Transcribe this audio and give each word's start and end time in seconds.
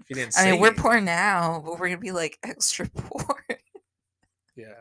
If 0.00 0.10
you 0.10 0.16
didn't 0.16 0.34
I 0.38 0.50
mean, 0.52 0.60
we're 0.60 0.72
poor 0.74 1.00
now, 1.00 1.62
but 1.64 1.78
we're 1.78 1.88
gonna 1.88 2.00
be 2.00 2.12
like 2.12 2.38
extra 2.44 2.88
poor. 2.88 3.36
Yeah. 4.56 4.74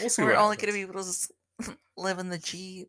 We'll 0.00 0.08
see. 0.10 0.22
we're 0.22 0.34
only 0.36 0.56
gonna 0.56 0.72
be 0.72 0.82
able 0.82 1.02
to 1.02 1.76
live 1.96 2.18
in 2.18 2.28
the 2.28 2.38
jeep. 2.38 2.88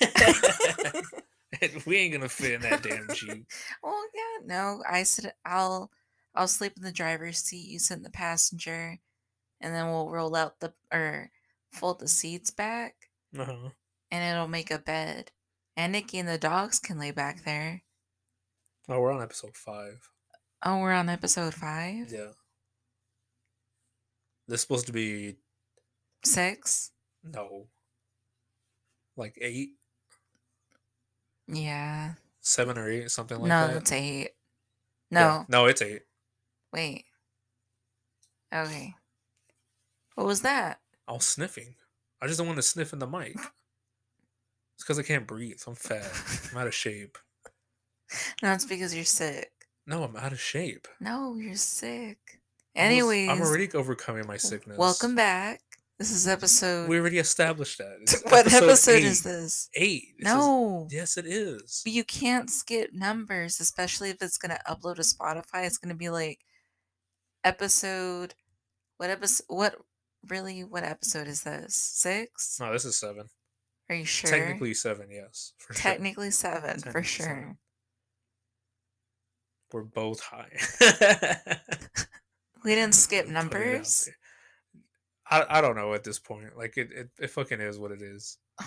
We 1.84 1.96
ain't 1.98 2.14
gonna 2.14 2.28
fit 2.28 2.52
in 2.54 2.62
that 2.62 2.82
damn 2.82 3.06
jeep. 3.14 3.44
Well, 3.82 4.02
yeah, 4.14 4.46
no, 4.46 4.82
I 4.88 5.02
said 5.02 5.34
I'll 5.44 5.90
I'll 6.34 6.48
sleep 6.48 6.72
in 6.76 6.82
the 6.82 6.92
driver's 6.92 7.38
seat. 7.38 7.68
You 7.68 7.78
sit 7.78 7.98
in 7.98 8.02
the 8.02 8.08
passenger, 8.10 8.96
and 9.60 9.74
then 9.74 9.86
we'll 9.90 10.08
roll 10.10 10.34
out 10.36 10.58
the 10.60 10.72
or 10.92 11.30
fold 11.72 11.98
the 12.00 12.08
seats 12.08 12.50
back, 12.50 12.94
Uh-huh. 13.38 13.68
and 14.10 14.34
it'll 14.36 14.48
make 14.48 14.70
a 14.70 14.78
bed. 14.78 15.32
And 15.76 15.92
Nikki 15.92 16.18
and 16.18 16.28
the 16.28 16.38
dogs 16.38 16.78
can 16.78 16.98
lay 16.98 17.10
back 17.10 17.44
there. 17.44 17.82
Oh, 18.90 19.00
we're 19.00 19.12
on 19.12 19.22
episode 19.22 19.56
five. 19.56 20.10
Oh, 20.64 20.78
we're 20.78 20.92
on 20.92 21.08
episode 21.08 21.54
five, 21.54 22.10
Yeah. 22.12 22.32
This 24.48 24.56
is 24.56 24.60
supposed 24.62 24.86
to 24.88 24.92
be 24.92 25.36
six. 26.24 26.90
no, 27.22 27.68
like 29.16 29.38
eight, 29.40 29.70
Yeah. 31.46 32.14
seven 32.40 32.76
or 32.76 32.90
eight, 32.90 33.10
something 33.12 33.38
like 33.38 33.48
that. 33.48 33.60
no, 33.60 33.66
that. 33.68 33.74
that's 33.74 33.92
eight. 33.92 34.30
Yeah. 35.10 35.44
No, 35.48 35.60
no, 35.62 35.66
it's 35.66 35.82
eight. 35.82 36.02
wait. 36.72 37.04
Okay. 38.52 38.94
What 40.16 40.26
was 40.26 40.42
that? 40.42 40.80
I 41.06 41.12
was 41.12 41.24
sniffing. 41.26 41.76
I 42.20 42.26
just 42.26 42.38
don't 42.38 42.46
want 42.48 42.58
to 42.58 42.62
sniff 42.62 42.92
in 42.92 42.98
the 42.98 43.06
mic. 43.06 43.36
It's 44.74 44.82
because 44.84 44.98
I 44.98 45.02
can't 45.04 45.26
breathe. 45.26 45.60
I'm 45.66 45.74
fat. 45.76 46.10
I'm 46.50 46.58
out 46.58 46.66
of 46.66 46.74
shape. 46.74 47.16
No, 48.42 48.52
it's 48.52 48.64
because 48.64 48.94
you're 48.94 49.04
sick. 49.04 49.50
No, 49.86 50.02
I'm 50.04 50.16
out 50.16 50.32
of 50.32 50.40
shape. 50.40 50.88
No, 51.00 51.34
you're 51.36 51.54
sick. 51.56 52.18
Anyways, 52.74 53.28
I'm 53.28 53.40
already 53.40 53.70
overcoming 53.72 54.26
my 54.26 54.36
sickness. 54.36 54.78
Welcome 54.78 55.14
back. 55.14 55.60
This 55.98 56.10
is 56.12 56.26
episode. 56.26 56.88
We 56.88 56.98
already 56.98 57.18
established 57.18 57.78
that. 57.78 57.98
It's 58.02 58.22
what 58.24 58.52
episode 58.52 58.92
eight. 58.92 59.04
is 59.04 59.22
this? 59.22 59.68
Eight. 59.74 60.14
This 60.18 60.28
is- 60.28 60.34
No. 60.34 60.88
yes, 60.90 61.16
it 61.18 61.26
is. 61.26 61.82
But 61.84 61.92
you 61.92 62.04
can't 62.04 62.48
skip 62.48 62.90
numbers, 62.92 63.60
especially 63.60 64.10
if 64.10 64.22
it's 64.22 64.38
gonna 64.38 64.58
upload 64.68 64.96
to 64.96 65.02
Spotify. 65.02 65.66
It's 65.66 65.78
gonna 65.78 65.94
be 65.94 66.08
like 66.08 66.38
episode. 67.44 68.34
What 68.96 69.10
episode? 69.10 69.44
What 69.48 69.76
really? 70.28 70.64
What 70.64 70.84
episode 70.84 71.26
is 71.28 71.42
this? 71.42 71.74
Six? 71.74 72.58
No, 72.60 72.72
this 72.72 72.84
is 72.84 72.96
seven. 72.98 73.26
Are 73.88 73.94
you 73.96 74.04
sure? 74.04 74.30
Technically 74.30 74.74
seven, 74.74 75.08
yes. 75.10 75.52
For 75.58 75.74
sure. 75.74 75.82
Technically 75.82 76.30
seven 76.30 76.78
for 76.80 77.02
sure. 77.02 77.26
seven. 77.26 77.58
We're 79.72 79.82
both 79.82 80.20
high. 80.20 80.56
We 82.64 82.74
didn't 82.74 82.94
skip 82.94 83.26
Putting 83.26 83.34
it 83.34 83.36
out 83.36 83.44
numbers. 83.44 84.08
I, 85.30 85.46
I 85.48 85.60
don't 85.60 85.76
know 85.76 85.94
at 85.94 86.04
this 86.04 86.18
point. 86.18 86.56
Like 86.56 86.76
it, 86.76 86.90
it, 86.92 87.10
it 87.18 87.30
fucking 87.30 87.60
is 87.60 87.78
what 87.78 87.92
it 87.92 88.02
is. 88.02 88.38
All 88.60 88.66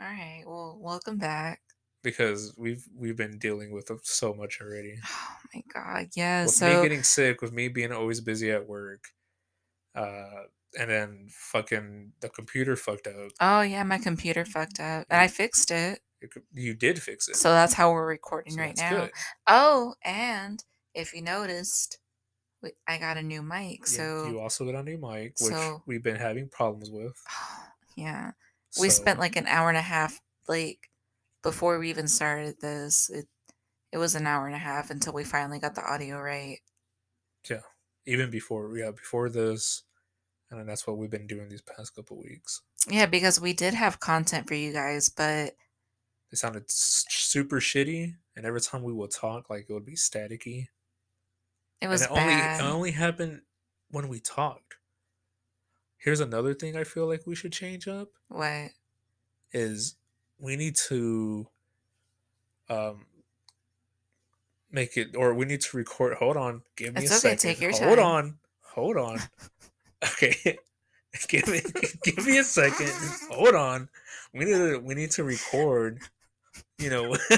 right. 0.00 0.42
Well, 0.46 0.78
welcome 0.80 1.18
back. 1.18 1.60
Because 2.02 2.54
we've 2.56 2.86
we've 2.96 3.16
been 3.16 3.38
dealing 3.38 3.72
with 3.72 3.90
so 4.04 4.32
much 4.34 4.60
already. 4.60 4.96
Oh 5.52 5.56
my 5.56 5.62
god. 5.74 6.06
Yeah. 6.14 6.42
with 6.44 6.52
so 6.52 6.76
me 6.76 6.82
getting 6.82 7.02
sick, 7.02 7.42
with 7.42 7.52
me 7.52 7.66
being 7.66 7.90
always 7.90 8.20
busy 8.20 8.52
at 8.52 8.68
work, 8.68 9.02
uh, 9.96 10.44
and 10.78 10.88
then 10.88 11.26
fucking 11.28 12.12
the 12.20 12.28
computer 12.28 12.76
fucked 12.76 13.08
up. 13.08 13.32
Oh 13.40 13.62
yeah, 13.62 13.82
my 13.82 13.98
computer 13.98 14.44
fucked 14.44 14.78
up, 14.78 15.06
and 15.10 15.20
I 15.20 15.26
fixed 15.26 15.72
it. 15.72 15.98
You 16.52 16.74
did 16.74 17.00
fix 17.00 17.28
it. 17.28 17.36
So 17.36 17.50
that's 17.50 17.74
how 17.74 17.92
we're 17.92 18.06
recording 18.06 18.54
so 18.54 18.60
right 18.60 18.76
now. 18.76 18.90
good. 18.90 19.10
Oh, 19.46 19.94
and 20.04 20.62
if 20.94 21.14
you 21.14 21.22
noticed, 21.22 21.98
we, 22.62 22.72
I 22.86 22.98
got 22.98 23.16
a 23.16 23.22
new 23.22 23.42
mic. 23.42 23.86
So 23.86 24.26
you 24.26 24.40
also 24.40 24.64
got 24.64 24.74
a 24.74 24.82
new 24.82 24.98
mic, 24.98 25.34
which 25.40 25.54
so- 25.54 25.82
we've 25.86 26.02
been 26.02 26.16
having 26.16 26.48
problems 26.48 26.90
with. 26.90 27.14
yeah, 27.96 28.32
we 28.80 28.90
spent 28.90 29.18
like 29.18 29.36
an 29.36 29.46
hour 29.46 29.68
and 29.68 29.78
a 29.78 29.82
half 29.82 30.20
like 30.48 30.90
before 31.42 31.78
we 31.78 31.90
even 31.90 32.08
started 32.08 32.56
this. 32.60 33.10
It 33.10 33.26
it 33.92 33.98
was 33.98 34.14
an 34.14 34.26
hour 34.26 34.46
and 34.46 34.54
a 34.54 34.58
half 34.58 34.90
until 34.90 35.12
we 35.12 35.24
finally 35.24 35.58
got 35.58 35.74
the 35.74 35.84
audio 35.84 36.18
right. 36.18 36.58
Yeah, 37.48 37.62
even 38.06 38.30
before 38.30 38.76
yeah 38.76 38.90
before 38.90 39.28
this, 39.28 39.82
and 40.50 40.68
that's 40.68 40.86
what 40.86 40.98
we've 40.98 41.10
been 41.10 41.26
doing 41.26 41.48
these 41.48 41.62
past 41.62 41.94
couple 41.94 42.20
weeks. 42.20 42.62
Yeah, 42.88 43.06
because 43.06 43.40
we 43.40 43.52
did 43.52 43.74
have 43.74 44.00
content 44.00 44.48
for 44.48 44.54
you 44.54 44.72
guys, 44.72 45.08
but 45.08 45.54
It 46.32 46.38
sounded 46.38 46.64
super 46.70 47.58
shitty, 47.60 48.14
and 48.36 48.46
every 48.46 48.60
time 48.60 48.82
we 48.84 48.92
would 48.92 49.10
talk, 49.10 49.50
like 49.50 49.66
it 49.68 49.72
would 49.72 49.84
be 49.84 49.94
staticky. 49.96 50.68
it 51.80 51.88
was 51.88 52.02
and 52.02 52.10
it 52.10 52.12
only 52.12 52.32
bad. 52.34 52.60
it 52.60 52.64
only 52.64 52.90
happened 52.92 53.42
when 53.90 54.08
we 54.08 54.20
talked. 54.20 54.76
Here's 55.98 56.20
another 56.20 56.54
thing 56.54 56.76
I 56.76 56.84
feel 56.84 57.06
like 57.06 57.26
we 57.26 57.34
should 57.34 57.52
change 57.52 57.86
up 57.88 58.08
what? 58.28 58.70
is 59.52 59.96
we 60.38 60.56
need 60.56 60.76
to 60.88 61.46
um 62.68 63.04
make 64.70 64.96
it 64.96 65.16
or 65.16 65.34
we 65.34 65.44
need 65.44 65.60
to 65.60 65.76
record 65.76 66.14
hold 66.14 66.36
on 66.36 66.62
give 66.76 66.94
me 66.94 67.02
It's 67.02 67.10
a 67.10 67.14
okay, 67.14 67.36
second 67.36 67.38
take 67.38 67.60
your 67.60 67.72
hold 67.72 67.98
time. 67.98 68.06
on 68.06 68.38
hold 68.62 68.96
on 68.96 69.18
okay 70.04 70.58
give 71.28 71.48
me 71.48 71.60
give 72.04 72.24
me 72.24 72.38
a 72.38 72.44
second 72.44 72.92
hold 73.32 73.54
on 73.56 73.88
we 74.32 74.44
need 74.44 74.52
to 74.54 74.78
we 74.78 74.94
need 74.94 75.10
to 75.10 75.24
record 75.24 75.98
you 76.80 76.90
know 76.90 77.16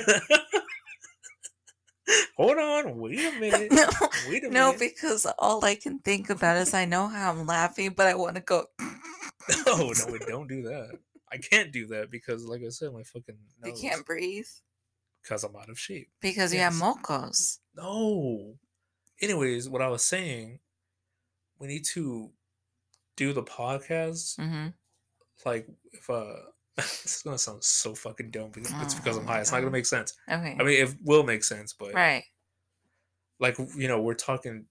hold 2.36 2.58
on 2.58 2.98
wait 2.98 3.24
a 3.24 3.32
minute 3.40 3.72
no, 3.72 3.88
wait 4.28 4.44
a 4.44 4.50
no, 4.50 4.66
minute 4.72 4.78
because 4.80 5.26
all 5.38 5.64
I 5.64 5.74
can 5.74 5.98
think 5.98 6.30
about 6.30 6.56
is 6.56 6.74
I 6.74 6.84
know 6.84 7.08
how 7.08 7.32
I'm 7.32 7.46
laughing, 7.46 7.90
but 7.96 8.06
I 8.06 8.14
want 8.14 8.36
to 8.36 8.42
go. 8.42 8.64
no 9.66 9.66
no 9.76 10.06
wait, 10.08 10.22
don't 10.26 10.48
do 10.48 10.62
that 10.62 10.98
i 11.32 11.36
can't 11.36 11.72
do 11.72 11.86
that 11.88 12.10
because 12.10 12.44
like 12.44 12.62
i 12.64 12.68
said 12.68 12.92
my 12.92 13.02
fucking 13.02 13.36
You 13.64 13.74
can't 13.80 14.04
breathe 14.06 14.46
because 15.22 15.42
i'm 15.44 15.56
out 15.56 15.68
of 15.70 15.78
shape 15.78 16.08
because 16.20 16.52
you 16.54 16.60
have 16.60 16.74
Yes. 16.74 16.82
mocos. 16.82 17.58
No. 17.74 18.54
Anyways, 19.20 19.68
what 19.68 19.82
I 19.82 19.88
was 19.88 20.04
saying, 20.04 20.58
we 21.58 21.68
need 21.68 21.84
to 21.94 22.30
do 23.16 23.32
the 23.32 23.42
podcast 23.42 24.38
Mm-hmm. 24.38 24.68
like 25.44 25.66
if 25.92 26.08
uh 26.10 26.34
this 26.76 27.16
is 27.16 27.22
gonna 27.22 27.38
sound 27.38 27.62
so 27.62 27.94
fucking 27.94 28.30
dumb 28.30 28.50
because 28.50 28.72
it's 28.80 28.94
because 28.94 29.16
I'm 29.18 29.26
high. 29.26 29.40
It's 29.40 29.52
not 29.52 29.58
gonna 29.60 29.70
make 29.70 29.86
sense. 29.86 30.14
Okay. 30.28 30.56
I 30.58 30.62
mean 30.62 30.86
it 30.86 30.94
will 31.04 31.22
make 31.22 31.44
sense, 31.44 31.72
but 31.72 31.92
right. 31.94 32.24
like 33.38 33.58
you 33.76 33.88
know, 33.88 34.00
we're 34.00 34.14
talking 34.14 34.66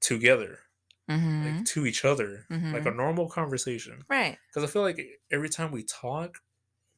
together, 0.00 0.60
Mm-hmm. 1.08 1.44
like 1.56 1.64
to 1.64 1.86
each 1.86 2.04
other, 2.04 2.44
like 2.50 2.84
a 2.84 2.90
Mhm. 2.90 2.96
normal 2.96 3.28
conversation. 3.30 4.04
right. 4.08 4.36
Because 4.48 4.68
I 4.68 4.70
feel 4.72 4.82
like 4.82 5.00
every 5.30 5.48
time 5.48 5.70
we 5.72 5.82
talk, 5.84 6.38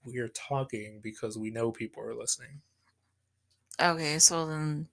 we 0.04 0.18
are 0.18 0.28
talking 0.28 1.00
because 1.00 1.38
we 1.38 1.50
know 1.52 1.70
people 1.70 2.02
are 2.02 2.14
listening. 2.14 2.60
Okay. 3.80 4.18
So 4.18 4.46
then, 4.46 4.88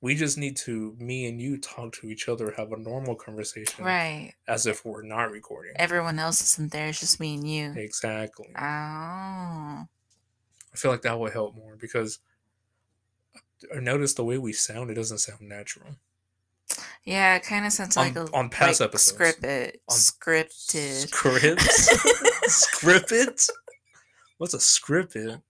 We 0.00 0.14
just 0.14 0.38
need 0.38 0.56
to, 0.58 0.94
me 0.98 1.26
and 1.26 1.40
you, 1.40 1.58
talk 1.58 1.92
to 1.94 2.06
each 2.08 2.28
other, 2.28 2.52
have 2.56 2.70
a 2.70 2.78
normal 2.78 3.16
conversation, 3.16 3.84
right. 3.84 4.32
as 4.46 4.64
if 4.66 4.84
we're 4.84 5.02
not 5.02 5.32
recording. 5.32 5.72
Everyone 5.76 6.20
else 6.20 6.40
isn't 6.40 6.70
there. 6.70 6.86
It's 6.88 7.00
just 7.00 7.18
me 7.18 7.34
and 7.34 7.48
you. 7.48 7.72
Exactly. 7.76 8.48
Oh. 8.56 8.60
I 8.60 9.86
feel 10.76 10.92
like 10.92 11.02
that 11.02 11.18
would 11.18 11.32
help 11.32 11.56
more 11.56 11.76
because 11.76 12.20
I 13.74 13.80
noticed 13.80 14.16
the 14.16 14.24
way 14.24 14.38
we 14.38 14.52
sound, 14.52 14.90
it 14.90 14.94
doesn't 14.94 15.18
sound 15.18 15.40
natural. 15.40 15.96
Yeah, 17.02 17.34
it 17.36 17.42
kind 17.42 17.66
of 17.66 17.72
sounds 17.72 17.96
On- 17.96 18.04
like 18.06 18.16
a 18.16 18.32
on 18.32 18.50
past 18.50 18.80
like 18.80 18.90
episodes. 18.90 19.18
scripted, 19.18 19.72
On 19.88 19.96
scripted. 19.96 21.08
Scripts? 21.08 21.88
Scripted? 22.78 23.50
What's 24.36 24.54
a 24.54 24.58
scripted? 24.58 25.42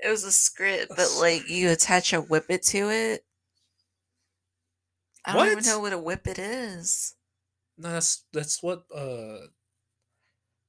It 0.00 0.08
was 0.08 0.24
a 0.24 0.32
script, 0.32 0.92
but 0.96 1.08
like 1.20 1.48
you 1.48 1.70
attach 1.70 2.12
a 2.12 2.20
whippet 2.20 2.62
to 2.68 2.90
it. 2.90 3.24
I 5.24 5.32
don't 5.32 5.50
even 5.52 5.64
know 5.64 5.80
what 5.80 5.92
a 5.92 5.98
whippet 5.98 6.38
is. 6.38 7.14
No, 7.78 7.90
that's 7.92 8.24
that's 8.32 8.62
what 8.62 8.84
uh 8.94 9.38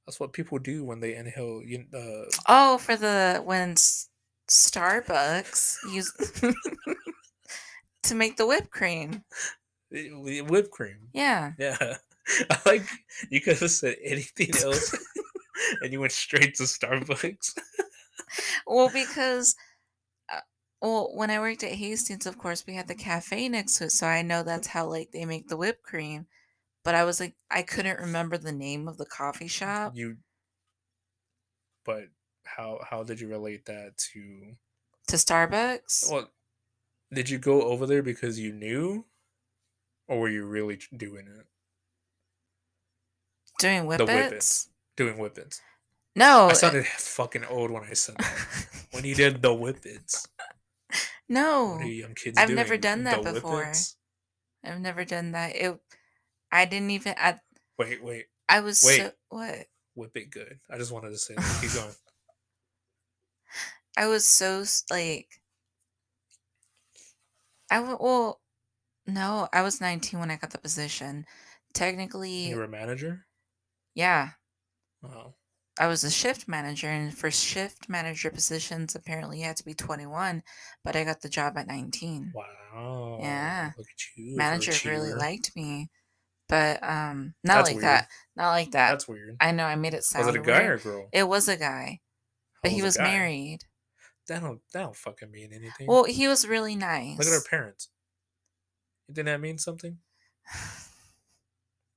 that's 0.06 0.20
what 0.20 0.34
people 0.34 0.58
do 0.60 0.84
when 0.84 1.00
they 1.00 1.16
inhale 1.16 1.62
you 1.64 1.86
uh 1.94 2.26
Oh, 2.48 2.78
for 2.78 2.96
the 2.96 3.42
when 3.46 3.72
S- 3.72 4.10
Starbucks 4.50 5.78
use 5.94 6.12
to 8.04 8.16
make 8.16 8.38
the 8.38 8.48
whipped 8.48 8.72
cream. 8.72 9.24
whipped 9.92 10.72
cream. 10.72 11.10
Yeah. 11.14 11.54
Yeah. 11.60 11.98
I 12.50 12.58
like 12.66 12.84
you 13.30 13.40
could 13.42 13.58
have 13.60 13.72
said 13.72 13.96
anything 14.04 14.50
else 14.62 14.94
and 15.82 15.94
you 15.94 16.00
went 16.02 16.12
straight 16.12 16.56
to 16.56 16.64
Starbucks. 16.64 17.58
Well, 18.66 18.90
because 18.90 19.56
uh, 20.32 20.42
well, 20.82 21.12
when 21.16 21.32
I 21.32 21.40
worked 21.40 21.64
at 21.64 21.74
Hastings, 21.74 22.26
of 22.26 22.38
course, 22.38 22.66
we 22.68 22.76
had 22.76 22.88
the 22.88 22.96
cafe 22.96 23.50
next 23.50 23.78
to 23.78 23.86
it, 23.86 23.92
so 23.92 24.08
I 24.08 24.22
know 24.24 24.44
that's 24.44 24.68
how 24.68 24.88
like 24.88 25.12
they 25.12 25.26
make 25.26 25.48
the 25.50 25.58
whipped 25.58 25.84
cream. 25.84 26.28
But 26.84 26.96
I 26.96 27.04
was 27.06 27.20
like, 27.20 27.36
I 27.52 27.64
couldn't 27.64 28.00
remember 28.00 28.38
the 28.38 28.54
name 28.54 28.88
of 28.88 28.98
the 28.98 29.06
coffee 29.06 29.48
shop 29.48 29.96
you 29.96 30.18
but 31.84 32.10
how 32.46 32.80
how 32.90 33.04
did 33.04 33.20
you 33.20 33.28
relate 33.28 33.66
that 33.66 33.98
to 33.98 34.56
to 35.08 35.16
Starbucks. 35.16 36.12
well 36.12 36.30
Did 37.14 37.30
you 37.30 37.40
go 37.40 37.64
over 37.64 37.86
there 37.88 38.04
because 38.04 38.40
you 38.40 38.54
knew, 38.54 39.06
or 40.08 40.20
were 40.20 40.30
you 40.30 40.46
really 40.46 40.80
doing 40.96 41.28
it? 41.28 41.48
Doing 43.60 43.88
The 43.98 44.06
whippets? 44.06 44.32
whippets. 44.32 44.70
Doing 44.96 45.18
whippets. 45.18 45.62
No. 46.18 46.48
I 46.50 46.54
sounded 46.54 46.86
fucking 46.88 47.46
old 47.46 47.72
when 47.72 47.84
I 47.84 47.94
said 47.94 48.16
that. 48.18 48.68
when 48.92 49.06
you 49.06 49.16
did 49.16 49.42
the 49.42 49.54
whippets. 49.54 50.28
no. 51.30 51.74
What 51.76 51.82
are 51.84 51.88
you 51.88 52.02
young 52.04 52.16
kids 52.16 52.38
I've 52.38 52.48
doing? 52.48 52.56
never 52.56 52.78
done 52.78 53.04
that 53.04 53.24
The 53.24 53.34
before. 53.34 53.58
whippets? 53.60 53.96
I've 54.66 54.82
never 54.82 55.06
done 55.06 55.32
that. 55.32 55.56
It. 55.56 55.80
I 56.52 56.66
didn't 56.66 56.92
even. 56.92 57.14
I. 57.18 57.40
Wait, 57.78 58.04
wait. 58.04 58.26
I 58.50 58.62
was 58.62 58.84
Wait. 58.86 58.98
so 58.98 59.12
what? 59.30 59.68
Whip 59.96 60.12
it 60.16 60.32
good. 60.32 60.60
I 60.70 60.78
just 60.78 60.92
wanted 60.92 61.10
to 61.10 61.18
say 61.18 61.36
that. 61.36 61.58
Keep 61.62 61.74
going. 61.74 61.94
I 63.98 64.08
was 64.08 64.28
so 64.28 64.64
like. 64.90 65.28
I 67.70 67.78
w- 67.78 67.98
well, 68.00 68.40
no, 69.06 69.50
I 69.52 69.62
was 69.62 69.82
19 69.82 70.20
when 70.20 70.32
I 70.32 70.38
got 70.38 70.52
the 70.52 70.58
position. 70.58 71.26
Technically, 71.74 72.48
You 72.50 72.56
were 72.58 72.64
a 72.64 72.68
manager? 72.70 73.26
yeah, 73.94 74.30
Oh. 75.04 75.34
I 75.80 75.88
was 75.88 76.04
a 76.04 76.10
shift 76.12 76.48
manager, 76.48 76.88
and 76.90 77.16
for 77.16 77.30
shift 77.30 77.88
manager 77.90 78.30
positions, 78.32 78.96
apparently 78.96 79.40
you 79.40 79.46
had 79.46 79.58
to 79.58 79.66
be 79.66 79.74
21, 79.74 80.42
but 80.84 80.96
I 80.96 81.04
got 81.04 81.22
the 81.22 81.30
job 81.30 81.58
at 81.58 81.68
19. 81.68 82.32
Wow. 82.34 83.20
Yeah. 83.22 83.72
Look 83.78 83.88
at 83.88 84.18
you. 84.18 84.36
Manager 84.38 84.90
really 84.90 85.14
liked 85.14 85.56
me, 85.56 85.90
but 86.50 86.82
um, 86.84 87.34
not 87.44 87.56
That's 87.58 87.68
like 87.70 87.76
weird. 87.76 87.84
that. 87.86 88.08
Not 88.36 88.50
like 88.52 88.72
that. 88.72 88.90
That's 88.92 89.08
weird. 89.08 89.38
I 89.40 89.52
know 89.52 89.66
I 89.66 89.76
made 89.76 89.94
it 89.94 90.04
sound 90.04 90.26
Was 90.26 90.36
it 90.36 90.40
a 90.40 90.44
guy 90.44 90.60
weird. 90.62 90.70
or 90.72 90.74
a 90.76 90.80
girl? 90.80 91.10
It 91.14 91.28
was 91.28 91.48
a 91.48 91.58
guy, 91.58 92.00
but 92.64 92.72
How 92.72 92.76
he 92.78 92.82
was 92.84 92.98
guy? 92.98 93.04
married. 93.04 93.60
That 94.28 94.42
don't 94.42 94.60
that 94.74 94.82
don't 94.82 94.96
fucking 94.96 95.32
mean 95.32 95.54
anything. 95.54 95.88
Well, 95.88 96.04
he 96.04 96.28
was 96.28 96.46
really 96.48 96.76
nice. 96.76 97.18
Look 97.18 97.28
at 97.28 97.34
our 97.34 97.42
parents. 97.50 97.90
Didn't 99.08 99.28
that 99.28 99.40
mean 99.42 99.58
something? 99.58 100.00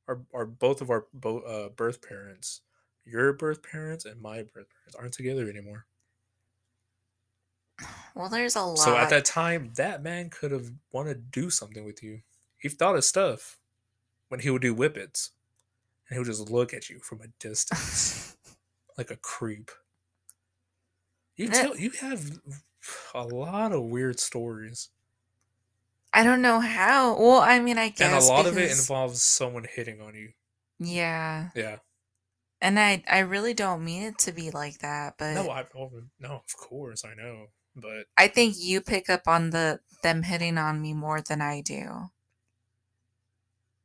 Our, 0.08 0.20
our 0.34 0.44
both 0.46 0.80
of 0.80 0.90
our 0.90 1.06
bo- 1.14 1.38
uh, 1.40 1.68
birth 1.68 2.02
parents, 2.02 2.62
your 3.04 3.32
birth 3.32 3.62
parents 3.62 4.04
and 4.04 4.20
my 4.20 4.42
birth 4.42 4.68
parents, 4.70 4.94
aren't 4.98 5.14
together 5.14 5.48
anymore. 5.48 5.86
well, 8.14 8.28
there's 8.28 8.56
a 8.56 8.62
lot. 8.62 8.76
So 8.78 8.96
at 8.96 9.10
that 9.10 9.24
time, 9.24 9.72
that 9.74 10.02
man 10.02 10.30
could 10.30 10.50
have 10.52 10.72
wanted 10.92 11.14
to 11.14 11.40
do 11.40 11.50
something 11.50 11.84
with 11.84 12.02
you. 12.02 12.22
He 12.58 12.68
thought 12.68 12.96
of 12.96 13.04
stuff 13.04 13.58
when 14.28 14.40
he 14.40 14.50
would 14.50 14.62
do 14.62 14.74
whippets, 14.74 15.30
and 16.08 16.16
he 16.16 16.20
would 16.20 16.26
just 16.26 16.50
look 16.50 16.74
at 16.74 16.90
you 16.90 17.00
from 17.00 17.22
a 17.22 17.28
distance 17.40 18.36
like 18.98 19.10
a 19.10 19.16
creep. 19.16 19.70
You 21.36 21.48
tell 21.48 21.76
you 21.76 21.90
have 21.90 22.40
a 23.14 23.24
lot 23.24 23.72
of 23.72 23.82
weird 23.84 24.20
stories, 24.20 24.90
I 26.12 26.22
don't 26.22 26.40
know 26.42 26.60
how. 26.60 27.18
Well, 27.18 27.40
I 27.40 27.58
mean, 27.60 27.76
I 27.78 27.88
guess 27.88 28.00
and 28.00 28.12
a 28.12 28.20
lot 28.20 28.46
of 28.46 28.58
it 28.58 28.70
involves 28.70 29.22
someone 29.22 29.64
hitting 29.64 30.00
on 30.00 30.14
you. 30.14 30.32
Yeah, 30.80 31.50
Yeah. 31.54 31.78
And 32.60 32.78
I 32.78 33.02
I 33.08 33.20
really 33.20 33.54
don't 33.54 33.84
mean 33.84 34.02
it 34.02 34.18
to 34.20 34.32
be 34.32 34.50
like 34.50 34.78
that, 34.80 35.14
but 35.18 35.34
No, 35.34 35.50
I 35.50 35.66
oh, 35.74 35.90
no, 36.18 36.42
of 36.44 36.56
course 36.56 37.04
I 37.04 37.14
know, 37.14 37.48
but 37.74 38.06
I 38.16 38.28
think 38.28 38.54
you 38.56 38.80
pick 38.80 39.10
up 39.10 39.26
on 39.26 39.50
the 39.50 39.80
them 40.02 40.22
hitting 40.22 40.58
on 40.58 40.80
me 40.80 40.94
more 40.94 41.20
than 41.20 41.40
I 41.40 41.60
do. 41.60 42.10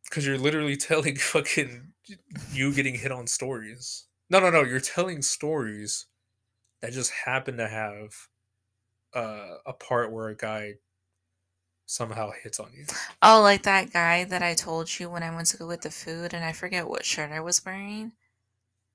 because 0.04 0.26
you're 0.26 0.38
literally 0.38 0.78
telling 0.78 1.16
fucking 1.16 1.94
you 2.52 2.74
getting 2.74 2.96
hit 2.96 3.12
on 3.12 3.28
stories. 3.28 4.06
No, 4.30 4.40
no, 4.40 4.50
no, 4.50 4.64
you're 4.64 4.80
telling 4.80 5.22
stories 5.22 6.08
that 6.82 6.94
just 6.94 7.12
happen 7.12 7.58
to 7.58 7.68
have 7.68 8.14
uh, 9.14 9.58
a 9.66 9.74
part 9.74 10.12
where 10.12 10.30
a 10.30 10.36
guy 10.36 10.76
somehow 11.86 12.32
hits 12.32 12.60
on 12.60 12.72
you. 12.74 12.86
Oh, 13.22 13.42
like 13.42 13.64
that 13.64 13.92
guy 13.92 14.24
that 14.24 14.42
I 14.42 14.54
told 14.54 15.00
you 15.00 15.10
when 15.10 15.22
I 15.24 15.36
went 15.36 15.48
to 15.48 15.58
go 15.58 15.70
get 15.70 15.82
the 15.82 15.92
food, 15.92 16.34
and 16.34 16.46
I 16.46 16.54
forget 16.54 16.88
what 16.88 17.04
shirt 17.06 17.32
I 17.32 17.42
was 17.42 17.66
wearing. 17.66 18.14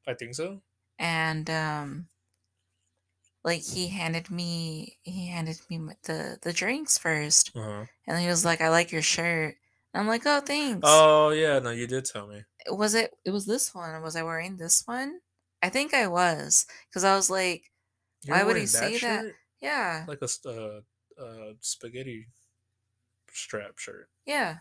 I 0.06 0.14
think 0.14 0.34
so. 0.34 0.62
and 0.98 1.48
um 1.50 2.08
like 3.44 3.62
he 3.62 3.88
handed 3.88 4.30
me 4.30 4.98
he 5.02 5.28
handed 5.28 5.58
me 5.70 5.78
the 6.04 6.38
the 6.42 6.52
drinks 6.52 6.98
first 6.98 7.52
Uh-huh. 7.56 7.86
and 8.06 8.18
he 8.20 8.26
was 8.28 8.44
like 8.44 8.60
i 8.60 8.68
like 8.68 8.92
your 8.92 9.02
shirt 9.02 9.56
and 9.92 10.00
i'm 10.00 10.06
like 10.08 10.22
oh 10.26 10.40
thanks 10.40 10.80
Oh 10.84 11.30
yeah, 11.30 11.58
no, 11.58 11.70
you 11.70 11.86
did 11.86 12.04
tell 12.04 12.26
me. 12.26 12.44
was 12.70 12.94
it 12.94 13.14
it 13.24 13.30
was 13.30 13.46
this 13.46 13.74
one 13.74 14.02
was 14.02 14.16
i 14.16 14.22
wearing 14.22 14.56
this 14.56 14.82
one 14.86 15.20
i 15.62 15.68
think 15.70 15.94
i 15.94 16.06
was 16.06 16.66
because 16.88 17.04
i 17.04 17.14
was 17.14 17.30
like 17.30 17.70
You 18.24 18.32
Why 18.34 18.42
would 18.44 18.56
he 18.56 18.66
wearing 18.66 18.66
say 18.66 18.98
that? 18.98 19.24
yeah 19.60 20.04
Like 20.06 20.20
a 20.22 20.28
uh, 20.48 20.80
uh, 21.22 21.52
spaghetti 21.60 22.28
strap 23.32 23.78
shirt. 23.78 24.08
yeah 24.26 24.58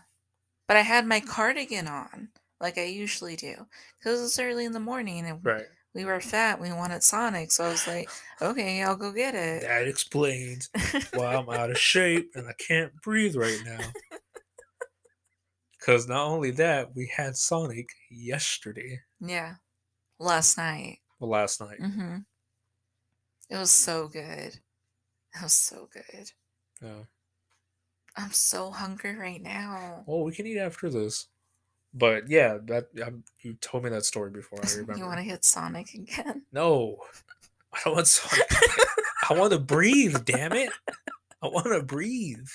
but 0.68 0.76
i 0.78 0.82
had 0.82 1.06
my 1.06 1.20
cardigan 1.20 1.86
on 1.88 2.28
like 2.60 2.78
i 2.78 2.84
usually 2.84 3.36
do 3.36 3.54
because 3.98 4.22
it's 4.22 4.38
early 4.38 4.64
in 4.64 4.72
the 4.72 4.80
morning 4.80 5.26
and 5.26 5.44
Right. 5.44 5.64
we 5.94 6.04
were 6.04 6.20
fat 6.20 6.60
we 6.60 6.72
wanted 6.72 7.02
sonic 7.02 7.50
so 7.52 7.64
i 7.64 7.68
was 7.68 7.86
like 7.86 8.08
okay 8.40 8.82
i'll 8.82 8.96
go 8.96 9.12
get 9.12 9.34
it 9.34 9.62
That 9.62 9.88
explains 9.88 10.68
why 11.14 11.34
I'm 11.34 11.48
out 11.48 11.70
of 11.70 11.78
shape 11.78 12.30
and 12.34 12.46
I 12.48 12.54
can't 12.54 12.92
breathe 13.02 13.36
right 13.36 13.60
now. 13.64 13.78
Because 15.78 16.06
not 16.06 16.26
only 16.26 16.50
that, 16.52 16.94
we 16.94 17.10
had 17.16 17.36
Sonic 17.36 17.88
yesterday, 18.10 19.00
yeah 19.18 19.54
last 20.18 20.58
night 20.58 20.98
well, 21.18 21.30
last 21.30 21.58
night. 21.60 21.78
Mm-hmm. 21.80 22.18
It 23.48 23.56
was 23.56 23.70
so 23.70 24.06
good. 24.08 24.60
It 25.34 25.42
was 25.42 25.54
so 25.54 25.88
good. 25.92 26.30
Yeah. 26.82 27.04
I'm 28.16 28.32
so 28.32 28.70
hungry 28.70 29.16
right 29.16 29.40
now. 29.42 30.04
Well, 30.06 30.22
we 30.24 30.32
can 30.32 30.46
eat 30.46 30.58
after 30.58 30.90
this. 30.90 31.28
But 31.92 32.28
yeah, 32.28 32.58
that 32.66 32.86
um, 33.04 33.24
you 33.40 33.54
told 33.54 33.84
me 33.84 33.90
that 33.90 34.04
story 34.04 34.30
before. 34.30 34.60
I 34.62 34.70
remember. 34.72 34.96
you 34.96 35.04
want 35.04 35.18
to 35.18 35.24
hit 35.24 35.44
Sonic 35.44 35.92
again? 35.94 36.42
No, 36.52 36.98
I 37.72 37.80
don't 37.84 37.94
want 37.94 38.06
Sonic. 38.06 38.46
I 39.28 39.34
want 39.34 39.52
to 39.52 39.58
breathe. 39.58 40.24
Damn 40.24 40.52
it! 40.52 40.70
I 41.42 41.48
want 41.48 41.66
to 41.66 41.82
breathe. 41.82 42.48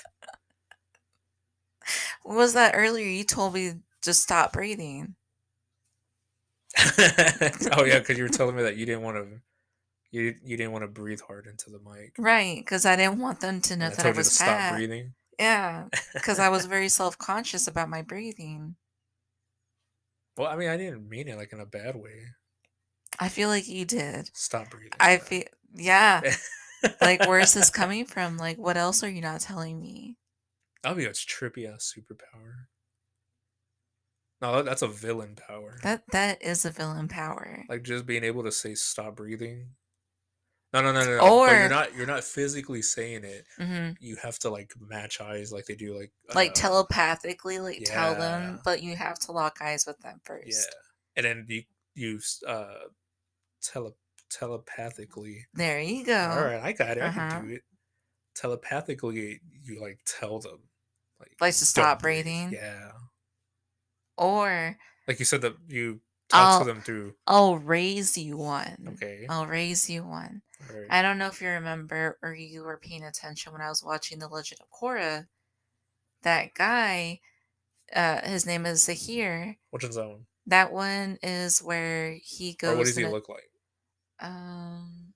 What 2.23 2.37
was 2.37 2.53
that 2.53 2.73
earlier? 2.75 3.07
You 3.07 3.23
told 3.23 3.53
me 3.53 3.73
to 4.03 4.13
stop 4.13 4.53
breathing. 4.53 5.15
oh 6.97 7.83
yeah, 7.85 7.99
because 7.99 8.17
you 8.17 8.23
were 8.23 8.29
telling 8.29 8.55
me 8.55 8.63
that 8.63 8.77
you 8.77 8.85
didn't 8.85 9.03
want 9.03 9.17
to. 9.17 9.27
You, 10.11 10.33
you 10.45 10.55
didn't 10.55 10.71
want 10.71 10.83
to 10.83 10.87
breathe 10.87 11.19
hard 11.27 11.45
into 11.45 11.69
the 11.69 11.79
mic. 11.79 12.13
Right, 12.17 12.57
because 12.57 12.85
I 12.85 12.95
didn't 12.95 13.19
want 13.19 13.41
them 13.41 13.59
to 13.61 13.73
And 13.73 13.81
know 13.81 13.87
I 13.87 13.89
that 13.89 13.99
I 13.99 14.03
told 14.03 14.07
you 14.07 14.13
to 14.13 14.19
was 14.19 14.31
stop 14.31 14.73
breathing. 14.75 15.13
Yeah, 15.37 15.85
because 16.13 16.39
I 16.39 16.47
was 16.47 16.65
very 16.65 16.87
self 16.87 17.17
conscious 17.17 17.67
about 17.67 17.89
my 17.89 18.01
breathing. 18.01 18.75
Well, 20.37 20.47
I 20.47 20.55
mean, 20.55 20.69
I 20.69 20.77
didn't 20.77 21.07
mean 21.09 21.27
it 21.27 21.37
like 21.37 21.53
in 21.53 21.59
a 21.59 21.65
bad 21.65 21.95
way. 21.95 22.25
I 23.19 23.29
feel 23.29 23.47
like 23.49 23.67
you 23.67 23.85
did. 23.85 24.29
Stop 24.33 24.69
breathing. 24.71 24.91
I 24.99 25.17
feel, 25.17 25.43
yeah. 25.73 26.21
Like, 26.99 27.21
where's 27.27 27.53
this 27.53 27.69
coming 27.81 28.05
from? 28.05 28.37
Like, 28.37 28.57
what 28.57 28.75
else 28.77 29.03
are 29.03 29.09
you 29.09 29.21
not 29.21 29.39
telling 29.39 29.79
me? 29.79 30.17
That'll 30.83 30.97
be 30.97 31.05
a 31.05 31.11
trippy 31.11 31.71
ass 31.73 31.93
superpower. 31.97 32.65
No, 34.41 34.57
that- 34.57 34.65
that's 34.65 34.81
a 34.81 34.87
villain 34.87 35.35
power. 35.35 35.79
That 35.83 36.03
that 36.11 36.41
is 36.43 36.65
a 36.65 36.69
villain 36.71 37.07
power. 37.07 37.63
like 37.69 37.83
just 37.83 38.05
being 38.05 38.23
able 38.25 38.43
to 38.43 38.51
say 38.51 38.75
stop 38.75 39.15
breathing. 39.15 39.69
No, 40.75 40.91
no, 40.91 40.91
no, 40.91 41.05
no. 41.05 41.17
no. 41.17 41.45
but 41.45 41.51
you're 41.51 41.69
not 41.69 41.95
you're 41.95 42.05
not 42.07 42.23
physically 42.23 42.81
saying 42.81 43.23
it. 43.23 43.45
hmm 43.57 43.89
You 43.99 44.15
have 44.17 44.37
to 44.39 44.49
like 44.49 44.73
match 44.79 45.21
eyes 45.21 45.51
like 45.51 45.65
they 45.65 45.75
do 45.75 45.97
like 45.97 46.11
Like 46.33 46.51
uh, 46.51 46.53
telepathically, 46.53 47.59
like 47.59 47.81
tell 47.85 48.15
them, 48.15 48.59
but 48.63 48.83
you 48.83 48.95
have 48.95 49.17
to 49.19 49.31
lock 49.31 49.57
eyes 49.61 49.85
with 49.87 49.97
them 49.99 50.19
first. 50.23 50.47
Yeah. 50.47 50.73
And 51.17 51.25
then 51.25 51.45
you 51.49 51.63
you 51.95 52.19
uh 52.47 52.75
tele 53.61 53.91
telepathically. 54.29 55.45
There 55.53 55.79
you 55.79 56.05
go. 56.05 56.17
All 56.37 56.43
right, 56.43 56.61
I 56.61 56.71
got 56.73 56.97
it. 56.97 57.03
I 57.03 57.07
Uh-huh. 57.07 57.29
can 57.29 57.47
do 57.47 57.53
it. 57.55 57.61
Telepathically 58.35 59.39
you 59.63 59.79
like 59.81 59.99
tell 60.05 60.39
them 60.39 60.59
like 61.19 61.31
Like 61.39 61.55
to 61.55 61.65
stop 61.65 62.01
breathe." 62.01 62.25
breathing. 62.25 62.51
Yeah. 62.53 62.91
Or 64.17 64.77
Like 65.07 65.19
you 65.19 65.25
said 65.25 65.41
that 65.41 65.55
you 65.67 66.01
talk 66.29 66.39
I'll- 66.53 66.59
to 66.59 66.65
them 66.65 66.81
through 66.81 67.15
I'll 67.27 67.57
raise 67.57 68.17
you 68.17 68.37
one. 68.37 68.93
okay. 68.95 69.25
I'll 69.29 69.45
raise 69.47 69.89
you 69.89 70.03
one. 70.03 70.41
Right. 70.59 70.89
I 70.89 71.01
don't 71.01 71.17
know 71.17 71.27
if 71.27 71.41
you 71.41 71.49
remember 71.49 72.17
or 72.21 72.33
you 72.33 72.63
were 72.63 72.77
paying 72.77 73.03
attention 73.03 73.53
when 73.53 73.61
I 73.61 73.69
was 73.69 73.83
watching 73.83 74.19
The 74.19 74.27
Legend 74.27 74.61
of 74.61 74.69
Korra. 74.71 75.27
That 76.23 76.53
guy, 76.55 77.21
uh, 77.93 78.27
his 78.27 78.45
name 78.45 78.65
is 78.65 78.83
Zahir. 78.85 79.57
Which 79.69 79.83
one's 79.83 79.95
that 79.95 80.07
one? 80.07 80.25
That 80.47 80.71
one 80.73 81.19
is 81.23 81.61
where 81.63 82.13
he 82.23 82.53
goes. 82.55 82.73
Or 82.73 82.77
what 82.77 82.83
does 82.85 82.95
he 82.95 83.05
a- 83.05 83.11
look 83.11 83.29
like? 83.29 83.51
Um, 84.19 85.13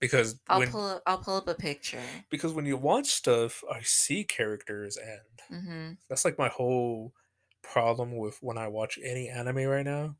Because 0.00 0.38
I'll 0.48 0.58
when 0.58 0.68
pull. 0.68 0.86
Up, 0.86 1.02
I'll 1.04 1.18
pull 1.18 1.34
up 1.38 1.48
a 1.48 1.54
picture. 1.56 2.26
because 2.30 2.52
when 2.52 2.66
you 2.66 2.76
watch 2.76 3.06
stuff, 3.08 3.62
I 3.70 3.80
see 3.82 4.24
characters, 4.24 4.96
and 4.96 5.42
hmm 5.48 5.96
that's 6.08 6.24
like 6.24 6.38
my 6.38 6.48
whole 6.48 7.14
problem 7.62 8.16
with 8.16 8.42
when 8.42 8.58
I 8.58 8.68
watch 8.68 8.98
any 9.02 9.28
anime 9.28 9.64
right 9.68 9.84
now. 9.86 10.16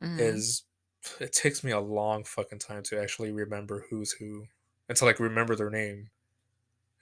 hmm 0.00 0.38
Is 0.38 0.64
it 1.20 1.32
takes 1.32 1.64
me 1.64 1.70
a 1.72 1.80
long 1.80 2.24
fucking 2.24 2.58
time 2.60 2.82
to 2.84 3.00
actually 3.00 3.32
remember 3.32 3.86
who's 3.90 4.12
who, 4.12 4.48
and 4.88 4.96
to 4.98 5.04
like 5.04 5.20
remember 5.20 5.56
their 5.56 5.70
name. 5.70 6.10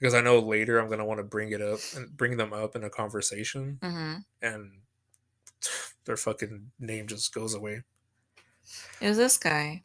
because 0.00 0.14
I 0.14 0.20
know 0.22 0.38
later 0.40 0.78
I'm 0.78 0.88
gonna 0.90 1.04
want 1.06 1.18
to 1.18 1.24
bring 1.24 1.52
it 1.52 1.62
up 1.62 1.80
and 1.94 2.16
bring 2.16 2.36
them 2.38 2.52
up 2.52 2.76
in 2.76 2.84
a 2.84 2.90
conversation, 2.90 3.82
hmm 3.82 4.26
and 4.42 4.82
their 6.06 6.16
fucking 6.18 6.72
name 6.78 7.06
just 7.08 7.34
goes 7.34 7.54
away. 7.54 7.82
It 9.00 9.08
was 9.08 9.16
this 9.16 9.38
guy. 9.38 9.84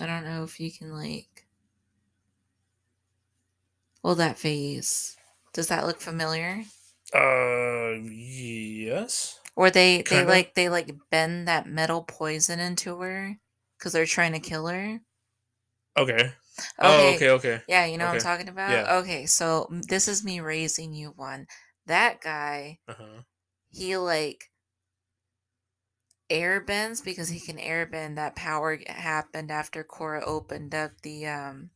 I 0.00 0.06
don't 0.06 0.24
know 0.24 0.42
if 0.42 0.58
you 0.58 0.72
can 0.72 0.90
like. 0.92 1.46
Well, 4.02 4.14
that 4.16 4.38
face. 4.38 5.16
Does 5.54 5.68
that 5.68 5.86
look 5.86 6.00
familiar? 6.02 6.64
Uh, 7.14 7.94
yes. 8.02 9.39
Or 9.56 9.70
they 9.70 10.02
they 10.02 10.24
Kinda. 10.24 10.26
like 10.26 10.54
they 10.54 10.68
like 10.68 10.90
bend 11.10 11.46
that 11.48 11.66
metal 11.66 12.02
poison 12.02 12.58
into 12.60 12.98
her 13.00 13.38
because 13.78 13.92
they're 13.92 14.06
trying 14.06 14.32
to 14.32 14.40
kill 14.40 14.66
her. 14.66 15.00
Okay. 15.96 16.32
Oh, 16.78 17.10
okay, 17.14 17.30
okay. 17.30 17.62
Yeah, 17.66 17.84
you 17.86 17.96
know 17.98 18.06
what 18.06 18.12
I'm 18.12 18.16
Okay. 18.16 18.24
talking 18.24 18.48
about? 18.48 18.72
Yeah. 18.72 18.96
Okay, 19.02 19.26
so 19.26 19.66
m- 19.70 19.82
this 19.82 20.08
is 20.08 20.24
me 20.24 20.40
raising 20.40 20.92
you 20.92 21.10
one. 21.10 21.46
That 21.86 22.20
guy, 22.20 22.80
Uh 22.88 22.94
huh. 22.94 23.22
he 23.70 23.96
like 23.96 24.50
air 26.30 26.62
bends 26.62 27.02
because 27.02 27.28
he 27.28 27.38
can 27.38 27.58
air 27.58 27.84
bend. 27.84 28.16
That 28.16 28.34
power 28.34 28.78
g- 28.78 28.86
happened 28.88 29.50
after 29.50 29.84
Korra 29.84 30.22
opened 30.26 30.74
up 30.74 30.92
the 31.02 31.26
um 31.26 31.72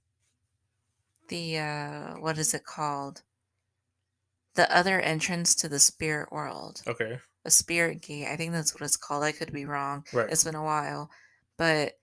the 1.29 1.59
uh 1.59 2.15
what 2.19 2.39
is 2.39 2.55
it 2.55 2.65
called? 2.65 3.23
The 4.55 4.75
other 4.75 5.01
entrance 5.01 5.55
to 5.57 5.69
the 5.69 5.79
spirit 5.79 6.33
world. 6.33 6.87
Okay. 6.87 7.19
A 7.45 7.51
spirit 7.51 8.03
gate. 8.03 8.27
I 8.27 8.37
think 8.37 8.53
that's 8.53 8.75
what 8.75 8.83
it's 8.83 8.97
called. 8.97 9.23
I 9.25 9.33
could 9.33 9.53
be 9.53 9.67
wrong. 9.67 10.05
Right. 10.13 10.29
It's 10.31 10.45
been 10.45 10.55
a 10.55 10.65
while. 10.65 11.11
But 11.59 11.95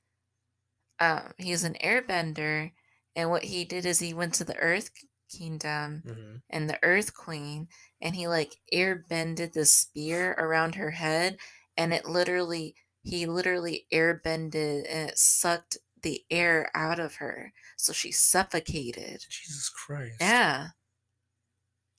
um 1.00 1.34
he's 1.38 1.64
an 1.64 1.76
airbender 1.84 2.72
and 3.16 3.30
what 3.30 3.44
he 3.44 3.66
did 3.66 3.86
is 3.86 4.00
he 4.00 4.14
went 4.14 4.34
to 4.36 4.44
the 4.44 4.58
earth 4.58 4.92
kingdom 5.36 6.04
hmm 6.06 6.36
and 6.50 6.70
the 6.70 6.80
earth 6.84 7.14
queen 7.14 7.68
and 8.02 8.16
he 8.16 8.28
like 8.28 8.58
airbended 8.74 9.54
the 9.54 9.66
spear 9.66 10.34
around 10.38 10.76
her 10.76 10.92
head 10.92 11.38
and 11.78 11.94
it 11.94 12.06
literally 12.06 12.76
he 13.04 13.26
literally 13.26 13.86
airbended 13.94 14.84
and 14.90 15.10
it 15.10 15.18
sucked 15.18 15.78
the 16.04 16.24
air 16.30 16.70
out 16.76 17.00
of 17.00 17.16
her 17.16 17.54
so 17.78 17.94
she 17.94 18.12
suffocated 18.12 19.24
Jesus 19.30 19.70
Christ. 19.70 20.18
yeah 20.20 20.68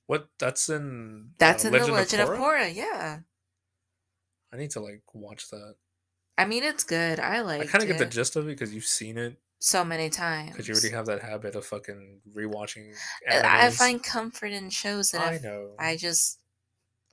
What? 0.06 0.28
That's 0.38 0.68
in. 0.68 1.30
that's 1.38 1.64
uh, 1.64 1.68
in 1.68 1.72
the 1.72 1.86
legend 1.86 2.22
of 2.22 2.28
korra? 2.28 2.74
yeah 2.74 3.20
I 4.52 4.56
need 4.56 4.70
to 4.72 4.80
like 4.80 5.02
watch 5.14 5.48
that. 5.50 5.74
i 6.38 6.44
mean 6.44 6.62
it's 6.62 6.84
good 6.84 7.18
i 7.20 7.40
like 7.42 7.62
I 7.62 7.66
kind 7.66 7.82
of 7.82 7.88
get 7.88 7.98
the 7.98 8.06
gist 8.06 8.36
of 8.36 8.44
it 8.46 8.52
because 8.58 8.74
you've 8.74 8.84
seen 8.84 9.16
it. 9.18 9.36
so 9.60 9.84
many 9.84 10.10
times 10.10 10.50
Because 10.50 10.66
you 10.68 10.74
already 10.74 10.90
have 10.94 11.06
that 11.06 11.22
habit 11.22 11.54
of 11.54 11.64
fucking 11.64 12.20
rewatching. 12.34 12.94
I- 13.30 13.66
I 13.66 13.70
find 13.70 14.02
comfort 14.02 14.50
in 14.52 14.70
shows 14.70 15.14
and 15.14 15.22
I 15.22 15.38
know. 15.38 15.74
I 15.78 15.96
just 15.96 16.38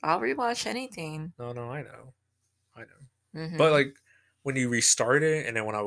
I'll 0.01 0.19
rewatch 0.21 0.65
anything. 0.65 1.33
No, 1.37 1.51
no, 1.51 1.69
I 1.69 1.81
know. 1.83 2.13
I 2.75 2.81
know. 2.81 3.41
Mhm. 3.41 3.57
But 3.57 3.71
like 3.73 3.93
when 4.43 4.55
you 4.55 4.69
restart 4.69 5.21
it, 5.23 5.45
and 5.45 5.55
then 5.55 5.65
when 5.65 5.75
I 5.75 5.83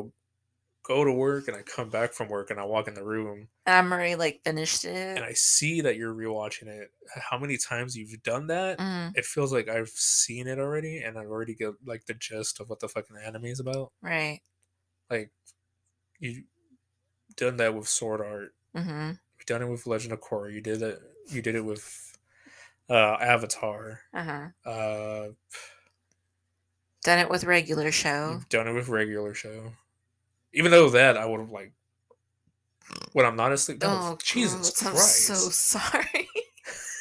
go 0.84 1.04
to 1.04 1.12
work 1.12 1.46
and 1.48 1.56
I 1.56 1.62
come 1.62 1.90
back 1.90 2.12
from 2.12 2.28
work 2.28 2.50
and 2.50 2.58
I 2.58 2.64
walk 2.64 2.88
in 2.88 2.94
the 2.94 3.04
room 3.04 3.48
I'm 3.66 3.92
already 3.92 4.16
like 4.16 4.40
finished 4.44 4.84
it. 4.84 5.16
and 5.16 5.24
I 5.24 5.32
see 5.32 5.80
that 5.82 5.96
you're 5.96 6.12
rewatching 6.14 6.66
it, 6.66 6.90
how 7.30 7.38
many 7.38 7.56
times 7.56 7.96
you've 7.96 8.22
done 8.24 8.48
that? 8.48 8.78
Mhm. 8.78 9.16
It 9.16 9.24
feels 9.24 9.52
like 9.52 9.68
I've 9.68 9.90
seen 9.90 10.48
it 10.48 10.58
already, 10.58 10.98
and 10.98 11.16
I've 11.18 11.28
already 11.30 11.54
get 11.54 11.74
like 11.84 12.06
the 12.06 12.14
gist 12.14 12.58
of 12.60 12.68
what 12.68 12.80
the 12.80 12.88
fucking 12.88 13.16
anime 13.16 13.44
is 13.44 13.60
about. 13.60 13.92
Right. 14.02 14.40
Like 15.08 15.30
you 16.18 16.44
done 17.36 17.56
that 17.58 17.74
with 17.74 17.88
Sword 17.88 18.20
Art. 18.20 18.54
Mm-hmm. 18.76 19.10
You've 19.38 19.46
done 19.46 19.62
it 19.62 19.68
with 19.68 19.86
Legend 19.86 20.12
of 20.12 20.20
Korra. 20.20 20.52
You 20.52 20.60
did 20.60 20.82
it. 20.82 21.00
You 21.28 21.42
did 21.42 21.54
it 21.54 21.64
with 21.64 22.16
uh, 22.90 23.14
Avatar. 23.20 24.00
Uh 24.12 24.24
huh. 24.24 24.68
Uh, 24.70 25.28
Done 27.04 27.18
it 27.18 27.28
with 27.30 27.44
regular 27.44 27.90
show. 27.90 28.32
You've 28.34 28.48
done 28.48 28.68
it 28.68 28.72
with 28.74 28.88
regular 28.88 29.34
show. 29.34 29.72
Even 30.52 30.70
though 30.70 30.90
that 30.90 31.16
I 31.16 31.24
would 31.26 31.40
have 31.40 31.50
like 31.50 31.72
when 33.12 33.24
I'm 33.26 33.36
not 33.36 33.52
asleep. 33.52 33.80
that 33.80 33.88
was- 33.88 34.10
Oh, 34.12 34.18
Jesus 34.22 34.70
gross. 34.70 34.82
I'm 34.82 34.92
Christ! 34.92 35.26
so 35.26 35.34
sorry. 35.50 36.28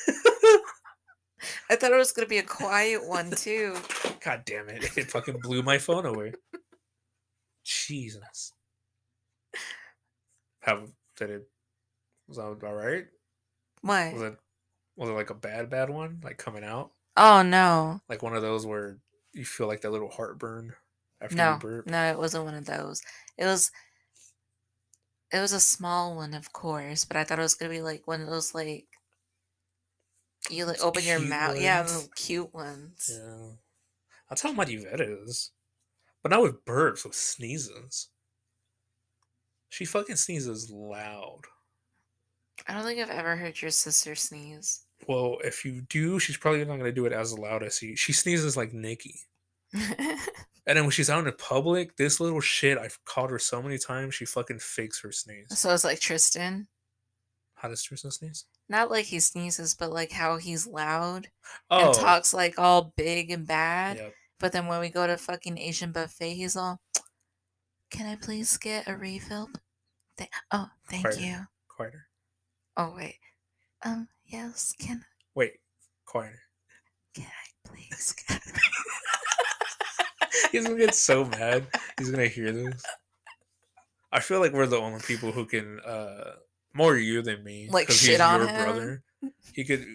I 1.70 1.76
thought 1.76 1.92
it 1.92 1.98
was 1.98 2.12
gonna 2.12 2.28
be 2.28 2.38
a 2.38 2.44
quiet 2.44 3.06
one 3.08 3.32
too. 3.32 3.76
God 4.24 4.44
damn 4.46 4.70
it! 4.70 4.98
It 4.98 5.10
fucking 5.12 5.40
blew 5.42 5.64
my 5.64 5.78
phone 5.78 6.06
away. 6.06 6.34
Jesus. 7.64 8.54
How 10.62 10.84
did 11.18 11.30
it? 11.30 11.48
Was 12.28 12.38
that 12.38 12.44
all 12.44 12.74
right? 12.76 13.06
What? 13.82 14.14
Was 14.14 14.22
it? 14.22 14.38
Was 14.98 15.10
it 15.10 15.14
like 15.14 15.30
a 15.30 15.36
bad, 15.36 15.70
bad 15.70 15.90
one? 15.90 16.20
Like 16.24 16.38
coming 16.38 16.64
out? 16.64 16.92
Oh 17.18 17.42
no, 17.42 18.00
Like 18.08 18.22
one 18.24 18.36
of 18.36 18.42
those 18.42 18.66
where 18.66 18.98
you 19.34 19.44
feel 19.44 19.68
like 19.68 19.82
that 19.82 19.92
little 19.92 20.10
heartburn 20.10 20.74
after 21.22 21.36
no, 21.36 21.54
you 21.54 21.60
burp? 21.60 21.88
no! 21.88 22.12
It 22.12 22.18
wasn't 22.18 22.46
one 22.46 22.56
of 22.56 22.66
those. 22.66 23.02
It 23.38 23.46
was. 23.46 23.72
It 25.34 25.40
was 25.40 25.54
a 25.54 25.62
small 25.62 26.18
one, 26.18 26.34
of 26.34 26.52
course, 26.52 27.06
but 27.06 27.16
I 27.16 27.24
thought 27.24 27.40
it 27.40 27.44
was 27.44 27.56
gonna 27.56 27.72
be 27.72 27.82
like 27.82 28.06
one 28.06 28.22
of 28.22 28.28
those 28.28 28.54
like. 28.54 28.88
You 30.50 30.66
like 30.66 30.84
open 30.84 31.04
your 31.04 31.20
cute 31.20 31.30
mouth, 31.30 31.60
yeah, 31.60 31.84
the 31.84 32.10
cute 32.16 32.54
ones. 32.54 33.10
Yeah. 33.12 33.52
That's 34.28 34.42
how 34.42 34.54
Yvette 34.58 35.02
is. 35.02 35.52
But 36.24 36.32
not 36.32 36.42
with 36.42 36.66
burps, 36.66 37.04
with 37.04 37.16
sneezes. 37.16 38.10
She 39.70 39.86
fucking 39.86 40.16
sneezes 40.16 40.70
loud. 40.72 41.42
I 42.68 42.74
don't 42.74 42.84
think 42.84 43.00
I've 43.00 43.10
ever 43.10 43.36
heard 43.36 43.62
your 43.62 43.72
sister 43.72 44.16
sneeze. 44.16 44.84
Well, 45.08 45.38
if 45.44 45.66
you 45.66 45.82
do, 45.82 46.20
she's 46.20 46.38
probably 46.38 46.64
not 46.64 46.78
gonna 46.78 46.92
do 46.92 47.06
it 47.06 47.14
as 47.14 47.38
loud 47.38 47.64
as 47.64 47.78
she. 47.78 47.96
She 47.96 48.14
sneezes 48.14 48.56
like 48.56 48.74
Nikki. 48.74 49.16
And 50.68 50.78
then 50.78 50.84
when 50.84 50.92
she's 50.92 51.10
out 51.10 51.26
in 51.26 51.34
public, 51.38 51.96
this 51.98 52.20
little 52.20 52.40
shit, 52.42 52.78
I've 52.78 53.04
called 53.06 53.32
her 53.32 53.40
so 53.40 53.62
many 53.64 53.78
times, 53.80 54.14
she 54.16 54.26
fucking 54.26 54.60
fakes 54.60 55.02
her 55.02 55.12
sneeze. 55.12 55.58
so 55.58 55.74
it's 55.74 55.84
like 55.84 56.00
Tristan. 56.00 56.68
How 57.56 57.68
does 57.70 57.82
Tristan 57.84 58.12
sneeze? 58.12 58.46
Not 58.70 58.90
like 58.92 59.06
he 59.06 59.20
sneezes, 59.20 59.76
but 59.76 59.92
like 59.92 60.12
how 60.12 60.38
he's 60.38 60.66
loud 60.68 61.28
Oh, 61.70 61.88
and 61.88 61.94
talks 61.94 62.34
like 62.34 62.58
all 62.60 62.94
big 62.96 63.32
and 63.32 63.46
bad. 63.48 63.98
yep. 63.98 64.14
But 64.40 64.52
then 64.52 64.68
when 64.68 64.80
we 64.80 64.90
go 64.90 65.06
to 65.06 65.18
fucking 65.18 65.58
Asian 65.60 65.92
buffet, 65.92 66.34
he's 66.34 66.56
all, 66.56 66.80
"Can 67.92 68.08
I 68.08 68.16
please 68.16 68.58
get 68.58 68.88
a 68.88 68.96
refill?" 68.98 69.50
Th- 70.18 70.30
oh, 70.52 70.70
thank 70.90 71.04
Quieter. 71.04 71.20
you. 71.22 71.38
Quieter. 71.68 72.08
Oh 72.78 72.94
wait, 72.96 73.18
um, 73.84 74.08
yes. 74.26 74.74
Can 74.80 75.06
Wait, 75.36 75.54
quieter. 76.06 76.40
can 77.14 77.26
I 77.28 77.70
please? 77.70 78.16
Get... 78.28 78.42
He's 80.52 80.66
gonna 80.66 80.78
get 80.78 80.96
so 80.96 81.26
mad. 81.26 81.68
He's 81.98 82.10
gonna 82.10 82.28
hear 82.28 82.52
this. 82.52 82.84
I 84.12 84.20
feel 84.20 84.40
like 84.40 84.54
we're 84.54 84.68
the 84.68 84.78
only 84.78 85.00
people 85.02 85.32
who 85.32 85.46
can, 85.46 85.80
uh, 85.82 86.36
more 86.74 86.98
you 86.98 87.22
than 87.22 87.44
me. 87.44 87.70
Like 87.72 87.90
shit 87.92 88.22
on 88.22 88.42
your 88.42 88.50
him? 88.50 89.04
He 89.54 89.64
could, 89.64 89.86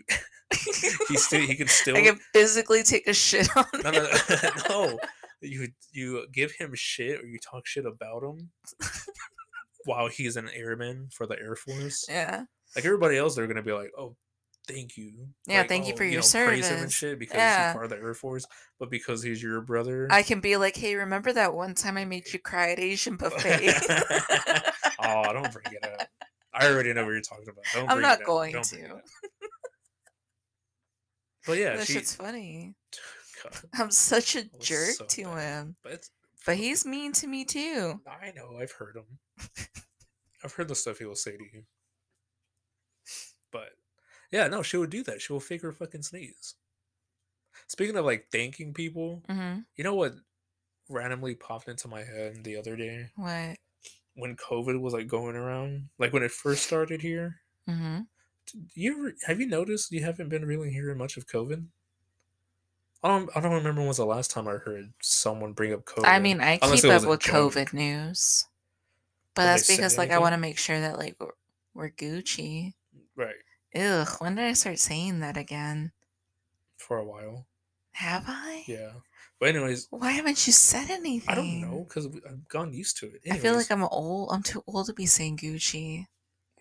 he 1.08 1.16
still, 1.16 1.40
he 1.40 1.54
could 1.54 1.70
still. 1.70 1.96
I 1.96 2.02
can 2.02 2.18
physically 2.32 2.82
take 2.82 3.06
a 3.06 3.14
shit 3.14 3.48
on 3.56 3.64
no, 3.82 3.90
him. 3.90 3.94
no, 3.94 4.08
no, 4.30 4.50
no. 4.68 4.98
You 5.40 5.68
you 5.92 6.26
give 6.32 6.52
him 6.52 6.72
shit 6.74 7.20
or 7.20 7.26
you 7.26 7.38
talk 7.38 7.66
shit 7.66 7.84
about 7.84 8.22
him 8.22 8.50
while 9.84 10.08
he's 10.08 10.36
an 10.36 10.48
airman 10.54 11.08
for 11.12 11.26
the 11.26 11.38
Air 11.38 11.56
Force. 11.56 12.06
Yeah, 12.08 12.44
Like 12.74 12.84
everybody 12.84 13.16
else, 13.18 13.34
they're 13.34 13.46
gonna 13.46 13.62
be 13.62 13.72
like, 13.72 13.92
"Oh, 13.98 14.16
thank 14.66 14.96
you." 14.96 15.28
Yeah, 15.46 15.60
Like, 15.60 15.68
thank 15.68 15.86
you 15.86 15.94
oh, 15.94 15.96
for 15.96 16.04
your 16.04 16.22
know, 16.22 16.28
Praise 16.46 16.68
him 16.68 16.72
and 16.72 16.78
service. 16.80 16.92
shit 16.94 17.18
because 17.18 17.36
Yeah. 17.36 17.68
he's 17.68 17.72
part 17.72 17.84
of 17.84 17.90
the 17.90 17.96
Air 17.96 18.14
Force, 18.14 18.46
but 18.78 18.90
because 18.90 19.22
he's 19.22 19.42
your 19.42 19.60
brother. 19.60 20.08
I 20.10 20.22
can 20.22 20.40
be 20.40 20.56
like, 20.56 20.76
"Hey, 20.76 20.94
remember 20.96 21.32
that 21.32 21.54
one 21.54 21.74
time 21.74 21.96
I 21.96 22.04
made 22.04 22.32
you 22.32 22.38
cry 22.38 22.72
at 22.72 22.78
Asian 22.78 23.16
buffet?" 23.18 23.68
oh, 24.98 25.32
don't 25.32 25.52
bring 25.52 25.72
it 25.72 25.84
up. 25.84 26.08
I 26.52 26.68
already 26.68 26.92
know 26.94 27.04
what 27.04 27.10
you're 27.12 27.20
talking 27.20 27.48
about. 27.48 27.64
Don't 27.74 27.90
I'm 27.90 28.00
not 28.00 28.24
going 28.24 28.62
to. 28.62 29.00
But 31.46 31.52
yeah, 31.58 31.76
that 31.76 31.86
she. 31.86 31.94
shit's 31.94 32.14
funny. 32.14 32.74
God, 33.42 33.52
I'm 33.74 33.90
such 33.90 34.36
a 34.36 34.44
jerk 34.58 34.90
so 34.94 35.04
to 35.04 35.24
bad. 35.24 35.38
him, 35.64 35.76
but 35.84 36.08
but 36.46 36.56
he's 36.56 36.86
mean 36.86 37.12
to 37.14 37.26
me 37.26 37.44
too. 37.44 38.00
I 38.06 38.32
know. 38.32 38.56
I've 38.58 38.72
heard 38.72 38.96
him. 38.96 39.04
I've 40.42 40.52
heard 40.54 40.68
the 40.68 40.74
stuff 40.74 40.98
he 40.98 41.04
will 41.04 41.14
say 41.14 41.36
to 41.36 41.44
you. 41.52 41.62
But 43.52 43.68
yeah, 44.32 44.48
no, 44.48 44.62
she 44.62 44.76
would 44.76 44.90
do 44.90 45.02
that. 45.04 45.20
She 45.22 45.32
will 45.32 45.40
fake 45.40 45.62
her 45.62 45.72
fucking 45.72 46.02
sneeze. 46.02 46.54
Speaking 47.68 47.96
of 47.96 48.04
like 48.04 48.26
thanking 48.30 48.72
people, 48.74 49.22
Mm-hmm. 49.28 49.60
you 49.76 49.84
know 49.84 49.94
what 49.94 50.14
randomly 50.88 51.34
popped 51.34 51.68
into 51.68 51.88
my 51.88 52.02
head 52.04 52.44
the 52.44 52.56
other 52.56 52.76
day 52.76 53.08
What? 53.16 53.56
when 54.14 54.36
COVID 54.36 54.80
was 54.80 54.92
like 54.94 55.08
going 55.08 55.36
around, 55.36 55.88
like 55.98 56.12
when 56.12 56.22
it 56.22 56.30
first 56.30 56.64
started 56.64 57.02
here. 57.02 57.36
Mm-hmm. 57.68 58.00
You 58.74 58.92
ever 58.98 59.14
have 59.26 59.40
you 59.40 59.46
noticed 59.48 59.90
you 59.90 60.04
haven't 60.04 60.28
been 60.28 60.44
really 60.44 60.70
hearing 60.70 60.98
much 60.98 61.16
of 61.16 61.26
COVID? 61.26 61.66
I 63.02 63.08
don't. 63.08 63.30
I 63.36 63.40
don't 63.40 63.52
remember 63.52 63.80
when 63.80 63.88
was 63.88 63.96
the 63.98 64.06
last 64.06 64.30
time 64.30 64.46
I 64.48 64.52
heard 64.52 64.92
someone 65.02 65.52
bring 65.52 65.72
up 65.72 65.84
COVID. 65.84 66.06
I 66.06 66.18
mean, 66.20 66.40
I 66.40 66.58
unless 66.62 66.82
keep 66.82 66.90
up 66.92 67.04
with 67.04 67.20
joke. 67.20 67.54
COVID 67.54 67.72
news, 67.72 68.46
but 69.34 69.42
Did 69.42 69.48
that's 69.48 69.66
because 69.68 69.98
like 69.98 70.10
I 70.10 70.18
want 70.18 70.32
to 70.34 70.38
make 70.40 70.58
sure 70.58 70.80
that 70.80 70.96
like 70.98 71.16
we're- 71.20 71.32
We're 71.74 71.90
Gucci. 71.90 72.72
Right. 73.16 73.34
Ugh, 73.76 74.08
when 74.18 74.34
did 74.36 74.44
I 74.44 74.52
start 74.54 74.78
saying 74.78 75.20
that 75.20 75.36
again? 75.36 75.92
For 76.78 76.98
a 76.98 77.04
while. 77.04 77.46
Have 77.92 78.24
I? 78.26 78.64
Yeah. 78.66 78.92
But 79.38 79.50
anyways, 79.50 79.88
Why 79.90 80.12
haven't 80.12 80.46
you 80.46 80.52
said 80.52 80.88
anything? 80.90 81.28
I 81.28 81.34
don't 81.34 81.60
know 81.60 81.84
because 81.88 82.06
I've 82.06 82.48
gotten 82.48 82.72
used 82.72 82.98
to 82.98 83.06
it. 83.06 83.20
I 83.30 83.36
feel 83.38 83.54
like 83.54 83.70
I'm 83.70 83.82
old. 83.84 84.30
I'm 84.32 84.42
too 84.42 84.62
old 84.66 84.86
to 84.86 84.92
be 84.94 85.06
saying 85.06 85.38
Gucci. 85.38 86.06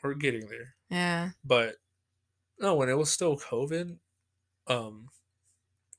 we're 0.04 0.14
getting 0.14 0.46
there. 0.48 0.76
Yeah. 0.90 1.30
But 1.44 1.78
no, 2.60 2.76
when 2.76 2.90
it 2.90 2.98
was 2.98 3.10
still 3.10 3.38
COVID, 3.40 3.98
um, 4.68 5.10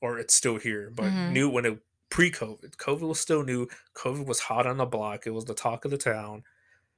or 0.01 0.17
it's 0.19 0.33
still 0.33 0.57
here, 0.57 0.89
but 0.95 1.05
Mhm. 1.11 1.31
new 1.33 1.49
when 1.49 1.65
it 1.65 1.79
pre-COVID, 2.09 2.77
COVID 2.77 3.01
was 3.01 3.19
still 3.19 3.43
new. 3.43 3.67
COVID 3.95 4.25
was 4.25 4.39
hot 4.39 4.65
on 4.65 4.77
the 4.77 4.85
block. 4.85 5.27
It 5.27 5.31
was 5.31 5.43
the 5.45 5.53
talk 5.53 5.83
of 5.83 5.91
the 5.91 5.97
town. 5.97 6.43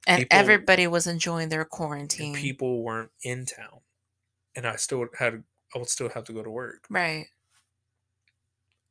And 0.06 0.20
People- 0.22 0.38
everybody 0.38 0.86
was 0.88 1.08
enjoying 1.08 1.50
their 1.50 1.66
quarantine. 1.66 2.36
people 2.36 2.84
weren't 2.84 3.12
in 3.24 3.46
town 3.48 3.82
and 4.60 4.68
i 4.68 4.76
still 4.76 5.08
had 5.18 5.42
i 5.74 5.78
would 5.80 5.88
still 5.90 6.10
have 6.10 6.26
to 6.26 6.34
go 6.34 6.44
to 6.44 6.50
work 6.52 6.86
right. 6.90 7.28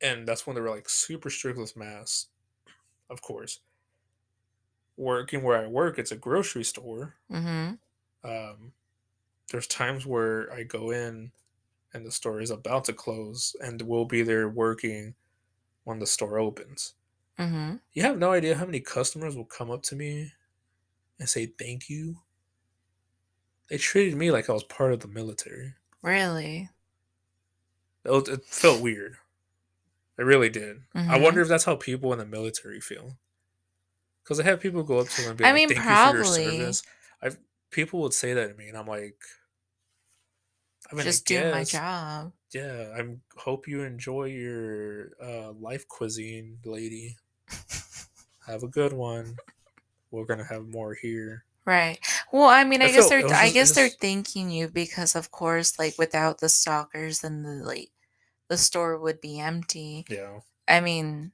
and 0.01 0.27
that's 0.27 0.47
when 0.47 0.55
they 0.55 0.61
were 0.61 0.69
like 0.69 0.89
super 0.89 1.29
strict 1.29 1.59
with 1.59 1.77
masks 1.77 2.29
of 3.09 3.21
course 3.21 3.59
working 4.97 5.43
where 5.43 5.57
i 5.63 5.67
work 5.67 5.97
it's 5.99 6.11
a 6.11 6.15
grocery 6.17 6.63
store 6.63 7.15
Mm-hmm. 7.31 7.73
um, 8.29 8.73
there's 9.51 9.67
times 9.67 10.05
where 10.05 10.51
i 10.53 10.63
go 10.63 10.91
in 10.91 11.31
and 11.93 12.05
the 12.05 12.11
store 12.11 12.41
is 12.41 12.51
about 12.51 12.85
to 12.85 12.93
close 12.93 13.55
and 13.63 13.81
we'll 13.81 14.05
be 14.05 14.21
there 14.23 14.49
working 14.49 15.13
when 15.83 15.99
the 15.99 16.07
store 16.07 16.39
opens 16.39 16.93
Mm-hmm. 17.37 17.75
you 17.93 18.01
have 18.03 18.17
no 18.17 18.33
idea 18.33 18.55
how 18.55 18.65
many 18.65 18.81
customers 18.81 19.35
will 19.37 19.45
come 19.45 19.71
up 19.71 19.81
to 19.83 19.95
me 19.95 20.33
and 21.19 21.29
say 21.29 21.45
thank 21.45 21.89
you 21.89 22.17
they 23.69 23.77
treated 23.77 24.15
me 24.15 24.31
like 24.31 24.49
i 24.49 24.53
was 24.53 24.63
part 24.63 24.93
of 24.93 24.99
the 25.01 25.07
military 25.07 25.73
Really? 26.01 26.69
It, 28.03 28.27
it 28.27 28.45
felt 28.45 28.81
weird. 28.81 29.17
It 30.19 30.23
really 30.23 30.49
did. 30.49 30.83
I 30.93 30.99
Mhm. 31.17 31.23
wonder 31.23 31.41
if 31.41 31.47
that's 31.47 31.63
how 31.63 31.75
people 31.75 32.13
in 32.13 32.19
the 32.19 32.25
military 32.25 32.79
feel. 32.79 33.17
Because 34.23 34.39
I 34.39 34.43
have 34.43 34.59
people 34.59 34.83
go 34.83 34.99
up 34.99 35.09
to 35.09 35.21
them 35.21 35.29
and 35.31 35.37
be 35.37 35.43
I 35.45 35.47
like, 35.47 35.55
mean, 35.55 35.69
"Thank 35.69 35.79
you 35.89 35.95
for 35.95 36.15
your 36.15 36.23
service." 36.23 36.83
I've 37.21 37.37
people 37.71 38.01
would 38.01 38.13
say 38.13 38.33
that 38.33 38.47
to 38.47 38.53
me, 38.53 38.67
and 38.69 38.77
I'm 38.77 38.87
like, 38.87 39.21
I 40.91 40.95
mean, 40.95 41.05
Just 41.05 41.29
I 41.31 41.35
doing 41.35 41.51
my 41.51 41.63
job. 41.63 42.33
Yeah, 42.51 42.95
I 42.97 43.17
hope 43.39 43.67
you 43.67 43.83
enjoy 43.83 44.25
your 44.25 45.11
uh, 45.21 45.51
life 45.53 45.87
cuisine, 45.87 46.59
lady. 46.65 47.17
Have 48.47 48.63
a 48.63 48.67
good 48.67 48.93
one. 48.93 49.37
We're 50.11 50.25
gonna 50.25 50.45
have 50.45 50.67
more 50.67 50.95
here. 50.95 51.45
Right. 51.65 51.99
Well, 52.31 52.47
I 52.49 52.63
mean, 52.63 52.81
I, 52.81 52.85
I 52.85 52.87
guess 52.91 52.95
felt- 52.97 53.09
they're 53.09 53.25
I 53.35 53.43
just- 53.45 53.53
guess 53.53 53.71
they're 53.75 53.89
thanking 53.89 54.49
you 54.51 54.67
because, 54.67 55.15
of 55.15 55.31
course, 55.31 55.79
like 55.79 55.97
without 55.97 56.39
the 56.39 56.49
stalkers, 56.49 57.19
then 57.19 57.43
the 57.43 57.63
like 57.65 57.89
the 58.49 58.57
store 58.57 58.97
would 58.99 59.19
be 59.21 59.39
empty. 59.39 60.05
Yeah, 60.09 60.39
I 60.67 60.79
mean, 60.81 61.31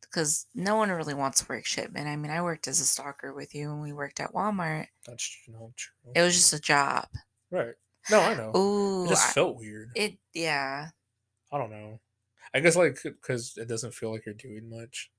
because 0.00 0.46
no 0.54 0.76
one 0.76 0.90
really 0.90 1.14
wants 1.14 1.40
to 1.40 1.46
work 1.48 1.64
shipment. 1.66 2.06
I 2.08 2.16
mean, 2.16 2.30
I 2.30 2.42
worked 2.42 2.68
as 2.68 2.80
a 2.80 2.84
stalker 2.84 3.32
with 3.34 3.54
you 3.54 3.68
when 3.70 3.80
we 3.80 3.92
worked 3.92 4.20
at 4.20 4.32
Walmart. 4.32 4.86
that's 5.06 5.36
not 5.48 5.76
true. 5.76 6.12
It 6.14 6.22
was 6.22 6.34
just 6.34 6.52
a 6.52 6.60
job. 6.60 7.06
right. 7.50 7.74
No, 8.08 8.20
I 8.20 8.34
know. 8.34 8.56
Ooh, 8.56 9.04
it 9.06 9.08
just 9.08 9.30
I- 9.30 9.32
felt 9.32 9.56
weird. 9.56 9.90
it 9.96 10.16
yeah. 10.32 10.90
I 11.52 11.58
don't 11.58 11.70
know. 11.70 11.98
I 12.54 12.60
guess 12.60 12.76
like 12.76 12.98
because 13.02 13.54
it 13.56 13.66
doesn't 13.68 13.94
feel 13.94 14.12
like 14.12 14.24
you're 14.26 14.34
doing 14.34 14.70
much. 14.70 15.10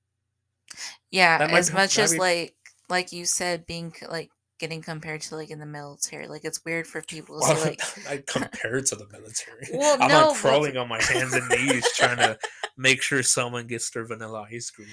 Yeah, 1.11 1.47
as 1.51 1.69
be- 1.69 1.75
much 1.75 1.99
as 1.99 2.13
be- 2.13 2.19
like 2.19 2.55
like 2.89 3.11
you 3.11 3.25
said, 3.25 3.65
being 3.65 3.93
like 4.09 4.31
getting 4.59 4.81
compared 4.81 5.21
to 5.21 5.35
like 5.35 5.49
in 5.51 5.59
the 5.59 5.65
military, 5.65 6.27
like 6.27 6.43
it's 6.45 6.63
weird 6.65 6.87
for 6.87 7.01
people 7.01 7.39
to 7.39 7.47
Well, 7.47 7.55
say 7.57 7.69
like 7.69 7.81
I 8.09 8.23
compared 8.27 8.85
to 8.87 8.95
the 8.95 9.07
military. 9.11 9.67
Well, 9.73 9.97
I'm 10.01 10.07
no, 10.09 10.19
not 10.21 10.27
but- 10.29 10.37
crawling 10.37 10.77
on 10.77 10.87
my 10.87 11.01
hands 11.01 11.33
and 11.33 11.47
knees 11.49 11.85
trying 11.95 12.17
to 12.17 12.37
make 12.77 13.01
sure 13.01 13.21
someone 13.23 13.67
gets 13.67 13.89
their 13.91 14.05
vanilla 14.05 14.47
ice 14.51 14.69
cream. 14.69 14.87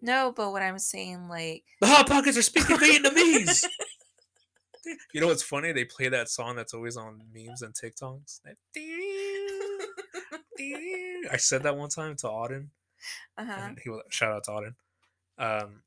no, 0.00 0.32
but 0.36 0.50
what 0.52 0.62
I'm 0.62 0.78
saying 0.78 1.28
like 1.28 1.64
The 1.80 1.86
hot 1.86 2.06
pockets 2.08 2.36
are 2.36 2.42
speaking 2.42 2.76
Vietnamese. 2.76 3.64
you 5.14 5.20
know 5.20 5.28
what's 5.28 5.42
funny? 5.42 5.72
They 5.72 5.84
play 5.84 6.08
that 6.08 6.28
song 6.28 6.56
that's 6.56 6.74
always 6.74 6.96
on 6.96 7.22
memes 7.32 7.62
and 7.62 7.72
TikToks. 7.74 8.40
I 11.30 11.36
said 11.36 11.62
that 11.62 11.76
one 11.76 11.88
time 11.88 12.16
to 12.16 12.26
Auden. 12.26 12.66
uh-huh. 13.38 13.52
and 13.58 13.78
he 13.82 13.90
was 13.90 14.02
shout 14.10 14.32
out 14.32 14.44
to 14.44 14.50
Auden. 14.50 14.74
Um, 15.38 15.82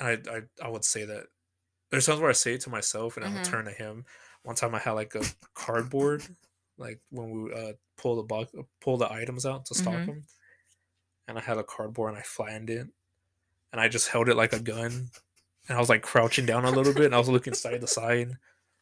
I, 0.00 0.12
I 0.30 0.42
I 0.62 0.68
would 0.68 0.84
say 0.84 1.04
that 1.04 1.26
there's 1.90 2.06
times 2.06 2.20
where 2.20 2.30
I 2.30 2.34
say 2.34 2.54
it 2.54 2.62
to 2.62 2.70
myself 2.70 3.16
and 3.16 3.26
I 3.26 3.30
Mhm. 3.30 3.30
would 3.30 3.44
turn 3.44 3.66
to 3.66 3.72
him. 3.72 4.06
One 4.44 4.56
time 4.56 4.74
I 4.74 4.80
had 4.80 4.92
like 4.92 5.14
a 5.16 5.30
cardboard, 5.54 6.28
like 6.78 7.02
when 7.10 7.30
we 7.30 7.54
uh 7.54 7.74
pull 7.98 8.16
the 8.16 8.24
box, 8.24 8.52
pull 8.80 8.98
the 8.98 9.12
items 9.12 9.46
out 9.46 9.66
to 9.66 9.76
stock 9.76 10.04
Mhm. 10.04 10.06
them, 10.06 10.26
and 11.28 11.38
I 11.38 11.40
had 11.40 11.58
a 11.58 11.64
cardboard 11.64 12.10
and 12.10 12.18
I 12.18 12.22
flattened 12.22 12.70
it, 12.70 12.88
and 13.72 13.80
I 13.80 13.88
just 13.88 14.08
held 14.08 14.28
it 14.30 14.36
like 14.36 14.52
a 14.54 14.60
gun, 14.60 15.10
and 15.68 15.76
I 15.76 15.80
was 15.80 15.88
like 15.90 16.02
crouching 16.02 16.46
down 16.46 16.64
a 16.64 16.72
little 16.72 16.94
bit, 16.94 17.06
and 17.06 17.16
I 17.16 17.18
was 17.18 17.28
looking 17.30 17.54
side 17.54 17.82
to 17.82 17.88
side, 17.88 18.28
and 18.28 18.38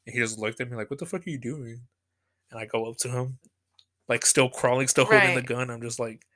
he 0.06 0.18
just 0.18 0.38
looked 0.38 0.60
at 0.60 0.70
me 0.70 0.76
like, 0.76 0.90
"What 0.90 1.00
the 1.00 1.06
fuck 1.06 1.26
are 1.26 1.30
you 1.30 1.38
doing?" 1.38 1.88
And 2.50 2.60
I 2.60 2.66
go 2.66 2.86
up 2.90 2.98
to 2.98 3.10
him, 3.10 3.40
like 4.08 4.26
still 4.26 4.50
crawling, 4.50 4.88
still 4.88 5.06
holding 5.06 5.34
the 5.34 5.42
gun. 5.42 5.70
I'm 5.70 5.82
just 5.82 6.00
like, 6.00 6.26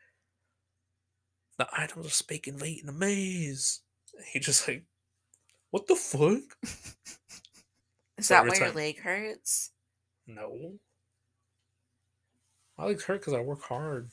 the 1.59 1.68
items 1.73 2.07
are 2.07 2.11
speaking 2.11 2.59
Vietnamese. 2.59 3.81
And 3.81 3.91
he 4.33 4.38
just 4.38 4.66
like, 4.68 4.85
what 5.70 5.87
the 5.87 5.96
fuck? 5.96 6.42
Is 8.18 8.27
So 8.27 8.35
that 8.35 8.46
why 8.46 8.57
your 8.57 8.72
leg 8.72 9.01
hurts? 9.01 9.70
No. 10.27 10.75
My 12.79 12.87
legs 12.87 13.05
hurt 13.05 13.20
because 13.20 13.35
I 13.35 13.40
work 13.40 13.62
hard. 13.62 14.11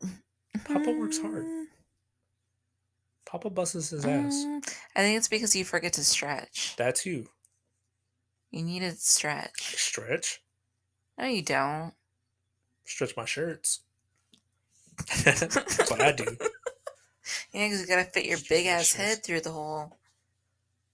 Papa 0.64 0.90
works 0.92 1.18
hard. 1.18 1.46
Papa 3.24 3.50
busts 3.50 3.90
his 3.90 4.04
ass. 4.04 4.44
mm, 4.46 4.74
I 4.94 5.00
think 5.00 5.16
it's 5.16 5.28
because 5.28 5.56
you 5.56 5.64
forget 5.64 5.94
to 5.94 6.04
stretch. 6.04 6.74
That's 6.76 7.06
you. 7.06 7.28
You 8.50 8.62
need 8.62 8.80
to 8.80 8.92
stretch. 8.92 9.76
stretch. 9.76 10.42
No, 11.18 11.26
you 11.26 11.42
don't. 11.42 11.94
Stretch 12.84 13.16
my 13.16 13.24
shirts. 13.24 13.80
That's 15.24 15.90
what 15.90 16.00
I 16.02 16.12
do. 16.12 16.36
Yeah, 17.52 17.66
because 17.66 17.80
you 17.80 17.86
gotta 17.86 18.04
fit 18.04 18.26
your 18.26 18.38
big 18.48 18.66
ass 18.66 18.92
head 18.92 19.22
through 19.24 19.40
the 19.40 19.50
hole. 19.50 19.96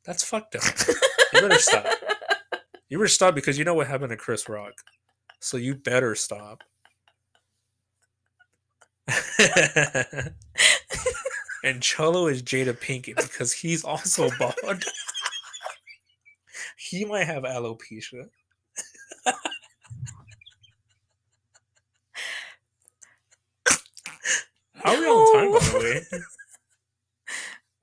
That's 0.05 0.25
fucked 0.25 0.57
up. 0.57 0.63
You 1.35 1.43
better 1.43 1.59
stop. 1.59 1.85
You 2.89 2.97
better 2.97 3.09
stop 3.09 3.35
because 3.35 3.59
you 3.59 3.65
know 3.67 3.75
what 3.75 3.87
happened 3.87 4.09
to 4.11 4.17
Chris 4.17 4.49
Rock. 4.49 4.73
So 5.41 5.59
you 5.59 5.75
better 5.75 6.15
stop. 6.15 6.65
and 11.65 11.83
Cholo 11.83 12.29
is 12.29 12.43
Jada 12.43 12.73
Pinkett 12.73 13.17
because 13.17 13.53
he's 13.53 13.85
also 13.85 14.31
bald. 14.39 14.55
he 16.79 17.05
might 17.05 17.27
have 17.27 17.43
alopecia. 17.43 18.29
How 24.83 24.95
are 24.95 25.01
we 25.01 25.07
on 25.07 25.35
time, 25.35 25.53
by 25.53 25.59
the 25.59 25.79
way? 25.85 26.01
Oh. 26.13 26.19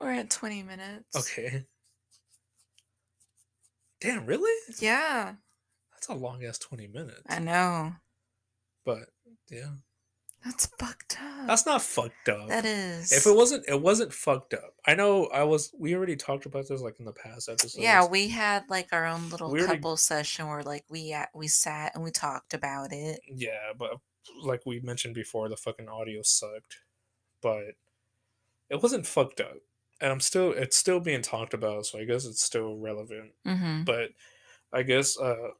We're 0.00 0.12
at 0.12 0.30
20 0.30 0.62
minutes. 0.62 1.16
Okay. 1.16 1.64
Damn, 4.00 4.26
really? 4.26 4.52
Yeah, 4.78 5.34
That's 5.92 6.08
a 6.08 6.14
long 6.14 6.44
ass 6.44 6.58
20 6.58 6.86
minutes. 6.88 7.22
I 7.28 7.38
know. 7.38 7.92
But 8.84 9.08
yeah. 9.50 9.70
That's 10.44 10.66
fucked 10.78 11.18
up. 11.20 11.46
That's 11.48 11.66
not 11.66 11.82
fucked 11.82 12.28
up. 12.28 12.48
that 12.48 12.64
is. 12.66 13.10
If 13.10 13.26
it 13.26 13.34
wasn't 13.34 13.64
it 13.66 13.80
wasn't 13.80 14.12
fucked 14.12 14.54
up. 14.54 14.74
I 14.86 14.94
know 14.94 15.26
I 15.26 15.42
was 15.42 15.72
we 15.76 15.96
already 15.96 16.14
talked 16.14 16.46
about 16.46 16.68
this 16.68 16.82
like 16.82 17.00
in 17.00 17.04
the 17.06 17.12
past 17.12 17.48
episodes. 17.48 17.76
yeah, 17.78 18.06
we 18.06 18.28
had 18.28 18.64
like 18.68 18.88
our 18.92 19.06
own 19.06 19.28
little 19.30 19.50
We 19.50 19.60
already- 19.60 19.78
couple 19.78 19.96
session 19.96 20.46
where 20.46 20.62
like 20.62 20.84
we 20.90 21.12
at, 21.12 21.30
we 21.34 21.48
sat 21.48 21.94
and 21.94 22.04
we 22.04 22.10
talked 22.12 22.54
about 22.54 22.92
it. 22.92 23.20
Yeah, 23.26 23.72
but 23.76 23.92
like 24.44 24.60
we 24.66 24.78
mentioned 24.80 25.14
before, 25.14 25.48
the 25.48 25.56
fucking 25.56 25.88
audio 25.88 26.20
sucked. 26.22 26.76
But 27.46 27.76
it 28.70 28.82
wasn't 28.82 29.06
fucked 29.06 29.40
up. 29.40 29.58
And 30.00 30.10
I'm 30.10 30.18
still 30.18 30.50
it's 30.50 30.76
still 30.76 30.98
being 30.98 31.22
talked 31.22 31.54
about, 31.54 31.86
so 31.86 32.00
I 32.00 32.04
guess 32.04 32.24
it's 32.24 32.42
still 32.42 32.76
relevant. 32.76 33.30
Mm-hmm. 33.46 33.84
But 33.84 34.10
I 34.72 34.82
guess 34.82 35.16
uh 35.16 35.50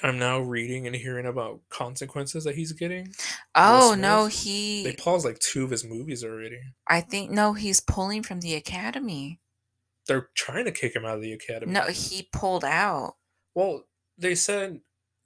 I'm 0.00 0.16
now 0.16 0.38
reading 0.38 0.86
and 0.86 0.94
hearing 0.94 1.26
about 1.26 1.60
consequences 1.70 2.44
that 2.44 2.54
he's 2.54 2.70
getting. 2.70 3.12
Oh 3.56 3.96
no, 3.98 4.26
he. 4.26 4.84
They 4.84 4.92
paused 4.92 5.24
like 5.24 5.40
two 5.40 5.64
of 5.64 5.70
his 5.70 5.84
movies 5.84 6.22
already. 6.22 6.60
I 6.86 7.00
think 7.00 7.32
no, 7.32 7.52
he's 7.54 7.80
pulling 7.80 8.22
from 8.22 8.40
the 8.40 8.54
academy. 8.54 9.40
They're 10.06 10.28
trying 10.34 10.66
to 10.66 10.72
kick 10.72 10.94
him 10.94 11.04
out 11.04 11.16
of 11.16 11.22
the 11.22 11.32
academy. 11.32 11.72
No, 11.72 11.82
he 11.86 12.28
pulled 12.32 12.64
out. 12.64 13.16
Well, 13.56 13.86
they 14.16 14.36
said 14.36 14.80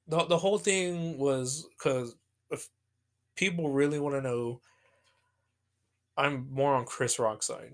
the 0.06 0.24
the 0.24 0.38
whole 0.38 0.58
thing 0.58 1.18
was 1.18 1.68
because 1.76 2.16
if 2.50 2.66
people 3.36 3.70
really 3.70 4.00
want 4.00 4.16
to 4.16 4.22
know, 4.22 4.60
I'm 6.18 6.48
more 6.52 6.74
on 6.74 6.84
Chris 6.84 7.18
Rock's 7.18 7.46
side 7.46 7.72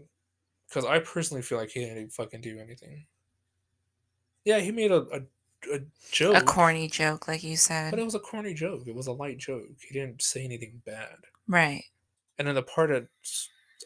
because 0.68 0.85
I 0.85 0.98
personally 1.00 1.42
feel 1.42 1.59
like 1.59 1.70
he 1.70 1.80
didn't 1.80 2.11
fucking 2.12 2.40
do 2.42 2.59
anything. 2.61 3.07
Yeah, 4.44 4.61
he 4.61 4.70
made 4.70 4.92
a 4.92 5.07
a, 5.12 5.74
a 5.74 5.80
joke. 6.12 6.37
A 6.37 6.42
corny 6.42 6.88
joke, 6.88 7.26
like 7.26 7.42
you 7.42 7.57
said, 7.57 7.90
But 7.90 7.98
it 8.00 8.04
was 8.04 8.14
a 8.14 8.20
corny 8.20 8.54
joke. 8.54 8.83
It 8.87 8.94
was 8.94 9.07
a 9.07 9.12
light 9.12 9.38
joke. 9.38 9.64
He 9.80 9.94
didn't 9.98 10.20
say 10.22 10.44
anything 10.44 10.83
bad. 10.85 11.16
Right. 11.48 11.85
And 12.38 12.46
then 12.46 12.54
the 12.54 12.62
part 12.62 12.90
that 12.90 13.07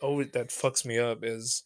always 0.03 0.31
that 0.33 0.49
fucks 0.49 0.85
me 0.85 0.99
up 0.99 1.23
is 1.23 1.65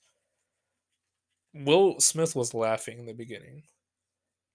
Will 1.54 2.00
Smith 2.00 2.34
was 2.34 2.54
laughing 2.54 2.98
in 2.98 3.06
the 3.06 3.12
beginning. 3.14 3.62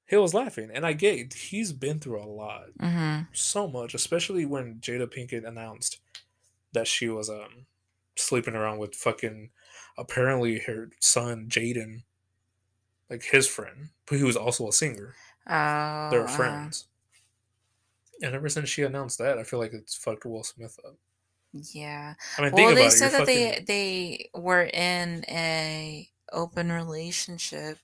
He 0.07 0.15
was 0.15 0.33
laughing, 0.33 0.69
and 0.73 0.85
I 0.85 0.93
get 0.93 1.33
he's 1.33 1.73
been 1.73 1.99
through 1.99 2.21
a 2.21 2.25
lot, 2.25 2.67
Mm-hmm. 2.79 3.23
so 3.33 3.67
much, 3.67 3.93
especially 3.93 4.45
when 4.45 4.75
Jada 4.75 5.05
Pinkett 5.07 5.45
announced 5.45 5.99
that 6.73 6.87
she 6.87 7.09
was 7.09 7.29
um 7.29 7.65
sleeping 8.17 8.55
around 8.55 8.77
with 8.79 8.95
fucking 8.95 9.49
apparently 9.97 10.59
her 10.59 10.89
son 10.99 11.47
Jaden, 11.49 12.03
like 13.09 13.23
his 13.23 13.47
friend, 13.47 13.89
but 14.05 14.17
he 14.17 14.23
was 14.23 14.35
also 14.37 14.67
a 14.67 14.73
singer. 14.73 15.15
Oh. 15.49 16.09
They 16.11 16.17
were 16.17 16.25
uh, 16.25 16.35
friends. 16.35 16.87
And 18.21 18.33
ever 18.33 18.49
since 18.49 18.67
she 18.69 18.81
announced 18.83 19.17
that, 19.19 19.37
I 19.37 19.43
feel 19.43 19.59
like 19.59 19.73
it's 19.73 19.95
fucked 19.95 20.25
Will 20.25 20.43
Smith 20.43 20.79
up. 20.85 20.95
yeah. 21.53 22.15
I 22.37 22.41
mean, 22.41 22.51
Well, 22.53 22.75
they 22.75 22.87
it. 22.87 22.91
said 22.91 23.11
that 23.11 23.25
they 23.27 23.49
fucking, 23.49 23.65
they 23.67 24.29
were 24.33 24.63
in 24.63 25.23
a 25.29 26.09
open 26.33 26.71
relationship. 26.71 27.77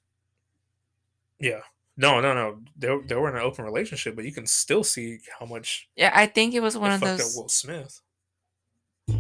yeah. 1.40 1.62
No, 1.96 2.20
no, 2.20 2.34
no. 2.34 2.58
They, 2.76 2.88
they 3.06 3.14
were 3.16 3.30
in 3.30 3.36
an 3.36 3.44
open 3.44 3.64
relationship, 3.66 4.16
but 4.16 4.26
you 4.26 4.32
can 4.32 4.48
still 4.48 4.84
see 4.84 5.20
how 5.40 5.46
much 5.46 5.88
Yeah, 5.96 6.12
I 6.16 6.26
think 6.26 6.56
it 6.56 6.60
was 6.62 6.76
one 6.76 6.92
of 6.92 7.00
fucked 7.00 7.20
those. 7.20 7.36
Will 7.36 7.50
Smith. 7.50 8.02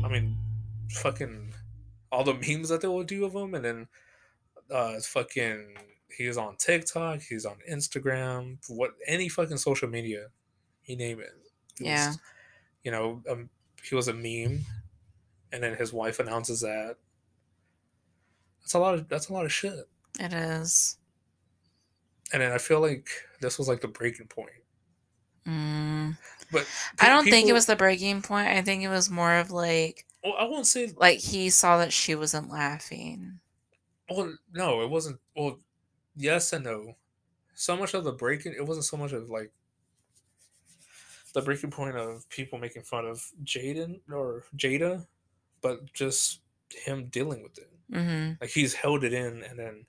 I 0.03 0.07
mean, 0.07 0.35
fucking 0.93 1.53
all 2.11 2.23
the 2.23 2.33
memes 2.33 2.69
that 2.69 2.81
they 2.81 2.87
will 2.87 3.03
do 3.03 3.25
of 3.25 3.33
him, 3.33 3.53
and 3.55 3.65
then 3.65 3.87
uh, 4.71 4.99
fucking 4.99 5.75
he's 6.17 6.37
on 6.37 6.55
TikTok, 6.57 7.21
he's 7.21 7.45
on 7.45 7.57
Instagram, 7.69 8.57
what 8.69 8.91
any 9.07 9.27
fucking 9.29 9.57
social 9.57 9.89
media, 9.89 10.27
you 10.85 10.95
name 10.95 11.19
it. 11.19 11.31
Was- 11.79 11.87
Yeah. 11.87 12.13
you 12.83 12.91
know, 12.91 13.21
um, 13.29 13.49
he 13.83 13.95
was 13.95 14.07
a 14.07 14.13
meme, 14.13 14.61
and 15.51 15.63
then 15.63 15.75
his 15.75 15.91
wife 15.91 16.19
announces 16.19 16.61
that. 16.61 16.97
That's 18.61 18.73
a 18.75 18.79
lot 18.79 18.93
of 18.93 19.09
that's 19.09 19.29
a 19.29 19.33
lot 19.33 19.45
of 19.45 19.51
shit. 19.51 19.89
It 20.19 20.33
is. 20.33 20.97
And 22.31 22.41
then 22.41 22.51
I 22.51 22.57
feel 22.57 22.79
like 22.79 23.09
this 23.41 23.57
was 23.57 23.67
like 23.67 23.81
the 23.81 23.87
breaking 23.87 24.27
point. 24.27 24.49
Mm. 25.47 26.17
But 26.51 26.65
I 26.99 27.09
don't 27.09 27.25
think 27.25 27.49
it 27.49 27.53
was 27.53 27.65
the 27.65 27.75
breaking 27.75 28.21
point. 28.21 28.47
I 28.47 28.61
think 28.61 28.83
it 28.83 28.87
was 28.87 29.09
more 29.09 29.35
of 29.35 29.51
like 29.51 30.05
Well, 30.23 30.35
I 30.37 30.45
won't 30.45 30.67
say 30.67 30.93
like 30.97 31.19
he 31.19 31.49
saw 31.49 31.77
that 31.77 31.93
she 31.93 32.15
wasn't 32.15 32.49
laughing. 32.49 33.39
Well, 34.09 34.37
no, 34.53 34.81
it 34.81 34.89
wasn't. 34.89 35.19
Well, 35.35 35.59
yes 36.15 36.53
and 36.53 36.63
no. 36.65 36.95
So 37.55 37.77
much 37.77 37.93
of 37.93 38.03
the 38.03 38.11
breaking, 38.13 38.53
it 38.57 38.65
wasn't 38.65 38.85
so 38.85 38.97
much 38.97 39.11
of 39.13 39.29
like 39.29 39.51
the 41.33 41.41
breaking 41.41 41.71
point 41.71 41.97
of 41.97 42.27
people 42.29 42.59
making 42.59 42.83
fun 42.83 43.05
of 43.05 43.31
Jaden 43.43 44.01
or 44.11 44.43
Jada, 44.55 45.05
but 45.61 45.91
just 45.93 46.41
him 46.71 47.07
dealing 47.07 47.41
with 47.43 47.57
it. 47.57 47.71
Mm-hmm. 47.91 48.33
Like 48.41 48.49
he's 48.49 48.73
held 48.73 49.03
it 49.03 49.13
in, 49.13 49.43
and 49.43 49.57
then, 49.57 49.85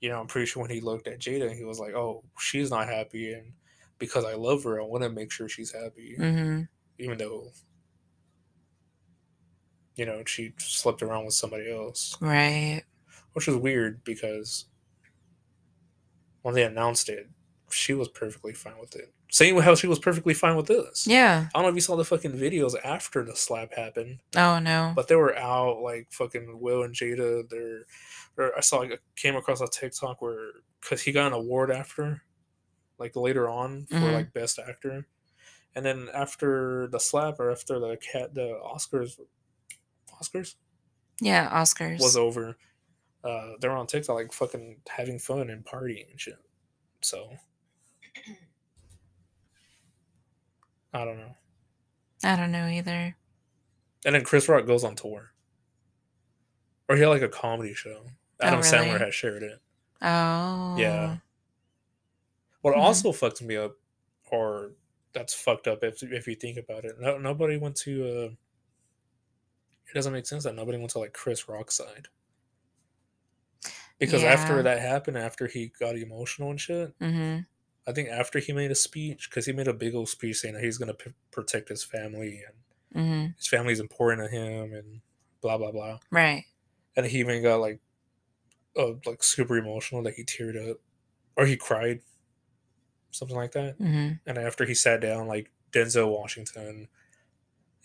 you 0.00 0.08
know, 0.08 0.20
I'm 0.20 0.26
pretty 0.26 0.46
sure 0.46 0.62
when 0.62 0.70
he 0.70 0.80
looked 0.80 1.08
at 1.08 1.18
Jada, 1.18 1.54
he 1.54 1.64
was 1.64 1.78
like, 1.80 1.94
"Oh, 1.94 2.24
she's 2.38 2.70
not 2.70 2.88
happy," 2.88 3.32
and 3.32 3.52
because 3.98 4.24
I 4.24 4.34
love 4.34 4.64
her, 4.64 4.80
I 4.80 4.84
want 4.84 5.02
to 5.04 5.10
make 5.10 5.30
sure 5.32 5.48
she's 5.48 5.72
happy, 5.72 6.16
Mm-hmm. 6.18 6.62
even 6.98 7.18
though, 7.18 7.52
you 9.98 10.06
know, 10.06 10.22
she 10.24 10.54
slept 10.56 11.02
around 11.02 11.26
with 11.26 11.34
somebody 11.34 11.70
else. 11.70 12.16
Right. 12.20 12.84
which 13.34 13.46
is 13.48 13.54
weird 13.56 14.02
because 14.04 14.64
when 16.42 16.54
they 16.54 16.64
announced 16.64 17.08
it, 17.08 17.28
she 17.70 17.92
was 17.92 18.08
perfectly 18.08 18.52
fine 18.54 18.78
with 18.80 18.96
it. 18.96 19.12
Same 19.30 19.54
with 19.54 19.64
how 19.64 19.74
she 19.74 19.86
was 19.86 19.98
perfectly 19.98 20.32
fine 20.32 20.56
with 20.56 20.66
this. 20.66 21.06
Yeah. 21.06 21.48
I 21.54 21.58
don't 21.58 21.64
know 21.64 21.68
if 21.68 21.74
you 21.74 21.82
saw 21.82 21.96
the 21.96 22.04
fucking 22.04 22.32
videos 22.32 22.74
after 22.82 23.22
the 23.22 23.36
slap 23.36 23.74
happened, 23.74 24.20
Oh 24.34 24.58
no. 24.58 24.92
but 24.96 25.06
they 25.08 25.16
were 25.16 25.36
out 25.36 25.82
like 25.82 26.08
fucking 26.10 26.58
Will 26.60 26.82
and 26.84 26.94
Jada. 26.94 27.46
They're, 27.48 27.82
or 28.38 28.56
I 28.56 28.60
saw 28.60 28.78
like 28.78 29.02
came 29.16 29.36
across 29.36 29.60
a 29.60 29.68
TikTok 29.68 30.22
where 30.22 30.52
because 30.80 31.02
he 31.02 31.12
got 31.12 31.26
an 31.26 31.32
award 31.34 31.70
after, 31.70 32.22
like 32.98 33.14
later 33.16 33.48
on 33.50 33.84
for 33.86 33.96
Mhm. 33.96 34.14
like 34.14 34.32
best 34.32 34.58
actor, 34.58 35.06
and 35.74 35.84
then 35.84 36.08
after 36.14 36.88
the 36.90 36.98
slap 37.00 37.38
or 37.38 37.50
after 37.50 37.78
the 37.78 37.98
cat 37.98 38.34
the 38.34 38.58
Oscars, 38.64 39.20
Oscars 40.22 40.54
yeah. 41.20 41.48
Oscars. 41.50 42.00
was 42.00 42.16
over, 42.16 42.56
uh, 43.24 43.52
they 43.60 43.68
were 43.68 43.76
on 43.76 43.86
TikTok 43.86 44.14
like 44.16 44.32
fucking 44.32 44.76
having 44.88 45.18
fun 45.18 45.50
and 45.50 45.64
partying 45.64 46.10
and 46.10 46.20
shit. 46.20 46.38
So 47.00 47.30
I 50.92 51.04
don't 51.04 51.18
know. 51.18 51.34
I 52.24 52.36
don't 52.36 52.52
know 52.52 52.66
either. 52.66 53.16
And 54.04 54.14
then 54.14 54.24
Chris 54.24 54.48
Rock 54.48 54.66
goes 54.66 54.84
on 54.84 54.94
tour, 54.96 55.32
or 56.88 56.96
he 56.96 57.02
had 57.02 57.08
like 57.08 57.22
a 57.22 57.28
comedy 57.28 57.74
show. 57.74 58.02
Adam 58.40 58.60
really? 58.60 58.70
Sandler 58.70 59.00
has 59.00 59.14
shared 59.14 59.42
it. 59.42 59.60
Oh. 60.00 60.76
Yeah. 60.78 61.16
What 62.62 62.74
Mhm. 62.74 62.78
also 62.78 63.12
fucked 63.12 63.42
me 63.42 63.56
up, 63.56 63.76
or 64.30 64.72
that's 65.12 65.34
fucked 65.34 65.66
up 65.68 65.82
if 65.82 66.02
if 66.02 66.26
you 66.26 66.34
think 66.36 66.56
about 66.58 66.84
it. 66.84 66.98
No, 67.00 67.18
nobody 67.18 67.56
went 67.56 67.76
to. 67.78 68.06
Uh, 68.06 68.28
it 69.90 69.94
doesn't 69.94 70.12
make 70.12 70.26
sense 70.26 70.44
that 70.44 70.54
nobody 70.54 70.78
went 70.78 70.90
to 70.90 70.98
like 70.98 71.12
Chris 71.12 71.48
Rock's 71.48 71.76
side. 71.76 72.08
Because 73.98 74.22
Yeah. 74.22 74.32
after 74.32 74.62
that 74.62 74.80
happened, 74.80 75.18
after 75.18 75.46
he 75.48 75.72
got 75.78 75.96
emotional 75.96 76.50
and 76.50 76.60
shit, 76.60 76.96
Mm-hmm. 77.00 77.40
I 77.86 77.92
think 77.92 78.10
after 78.10 78.38
he 78.38 78.52
made 78.52 78.70
a 78.70 78.74
speech, 78.74 79.30
because 79.30 79.46
he 79.46 79.52
made 79.52 79.66
a 79.66 79.72
big 79.72 79.94
old 79.94 80.08
speech 80.10 80.36
saying 80.36 80.54
that 80.54 80.62
he's 80.62 80.76
gonna 80.78 80.94
p- 80.94 81.14
protect 81.30 81.68
his 81.68 81.82
family 81.82 82.42
and 82.46 83.02
Mm-hmm. 83.02 83.26
his 83.36 83.46
family's 83.48 83.80
important 83.80 84.30
to 84.30 84.34
him 84.36 84.72
and 84.72 85.00
blah 85.42 85.58
blah 85.58 85.72
blah. 85.72 85.98
Right. 86.10 86.44
And 86.96 87.06
he 87.06 87.18
even 87.20 87.42
got 87.42 87.60
like, 87.60 87.80
uh, 88.76 88.92
like 89.06 89.22
super 89.22 89.56
emotional 89.56 90.02
that 90.04 90.14
he 90.14 90.24
teared 90.24 90.70
up, 90.70 90.78
or 91.36 91.46
he 91.46 91.56
cried, 91.56 92.00
something 93.10 93.36
like 93.36 93.52
that. 93.52 93.78
Mm-hmm. 93.78 94.14
And 94.26 94.38
after 94.38 94.64
he 94.64 94.74
sat 94.74 95.00
down, 95.00 95.26
like 95.28 95.50
Denzel 95.72 96.10
Washington 96.10 96.88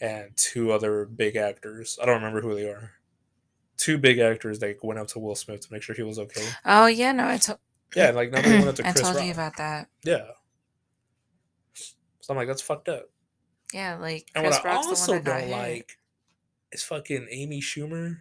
and 0.04 0.36
two 0.36 0.72
other 0.74 1.06
big 1.06 1.36
actors, 1.38 1.98
I 2.02 2.06
don't 2.06 2.16
remember 2.16 2.42
who 2.42 2.54
they 2.54 2.68
are. 2.68 2.92
Two 3.78 3.98
big 3.98 4.20
actors, 4.20 4.60
that 4.60 4.78
went 4.84 5.00
up 5.00 5.08
to 5.10 5.20
Will 5.20 5.36
Smith 5.36 5.62
to 5.66 5.74
make 5.74 5.82
sure 5.82 5.96
he 5.96 6.04
was 6.04 6.20
okay. 6.20 6.46
Oh 6.66 6.86
yeah. 6.88 7.12
No, 7.14 7.26
I 7.28 7.38
told. 7.38 7.58
Yeah, 7.96 8.12
like 8.12 8.32
nobody 8.32 8.56
went 8.56 8.68
up 8.68 8.76
to 8.76 8.84
I 8.88 8.92
Chris 8.92 9.02
told 9.02 9.16
Rock. 9.16 9.26
you 9.26 9.32
about 9.32 9.58
that. 9.58 9.88
yeah. 10.04 10.26
So 11.74 12.32
I'm 12.34 12.38
like, 12.38 12.48
that's 12.48 12.62
fucked 12.62 12.90
up. 12.90 13.10
Yeah, 13.74 13.98
like 13.98 14.30
And 14.36 14.46
Chris 14.46 14.58
what 14.58 14.66
I 14.66 14.76
Rock's 14.76 14.88
also 14.88 15.12
one 15.14 15.24
that 15.24 15.26
got 15.26 15.40
don't 15.42 15.50
like 15.52 15.98
is 16.72 16.84
fucking 16.84 17.28
Amy 17.32 17.60
Schumer, 17.62 18.18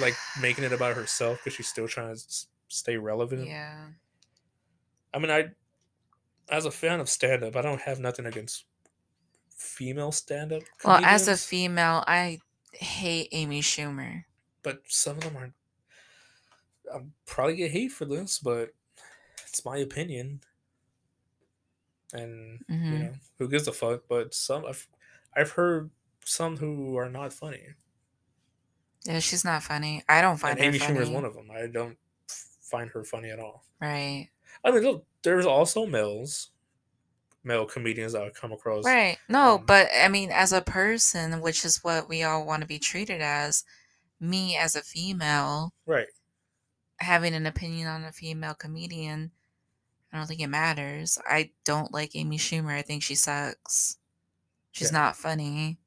like 0.00 0.14
making 0.40 0.64
it 0.64 0.72
about 0.72 0.96
herself 0.96 1.38
because 1.42 1.54
she's 1.56 1.68
still 1.68 1.88
trying 1.88 2.14
to 2.14 2.22
stay 2.68 2.96
relevant. 2.96 3.46
Yeah. 3.46 3.74
I 5.12 5.18
mean, 5.18 5.30
I, 5.30 5.46
as 6.48 6.64
a 6.66 6.70
fan 6.70 7.00
of 7.00 7.08
stand 7.08 7.42
up, 7.44 7.56
I 7.56 7.62
don't 7.62 7.80
have 7.82 8.00
nothing 8.00 8.26
against 8.26 8.64
female 9.56 10.12
stand 10.12 10.52
up. 10.52 10.62
Well, 10.84 11.04
as 11.04 11.28
a 11.28 11.36
female, 11.36 12.04
I 12.06 12.40
hate 12.72 13.28
Amy 13.32 13.60
Schumer. 13.60 14.24
but 14.62 14.82
some 14.88 15.16
of 15.18 15.24
them 15.24 15.36
are. 15.36 15.52
I'll 16.92 17.06
probably 17.26 17.56
get 17.56 17.70
hate 17.70 17.92
for 17.92 18.04
this, 18.04 18.38
but 18.38 18.74
it's 19.46 19.64
my 19.64 19.78
opinion. 19.78 20.40
And 22.12 22.64
you 22.68 22.74
Mhm. 22.76 23.00
know 23.00 23.14
who 23.38 23.48
gives 23.48 23.66
a 23.68 23.72
fuck? 23.72 24.02
But 24.08 24.34
some 24.34 24.64
I've, 24.66 24.86
I've 25.34 25.50
heard 25.52 25.90
some 26.24 26.56
who 26.58 26.96
are 26.96 27.08
not 27.10 27.32
funny. 27.32 27.74
Yeah, 29.04 29.18
she's 29.18 29.44
not 29.44 29.62
funny. 29.62 30.02
I 30.08 30.20
don't 30.22 30.36
find 30.38 30.58
and 30.58 30.66
Amy 30.66 30.78
funny. 30.78 30.98
Schumer 30.98 31.02
is 31.02 31.10
one 31.10 31.24
of 31.24 31.34
them. 31.34 31.50
I 31.50 31.66
don't 31.66 31.98
find 32.28 32.90
her 32.90 33.04
funny 33.04 33.30
at 33.30 33.38
all. 33.40 33.64
Right. 33.80 34.30
I 34.64 34.70
mean, 34.70 34.82
look, 34.82 35.06
there's 35.22 35.44
also 35.46 35.84
males, 35.86 36.50
male 37.44 37.66
comedians 37.66 38.12
that 38.14 38.22
I've 38.22 38.34
come 38.34 38.52
across. 38.52 38.84
Right. 38.84 39.18
No, 39.28 39.56
um, 39.56 39.66
but 39.66 39.88
I 39.94 40.08
mean, 40.08 40.30
as 40.32 40.52
a 40.52 40.60
person, 40.62 41.40
which 41.40 41.64
is 41.64 41.84
what 41.84 42.08
we 42.08 42.22
all 42.22 42.44
want 42.46 42.62
to 42.62 42.66
be 42.66 42.78
treated 42.78 43.20
as, 43.20 43.64
me 44.20 44.56
as 44.56 44.74
a 44.74 44.82
female, 44.82 45.72
Right. 45.86 46.06
having 46.98 47.34
an 47.34 47.46
opinion 47.46 47.86
on 47.88 48.04
a 48.04 48.12
female 48.12 48.54
comedian, 48.54 49.30
I 50.12 50.18
don't 50.18 50.26
think 50.26 50.40
it 50.40 50.46
matters. 50.48 51.18
I 51.28 51.50
don't 51.64 51.92
like 51.92 52.14
Amy 52.16 52.38
Schumer. 52.38 52.72
I 52.72 52.82
think 52.82 53.02
she 53.02 53.14
sucks. 53.16 53.98
She's 54.72 54.90
Yeah. 54.92 54.98
not 54.98 55.16
funny. 55.16 55.78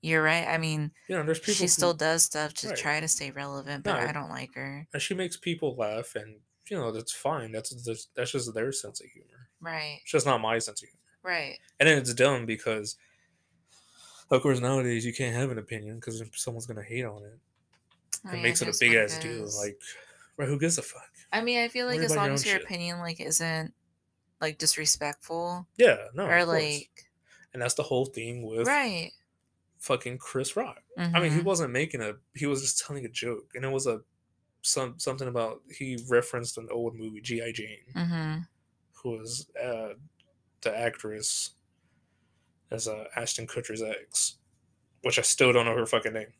You're 0.00 0.22
right. 0.22 0.46
I 0.46 0.58
mean, 0.58 0.92
You 1.08 1.16
know, 1.16 1.24
there's 1.24 1.40
people. 1.40 1.54
she 1.54 1.64
who- 1.64 1.68
still 1.68 1.94
does 1.94 2.22
stuff 2.24 2.54
to 2.54 2.68
Right. 2.68 2.76
try 2.78 3.00
to 3.00 3.08
stay 3.08 3.30
relevant, 3.30 3.82
but 3.84 4.00
No, 4.00 4.06
I 4.08 4.12
don't 4.12 4.28
like 4.30 4.54
her. 4.54 4.86
and 4.92 5.02
she 5.02 5.14
makes 5.14 5.36
people 5.36 5.74
laugh, 5.74 6.14
and 6.14 6.40
you 6.70 6.76
know 6.76 6.92
that's 6.92 7.12
fine. 7.12 7.50
That's 7.50 7.70
that's, 7.82 8.08
that's 8.14 8.30
just 8.32 8.52
their 8.54 8.70
sense 8.70 9.00
of 9.00 9.06
humor. 9.10 9.37
Right. 9.60 9.98
It's 10.02 10.12
just 10.12 10.26
not 10.26 10.40
my 10.40 10.58
sense 10.58 10.82
of 10.82 10.88
humor. 10.88 11.02
Right. 11.22 11.58
And 11.80 11.88
then 11.88 11.98
it's 11.98 12.14
dumb 12.14 12.46
because, 12.46 12.96
of 14.30 14.42
course, 14.42 14.60
nowadays 14.60 15.04
you 15.04 15.12
can't 15.14 15.34
have 15.34 15.50
an 15.50 15.58
opinion 15.58 15.96
because 15.96 16.22
someone's 16.34 16.66
gonna 16.66 16.82
hate 16.82 17.04
on 17.04 17.22
it. 17.24 17.38
I 18.24 18.28
It 18.28 18.32
mean, 18.34 18.42
makes 18.42 18.62
it 18.62 18.68
a 18.68 18.76
big 18.78 18.94
ass 18.94 19.18
deal. 19.18 19.44
Like, 19.58 19.80
right? 20.36 20.48
Who 20.48 20.58
gives 20.58 20.78
a 20.78 20.82
fuck? 20.82 21.10
I 21.32 21.40
mean, 21.40 21.58
I 21.60 21.68
feel 21.68 21.86
like 21.86 21.96
Worry 21.96 22.04
as 22.06 22.12
about 22.12 22.22
your 22.22 22.28
long 22.28 22.34
as 22.34 22.44
your 22.46 22.54
shit. 22.56 22.64
opinion 22.64 22.98
like 22.98 23.20
isn't 23.20 23.74
like 24.40 24.58
disrespectful 24.58 25.66
Yeah, 25.76 26.08
no, 26.14 26.26
or 26.26 26.44
like 26.44 26.90
and 27.52 27.62
that's 27.62 27.74
the 27.74 27.82
whole 27.82 28.06
thing 28.06 28.46
with 28.46 28.66
right. 28.66 29.12
fucking 29.78 30.18
Chris 30.18 30.56
Rock. 30.56 30.82
I 30.96 31.20
mean, 31.20 31.32
he 31.32 31.40
Mhm. 31.40 31.44
wasn't 31.44 31.72
making 31.72 32.00
a 32.02 32.14
he 32.34 32.46
was 32.46 32.60
just 32.62 32.84
telling 32.86 33.04
a 33.04 33.08
joke, 33.08 33.52
and 33.54 33.64
it 33.64 33.68
was 33.68 33.86
a 33.86 34.00
some 34.62 34.98
something 34.98 35.28
about 35.28 35.62
he 35.76 35.98
referenced 36.08 36.58
an 36.58 36.68
old 36.70 36.94
movie, 36.96 37.20
G.I. 37.20 37.52
Jane, 37.52 37.84
Mhm. 37.94 38.48
Who 39.02 39.12
was 39.18 39.46
uh, 39.62 39.90
the 40.62 40.76
actress 40.76 41.50
as 42.70 42.88
uh, 42.88 43.04
Ashton 43.16 43.46
Kutcher's 43.46 43.82
ex, 43.82 44.36
which 45.02 45.18
I 45.18 45.22
still 45.22 45.52
don't 45.52 45.66
know 45.66 45.76
her 45.76 45.86
fucking 45.86 46.12
name. 46.12 46.32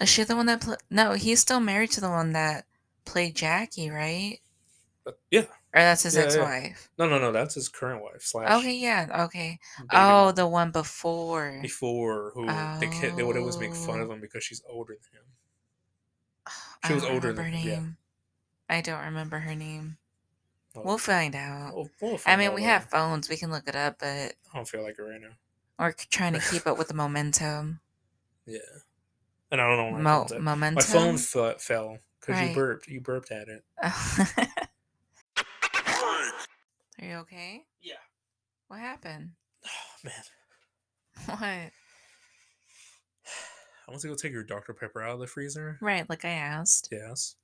Is 0.00 0.08
she 0.08 0.22
the 0.24 0.36
one 0.36 0.46
that 0.46 0.60
pla 0.60 0.76
No, 0.90 1.12
he's 1.12 1.40
still 1.40 1.60
married 1.60 1.90
to 1.92 2.00
the 2.00 2.08
one 2.10 2.32
that 2.32 2.64
played 3.04 3.34
Jackie, 3.34 3.90
right? 3.90 4.38
But 5.04 5.18
yeah, 5.30 5.46
Or 5.74 5.80
that's 5.80 6.02
his 6.02 6.14
Yeah, 6.14 6.20
yeah. 6.22 6.26
ex-wife. 6.26 6.90
no, 6.98 7.08
no, 7.08 7.18
no, 7.18 7.32
that's 7.32 7.54
his 7.54 7.68
current 7.68 8.02
wife 8.02 8.20
slash. 8.22 8.50
Okay, 8.60 8.74
yeah, 8.76 9.24
okay. 9.26 9.58
baby 9.78 9.88
Oh, 9.92 10.30
the 10.32 10.46
one 10.46 10.70
before. 10.70 11.58
before 11.62 12.32
who 12.34 12.46
they 12.46 12.86
ca- 12.88 13.14
they 13.16 13.22
would 13.22 13.36
always 13.36 13.56
make 13.58 13.74
fun 13.74 14.00
of 14.00 14.10
Oh. 14.10 14.12
him 14.12 14.20
because 14.20 14.44
she's 14.44 14.62
older 14.68 14.94
than 14.94 15.20
him. 15.20 15.26
I 16.84 16.88
She 16.88 16.94
was 16.94 17.02
don't 17.02 17.12
older 17.14 17.32
than 17.32 17.44
her 17.44 17.50
him, 17.50 17.66
yeah. 17.68 17.74
name. 17.76 17.96
I 18.68 18.80
don't 18.82 19.04
remember 19.04 19.38
her 19.40 19.54
name. 19.54 19.96
Well, 20.78 20.86
We'll 20.86 20.98
find 20.98 21.34
out. 21.34 21.74
we'll- 21.74 21.90
we'll 22.00 22.14
I 22.14 22.18
find 22.18 22.38
mean, 22.40 22.48
out 22.48 22.54
we 22.54 22.60
later. 22.62 22.72
have 22.72 22.90
phones. 22.90 23.28
We 23.28 23.36
can 23.36 23.50
look 23.50 23.68
it 23.68 23.76
up, 23.76 23.98
but 24.00 24.06
I 24.08 24.32
don't 24.54 24.68
feel 24.68 24.82
like 24.82 24.98
it 24.98 25.02
right 25.02 25.20
now. 25.20 25.36
we're 25.78 25.92
c- 25.96 26.06
trying 26.10 26.32
to 26.34 26.40
keep 26.40 26.66
up 26.66 26.76
with 26.78 26.88
the 26.88 26.94
momentum. 27.04 27.80
Yeah, 28.46 28.58
and 29.50 29.60
I 29.60 29.66
don't 29.66 29.76
know 29.76 29.84
where 29.84 29.92
my 29.92 30.00
Mo- 30.00 30.18
phone's 30.20 30.32
at. 30.32 30.40
momentum. 30.42 30.74
My 30.74 30.82
phone 30.82 31.14
f- 31.54 31.60
fell 31.60 31.98
because 32.20 32.34
Right. 32.36 32.48
you 32.50 32.54
burped. 32.54 32.86
You 32.88 33.00
burped 33.00 33.30
at 33.30 33.48
it. 33.48 33.64
Are 37.00 37.04
you 37.04 37.14
okay? 37.18 37.64
Yeah. 37.80 37.94
What 38.68 38.80
happened? 38.80 39.30
Oh 39.64 39.70
man, 40.04 40.12
What? 41.26 41.72
I 43.86 43.90
want 43.90 44.02
to 44.02 44.08
go 44.08 44.14
take 44.14 44.32
your 44.32 44.44
Dr 44.44 44.74
Pepper 44.74 45.02
out 45.02 45.14
of 45.14 45.20
the 45.20 45.26
freezer. 45.26 45.78
Right, 45.80 46.08
like 46.10 46.24
I 46.24 46.30
asked. 46.30 46.88
Yes. 46.92 47.36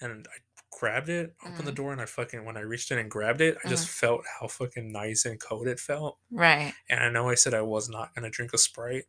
And 0.00 0.26
I 0.28 0.36
grabbed 0.78 1.08
it, 1.08 1.34
opened 1.44 1.66
the 1.66 1.72
Mhm. 1.72 1.76
door, 1.76 1.92
and 1.92 2.00
I 2.00 2.06
fucking 2.06 2.44
when 2.44 2.56
I 2.56 2.60
reached 2.60 2.90
in 2.90 2.98
and 2.98 3.10
grabbed 3.10 3.40
it, 3.40 3.56
I 3.64 3.68
just 3.68 3.88
felt 3.88 4.24
how 4.40 4.48
fucking 4.48 4.90
nice 4.90 5.24
and 5.24 5.40
cold 5.40 5.68
it 5.68 5.78
felt. 5.80 6.18
Right. 6.30 6.74
And 6.88 7.00
I 7.00 7.08
know 7.10 7.28
I 7.28 7.34
said 7.36 7.54
I 7.54 7.62
was 7.62 7.88
not 7.88 8.14
gonna 8.14 8.30
drink 8.30 8.52
a 8.52 8.58
Sprite. 8.58 9.04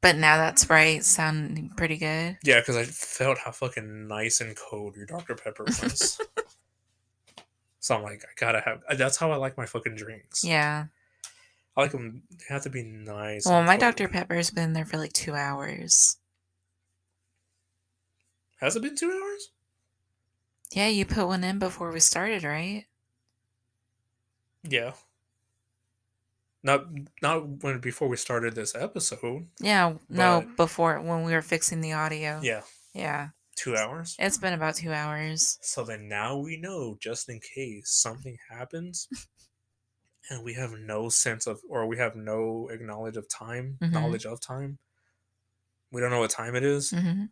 But 0.00 0.16
now 0.16 0.36
that 0.38 0.58
Sprite 0.58 1.04
sounding 1.04 1.70
pretty 1.76 1.96
good. 1.96 2.38
Yeah, 2.42 2.60
because 2.60 2.76
I 2.76 2.84
felt 2.84 3.38
how 3.38 3.52
fucking 3.52 4.08
nice 4.08 4.40
and 4.40 4.56
cold 4.56 4.96
your 4.96 5.06
Dr 5.06 5.34
Pepper 5.36 5.64
was. 5.64 6.20
so 7.78 7.94
I'm 7.96 8.02
like, 8.02 8.24
I 8.24 8.32
gotta 8.36 8.60
have. 8.60 8.82
That's 8.98 9.16
how 9.18 9.30
I 9.30 9.36
like 9.36 9.56
my 9.56 9.66
fucking 9.66 9.94
drinks. 9.94 10.42
Yeah. 10.42 10.86
I 11.76 11.80
like 11.82 11.92
them. 11.92 12.22
They 12.30 12.44
have 12.48 12.62
to 12.64 12.70
be 12.70 12.82
nice. 12.82 13.46
Well, 13.46 13.62
my 13.62 13.78
cold. 13.78 13.96
Dr. 13.96 14.08
Pepper's 14.08 14.50
been 14.50 14.72
there 14.74 14.84
for 14.84 14.98
like 14.98 15.12
two 15.12 15.34
hours. 15.34 16.18
Has 18.56 18.76
it 18.76 18.82
been 18.82 18.96
two 18.96 19.10
hours? 19.10 19.50
Yeah, 20.72 20.88
you 20.88 21.04
put 21.04 21.26
one 21.26 21.44
in 21.44 21.58
before 21.58 21.92
we 21.92 22.00
started, 22.00 22.44
right? 22.44 22.86
Yeah. 24.62 24.92
Not 26.62 26.86
not 27.20 27.62
when 27.62 27.80
before 27.80 28.08
we 28.08 28.16
started 28.16 28.54
this 28.54 28.74
episode. 28.74 29.48
Yeah, 29.60 29.94
no, 30.08 30.46
before 30.56 31.00
when 31.00 31.24
we 31.24 31.32
were 31.32 31.42
fixing 31.42 31.80
the 31.80 31.92
audio. 31.92 32.40
Yeah, 32.42 32.62
Yeah. 32.94 33.30
two 33.56 33.76
hours. 33.76 34.14
It's 34.18 34.38
been 34.38 34.52
about 34.52 34.76
two 34.76 34.92
hours. 34.92 35.58
So 35.60 35.82
then 35.84 36.08
now 36.08 36.36
we 36.38 36.56
know, 36.56 36.96
just 37.00 37.28
in 37.28 37.40
case 37.40 37.90
something 37.90 38.38
happens, 38.48 39.08
and 40.30 40.44
we 40.44 40.54
have 40.54 40.70
no 40.72 41.08
sense 41.08 41.48
of, 41.48 41.60
or 41.68 41.86
we 41.88 41.98
have 41.98 42.14
no 42.14 42.68
acknowledge 42.68 43.16
of 43.16 43.28
time, 43.28 43.78
Mhm. 43.82 43.90
knowledge 43.92 44.24
of 44.24 44.40
time. 44.40 44.78
We 45.90 46.00
don't 46.00 46.10
know 46.10 46.20
what 46.20 46.30
time 46.30 46.54
it 46.54 46.62
is. 46.62 46.92
hmm 46.92 47.24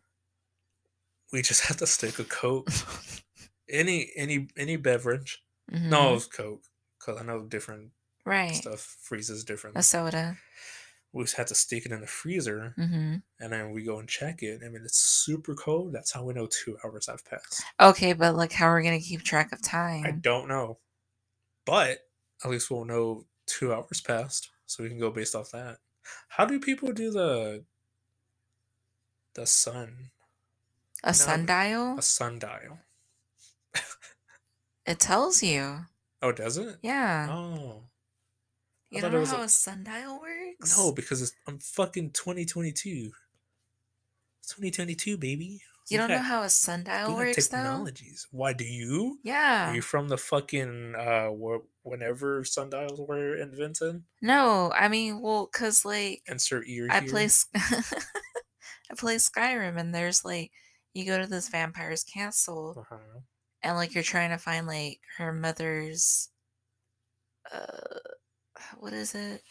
We 1.31 1.41
just 1.41 1.61
have 1.67 1.77
to 1.77 1.87
stick 1.87 2.19
a 2.19 2.25
Coke, 2.25 2.69
any 3.71 4.11
any 4.15 4.49
any 4.57 4.77
beverage. 4.77 5.43
Mhm. 5.71 5.89
No, 5.89 6.15
it's 6.15 6.25
Coke, 6.27 6.63
because 6.99 7.19
I 7.19 7.23
know 7.25 7.43
different 7.45 7.91
Right. 8.25 8.55
stuff 8.55 8.81
freezes 8.81 9.43
different. 9.43 9.77
A 9.77 9.83
soda. 9.83 10.37
We 11.13 11.23
just 11.23 11.35
have 11.35 11.47
to 11.47 11.55
stick 11.55 11.85
it 11.85 11.91
in 11.91 12.01
the 12.01 12.07
freezer, 12.07 12.73
hmm 12.77 13.15
and 13.39 13.51
then 13.53 13.71
we 13.71 13.83
go 13.83 13.99
and 13.99 14.07
check 14.07 14.43
it. 14.43 14.61
I 14.63 14.69
mean, 14.69 14.83
it's 14.85 14.97
super 14.99 15.55
cold. 15.55 15.93
That's 15.93 16.11
how 16.11 16.23
we 16.23 16.33
know 16.33 16.47
two 16.47 16.77
hours 16.83 17.07
have 17.07 17.25
passed. 17.25 17.63
Okay, 17.79 18.13
but 18.13 18.35
like 18.35 18.53
how 18.53 18.67
are 18.67 18.77
we 18.77 18.83
gonna 18.83 18.99
keep 18.99 19.23
track 19.23 19.51
of 19.51 19.61
time? 19.61 20.05
I 20.05 20.11
don't 20.11 20.47
know, 20.47 20.79
but 21.65 22.09
at 22.43 22.51
least 22.51 22.71
we'll 22.71 22.85
know 22.85 23.27
two 23.47 23.73
hours 23.73 24.01
passed, 24.01 24.51
so 24.67 24.83
we 24.83 24.89
can 24.89 24.99
go 24.99 25.11
based 25.11 25.35
off 25.35 25.51
that. 25.51 25.79
How 26.29 26.45
do 26.45 26.59
people 26.59 26.91
do 26.93 27.11
the 27.11 27.65
the 29.33 29.45
sun 29.45 30.11
A 31.03 31.11
no, 31.11 31.13
sundial? 31.13 31.97
a 31.97 32.01
sundial? 32.01 32.79
It 34.91 34.99
tells 34.99 35.41
you. 35.41 35.85
Oh, 36.21 36.31
does 36.33 36.57
it? 36.57 36.77
Yeah. 36.83 37.27
Oh 37.31 37.83
I 38.93 38.95
you 38.97 39.01
don't 39.01 39.11
it 39.11 39.13
know 39.13 39.19
was 39.21 39.31
how 39.31 39.41
a 39.41 39.49
sundial 39.49 40.19
works? 40.19 40.77
no, 40.77 40.91
because 40.91 41.21
it's, 41.21 41.33
I'm 41.47 41.59
fucking 41.59 42.11
2022. 42.11 43.11
2022, 44.47 45.17
baby. 45.17 45.61
You 45.89 45.97
don't 45.97 46.09
know 46.09 46.19
how 46.19 46.41
a 46.43 46.49
sundial 46.49 47.15
works 47.15 47.47
though? 47.47 47.57
technologies. 47.57 48.27
Why 48.31 48.53
do 48.53 48.63
you? 48.65 49.19
Yeah. 49.23 49.71
Are 49.71 49.75
you 49.75 49.81
from 49.81 50.09
the 50.09 50.17
fucking 50.17 50.95
uh 50.95 51.29
wh- 51.29 51.65
whenever 51.85 52.43
sundials 52.43 52.99
were 52.99 53.35
invented? 53.35 54.03
No, 54.21 54.71
I 54.73 54.87
mean, 54.89 55.21
well, 55.21 55.47
cause 55.47 55.85
like 55.85 56.23
Insert 56.27 56.67
ear 56.67 56.87
I 56.89 56.99
here. 56.99 57.09
play, 57.09 57.27
I 57.55 58.95
play 58.97 59.15
Skyrim, 59.17 59.77
and 59.79 59.93
there's 59.93 60.23
like 60.25 60.51
you 60.93 61.05
go 61.05 61.17
to 61.17 61.27
this 61.27 61.49
vampire's 61.49 62.03
castle, 62.03 62.75
Uh-huh. 62.79 63.19
And 63.63 63.75
like 63.77 63.93
you're 63.93 64.03
trying 64.03 64.31
to 64.31 64.37
find 64.37 64.67
like 64.67 65.01
her 65.17 65.33
mother's, 65.33 66.29
uh, 67.51 67.99
what 68.79 68.93
is 68.93 69.15
it? 69.15 69.43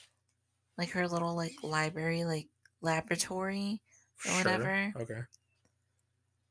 Like 0.79 0.91
her 0.91 1.09
little 1.09 1.37
like 1.37 1.63
library, 1.63 2.25
like 2.25 2.49
laboratory, 2.83 3.83
or 4.27 4.35
whatever. 4.37 4.95
Okay. 4.97 5.23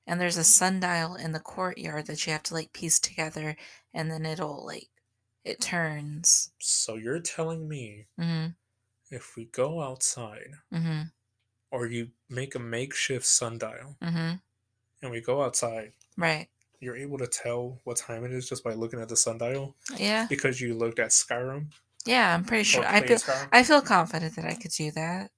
and 0.06 0.19
there's 0.19 0.36
a 0.38 0.43
sundial 0.43 1.15
in 1.15 1.32
the 1.32 1.39
courtyard 1.39 2.08
that 2.08 2.26
you 2.26 2.34
have 2.34 2.43
to 2.43 2.54
like 2.54 2.74
piece 2.74 3.00
together, 3.00 3.56
and 3.93 4.12
then 4.12 4.26
it'll 4.26 4.65
like 4.65 4.89
it 5.45 5.62
turns. 5.62 6.52
So 6.60 6.95
you're 6.95 7.19
telling 7.22 7.67
me 7.67 8.08
Mm-hmm. 8.19 8.50
if 9.12 9.36
we 9.36 9.45
go 9.45 9.82
outside 9.82 10.54
Mm-hmm. 10.74 11.10
or 11.72 11.88
you 11.88 12.12
make 12.30 12.54
a 12.54 12.60
makeshift 12.60 13.26
sundial 13.26 13.98
Mm-hmm. 14.02 14.36
and 15.02 15.12
we 15.12 15.22
go 15.22 15.41
outside, 15.41 15.93
Right. 16.17 16.50
You're 16.80 16.96
able 16.96 17.18
to 17.18 17.28
tell 17.28 17.80
what 17.84 17.98
time 17.98 18.24
it 18.24 18.32
is 18.32 18.48
just 18.48 18.63
by 18.63 18.74
looking 18.74 19.00
at 19.02 19.10
the 19.10 19.15
sundial 19.18 19.76
Yeah. 19.98 20.26
because 20.30 20.62
you 20.62 20.74
looked 20.74 21.00
at 21.00 21.10
Skyrim 21.10 21.68
Yeah. 22.06 22.34
I'm 22.34 22.44
pretty 22.46 22.63
sure. 22.63 22.86
I 22.86 23.02
feel. 23.02 23.18
Skyrim. 23.18 23.50
I 23.52 23.63
feel 23.63 23.82
confident 23.82 24.36
that 24.36 24.46
I 24.46 24.54
could 24.56 24.72
do 24.72 24.92
that. 24.92 25.32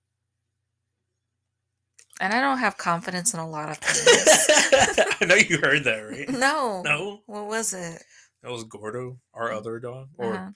And 2.19 2.33
I 2.33 2.39
don't 2.39 2.59
have 2.59 2.77
confidence 2.77 3.33
in 3.33 3.39
a 3.39 3.49
lot 3.49 3.69
of 3.69 3.77
things. 3.79 5.07
I 5.21 5.25
know 5.25 5.35
you 5.35 5.57
heard 5.57 5.83
that, 5.85 5.99
right? 6.01 6.29
no. 6.47 6.83
No, 6.83 7.21
What 7.25 7.47
was 7.47 7.73
it? 7.73 8.03
that 8.43 8.51
was 8.51 8.63
Gordo, 8.65 9.17
our 9.33 9.51
other 9.51 9.79
dog, 9.79 10.09
or 10.17 10.35
Uh-huh. 10.35 10.49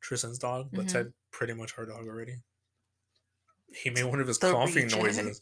Tristan's 0.00 0.38
dog, 0.38 0.70
but 0.72 0.86
Mhm. 0.86 0.90
said 0.90 1.12
pretty 1.32 1.52
much 1.52 1.74
our 1.76 1.84
dog 1.84 2.06
already. 2.06 2.36
He 3.74 3.90
made 3.90 4.04
one 4.04 4.20
of 4.20 4.28
his 4.28 4.38
The 4.38 4.52
coughing 4.52 4.84
reject. 4.84 5.02
noises. 5.02 5.40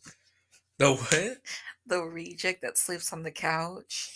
The 0.79 0.95
what? 0.95 1.39
The 1.87 2.03
reject 2.03 2.63
that 2.63 2.79
sleeps 2.79 3.13
on 3.13 3.23
the 3.23 3.31
couch. 3.31 4.11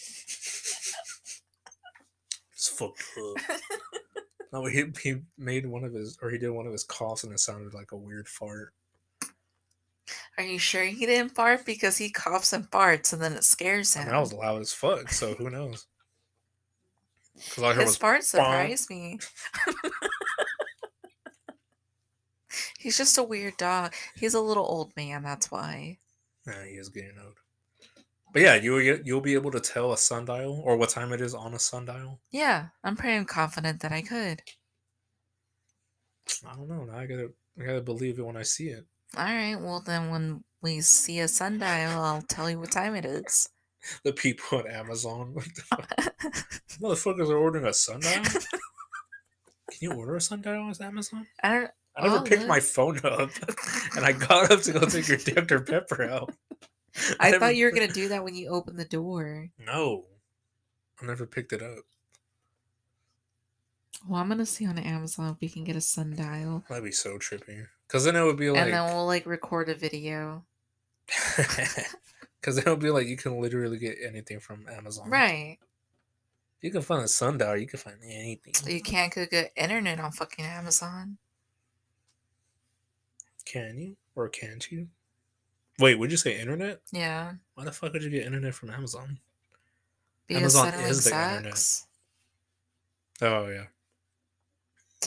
It's 2.52 2.68
fucked 2.68 3.04
up. 3.18 3.60
No, 4.52 4.64
he 4.64 4.84
he 5.02 5.20
made 5.36 5.66
one 5.66 5.84
of 5.84 5.92
his, 5.92 6.18
or 6.22 6.30
he 6.30 6.38
did 6.38 6.50
one 6.50 6.66
of 6.66 6.72
his 6.72 6.84
coughs, 6.84 7.24
and 7.24 7.32
it 7.32 7.40
sounded 7.40 7.74
like 7.74 7.92
a 7.92 7.96
weird 7.96 8.28
fart. 8.28 8.72
Are 10.38 10.44
you 10.44 10.58
sure 10.58 10.84
he 10.84 11.04
didn't 11.04 11.34
fart? 11.34 11.66
Because 11.66 11.98
he 11.98 12.08
coughs 12.10 12.52
and 12.54 12.70
farts, 12.70 13.12
and 13.12 13.20
then 13.20 13.34
it 13.34 13.44
scares 13.44 13.94
I 13.96 14.00
him. 14.00 14.04
mean, 14.04 14.14
I 14.14 14.20
was 14.20 14.32
loud 14.32 14.62
as 14.62 14.72
fuck, 14.72 15.10
so 15.12 15.34
who 15.34 15.50
knows? 15.50 15.86
I 17.62 17.74
His 17.74 17.74
was, 17.74 17.98
farts 17.98 18.22
surprised 18.24 18.88
me. 18.90 19.18
He's 22.78 22.96
just 22.96 23.18
a 23.18 23.22
weird 23.22 23.56
dog. 23.58 23.94
He's 24.14 24.34
a 24.34 24.40
little 24.40 24.64
old 24.64 24.92
man, 24.96 25.22
that's 25.22 25.50
why. 25.50 25.98
Nah, 26.48 26.62
he 26.64 26.74
is 26.76 26.88
getting 26.88 27.18
old. 27.24 27.36
But 28.32 28.42
yeah, 28.42 28.54
you 28.56 28.78
you'll 29.04 29.20
be 29.20 29.34
able 29.34 29.50
to 29.52 29.60
tell 29.60 29.92
a 29.92 29.98
sundial 29.98 30.60
or 30.64 30.76
what 30.76 30.90
time 30.90 31.12
it 31.12 31.20
is 31.20 31.34
on 31.34 31.54
a 31.54 31.58
sundial. 31.58 32.20
Yeah, 32.30 32.68
I'm 32.84 32.96
pretty 32.96 33.24
confident 33.24 33.80
that 33.80 33.92
I 33.92 34.02
could. 34.02 34.42
I 36.46 36.54
don't 36.54 36.68
know. 36.68 36.84
Now 36.84 36.98
I 36.98 37.06
gotta 37.06 37.32
I 37.58 37.64
gotta 37.64 37.80
believe 37.80 38.18
it 38.18 38.26
when 38.26 38.36
I 38.36 38.42
see 38.42 38.68
it. 38.68 38.84
All 39.16 39.24
right, 39.24 39.56
well 39.56 39.80
then 39.80 40.10
when 40.10 40.44
we 40.60 40.80
see 40.82 41.20
a 41.20 41.28
sundial, 41.28 42.00
I'll 42.00 42.22
tell 42.22 42.50
you 42.50 42.60
what 42.60 42.70
time 42.70 42.94
it 42.94 43.04
is. 43.04 43.48
the 44.04 44.12
people 44.12 44.58
at 44.58 44.66
Amazon. 44.66 45.32
What 45.32 45.46
the 45.54 45.62
fuck? 45.62 45.88
Motherfuckers 46.80 47.30
are 47.30 47.38
ordering 47.38 47.66
a 47.66 47.72
sundial. 47.72 48.22
Can 49.70 49.80
you 49.80 49.92
order 49.92 50.16
a 50.16 50.20
sundial 50.20 50.62
on 50.62 50.74
Amazon? 50.82 51.26
I 51.42 51.54
don't. 51.54 51.70
I 51.98 52.02
never 52.06 52.18
Oh, 52.18 52.22
picked 52.22 52.46
my 52.46 52.60
phone 52.60 52.98
up, 53.04 53.30
and 53.96 54.04
I 54.04 54.12
got 54.12 54.50
up 54.52 54.62
to 54.62 54.72
go 54.72 54.80
take 54.86 55.08
your 55.08 55.16
Dr 55.34 55.60
Pepper 55.60 56.04
out. 56.04 56.32
I 57.20 57.30
never 57.30 57.46
thought 57.46 57.56
you 57.56 57.64
were 57.66 57.72
gonna 57.72 57.88
do 57.88 58.08
that 58.08 58.24
when 58.24 58.34
you 58.34 58.48
opened 58.48 58.78
the 58.78 58.84
door. 58.84 59.48
No, 59.58 60.04
I 61.02 61.06
never 61.06 61.26
picked 61.26 61.52
it 61.52 61.62
up. 61.62 61.84
Well, 64.06 64.20
I'm 64.20 64.28
gonna 64.28 64.46
see 64.46 64.66
on 64.66 64.78
Amazon 64.78 65.32
if 65.32 65.40
we 65.40 65.48
can 65.48 65.64
get 65.64 65.76
a 65.76 65.80
sundial, 65.80 66.64
That'd 66.68 66.84
be 66.84 66.92
so 66.92 67.18
trippy. 67.18 67.66
Because 67.86 68.04
then 68.04 68.16
it 68.16 68.22
would 68.24 68.36
be 68.36 68.50
like, 68.50 68.62
and 68.62 68.72
then 68.72 68.84
we'll 68.94 69.06
like 69.06 69.26
record 69.26 69.68
a 69.68 69.74
video. 69.74 70.44
because 71.06 72.56
then 72.56 72.64
it 72.66 72.70
would 72.70 72.78
be 72.80 72.90
like 72.90 73.06
you 73.06 73.16
can 73.16 73.40
literally 73.40 73.78
get 73.78 73.96
anything 74.06 74.40
from 74.40 74.66
Amazon. 74.68 75.08
Right. 75.10 75.58
You 76.60 76.70
can 76.70 76.82
find 76.82 77.02
a 77.04 77.08
sundial. 77.08 77.56
You 77.56 77.66
can 77.66 77.78
find 77.78 77.96
anything. 78.04 78.54
You 78.66 78.82
can't 78.82 79.14
go 79.14 79.26
get 79.26 79.52
internet 79.56 80.00
on 80.00 80.10
fucking 80.12 80.44
Amazon. 80.44 81.18
Can 83.50 83.78
you 83.80 83.96
or 84.14 84.28
can't 84.28 84.70
you? 84.70 84.88
Wait, 85.78 85.98
would 85.98 86.10
you 86.10 86.16
say 86.16 86.38
internet? 86.38 86.80
Yeah. 86.92 87.32
Why 87.54 87.64
the 87.64 87.72
fuck 87.72 87.92
would 87.92 88.02
you 88.02 88.10
get 88.10 88.26
internet 88.26 88.54
from 88.54 88.70
Amazon? 88.70 89.18
Because 90.26 90.54
Amazon 90.56 90.80
is 90.84 91.04
the 91.04 91.10
internet. 91.10 91.80
Oh 93.20 93.48
yeah, 93.48 93.64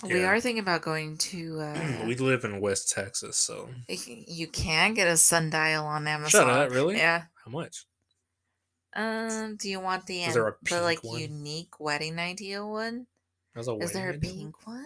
We 0.04 0.22
Yeah. 0.22 0.28
are 0.30 0.40
thinking 0.42 0.62
about 0.64 0.82
going 0.82 1.18
to. 1.18 1.60
Uh, 1.62 2.04
we 2.08 2.16
live 2.16 2.44
in 2.44 2.60
West 2.60 2.90
Texas, 2.92 3.38
so 3.38 3.70
you 3.88 4.48
can 4.48 4.94
get 4.96 5.08
a 5.08 5.18
sundial 5.18 5.86
on 5.86 6.08
Amazon. 6.08 6.30
shut 6.30 6.50
up. 6.50 6.72
Really? 6.72 6.98
Yeah. 6.98 7.24
How 7.46 7.52
much? 7.52 7.86
Um. 8.94 9.56
Do 9.58 9.70
you 9.70 9.80
want 9.80 10.06
the 10.08 10.24
Is 10.24 10.34
there 10.34 10.58
the 10.64 10.82
like 10.82 11.04
one? 11.04 11.20
unique 11.22 11.80
wedding 11.80 12.18
idea 12.20 12.66
one? 12.66 13.06
That's 13.56 13.68
a 13.68 13.76
Is 13.76 13.94
there 13.94 14.10
a 14.10 14.14
wedding 14.14 14.38
pink 14.38 14.68
one? 14.68 14.86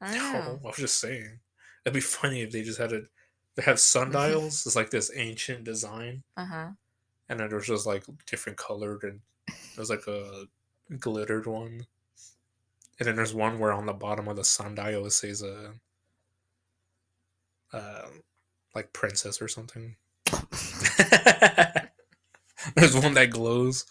I 0.00 0.14
don't 0.14 0.32
No, 0.32 0.32
know. 0.40 0.60
I 0.64 0.66
was 0.68 0.76
just 0.76 0.98
saying. 1.00 1.40
It'd 1.84 1.94
be 1.94 2.00
funny 2.00 2.40
if 2.42 2.50
they 2.50 2.62
just 2.62 2.78
had 2.78 2.92
a. 2.92 3.02
They 3.56 3.62
have 3.62 3.78
sundials. 3.78 4.66
it's 4.66 4.74
like 4.74 4.90
this 4.90 5.12
ancient 5.14 5.62
design, 5.64 6.24
Uh 6.36 6.44
huh. 6.46 6.68
and 7.28 7.38
then 7.40 7.48
there's 7.48 7.66
just 7.68 7.86
like 7.86 8.02
different 8.26 8.58
colored, 8.58 9.04
and 9.04 9.20
there's 9.76 9.90
like 9.90 10.06
a 10.08 10.46
glittered 10.98 11.46
one, 11.46 11.86
and 12.98 13.06
then 13.08 13.14
there's 13.16 13.32
one 13.34 13.58
where 13.60 13.72
on 13.72 13.86
the 13.86 13.92
bottom 13.92 14.26
of 14.28 14.34
the 14.36 14.42
sundial 14.44 15.06
it 15.06 15.12
says 15.12 15.42
a, 15.42 15.72
uh, 17.72 18.06
like 18.74 18.92
princess 18.92 19.40
or 19.40 19.46
something. 19.48 19.94
there's 22.74 22.96
one 22.96 23.14
that 23.14 23.30
glows. 23.30 23.86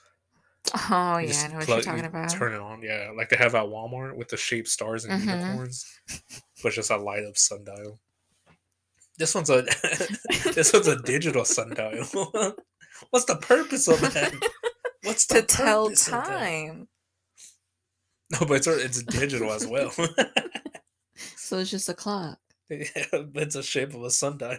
Oh 0.90 1.18
You 1.20 1.28
yeah, 1.30 1.44
I 1.44 1.48
know 1.50 1.56
what 1.58 1.66
plug- 1.66 1.78
you're 1.78 1.84
talking 1.84 2.04
you 2.04 2.10
about. 2.10 2.30
Turn 2.32 2.54
it 2.54 2.60
on, 2.60 2.82
yeah, 2.82 3.12
like 3.16 3.30
they 3.30 3.38
have 3.38 3.54
at 3.56 3.66
Walmart 3.66 4.16
with 4.16 4.30
the 4.30 4.38
shaped 4.38 4.68
stars 4.68 5.06
and 5.06 5.22
Mhm. 5.22 5.40
unicorns, 5.42 5.86
but 6.64 6.74
just 6.74 6.90
a 6.90 6.98
light 6.98 7.24
up 7.26 7.38
sundial. 7.38 8.00
This 9.20 9.36
one's 9.36 9.52
a 9.52 9.62
this 10.56 10.74
one's 10.74 10.88
a 10.88 11.00
digital 11.04 11.46
sundial. 11.46 12.06
What's 13.12 13.26
the 13.26 13.36
purpose 13.40 13.88
of 13.88 14.00
that? 14.02 14.34
What's 15.04 15.26
the 15.28 15.42
to 15.42 15.48
tell 15.48 15.86
purpose 15.86 16.08
of 16.08 16.14
that? 16.14 16.26
time. 16.26 16.88
No, 18.32 18.40
but 18.48 18.54
it's 18.56 18.68
it's 18.68 19.04
digital 19.04 19.52
as 19.52 19.68
well. 19.68 19.92
So 21.36 21.60
it's 21.60 21.70
just 21.70 21.90
a 21.90 21.94
clock. 21.94 22.40
Yeah, 22.70 22.88
it's 23.36 23.56
a 23.56 23.62
shape 23.62 23.94
of 23.94 24.02
a 24.04 24.10
sundial. 24.10 24.58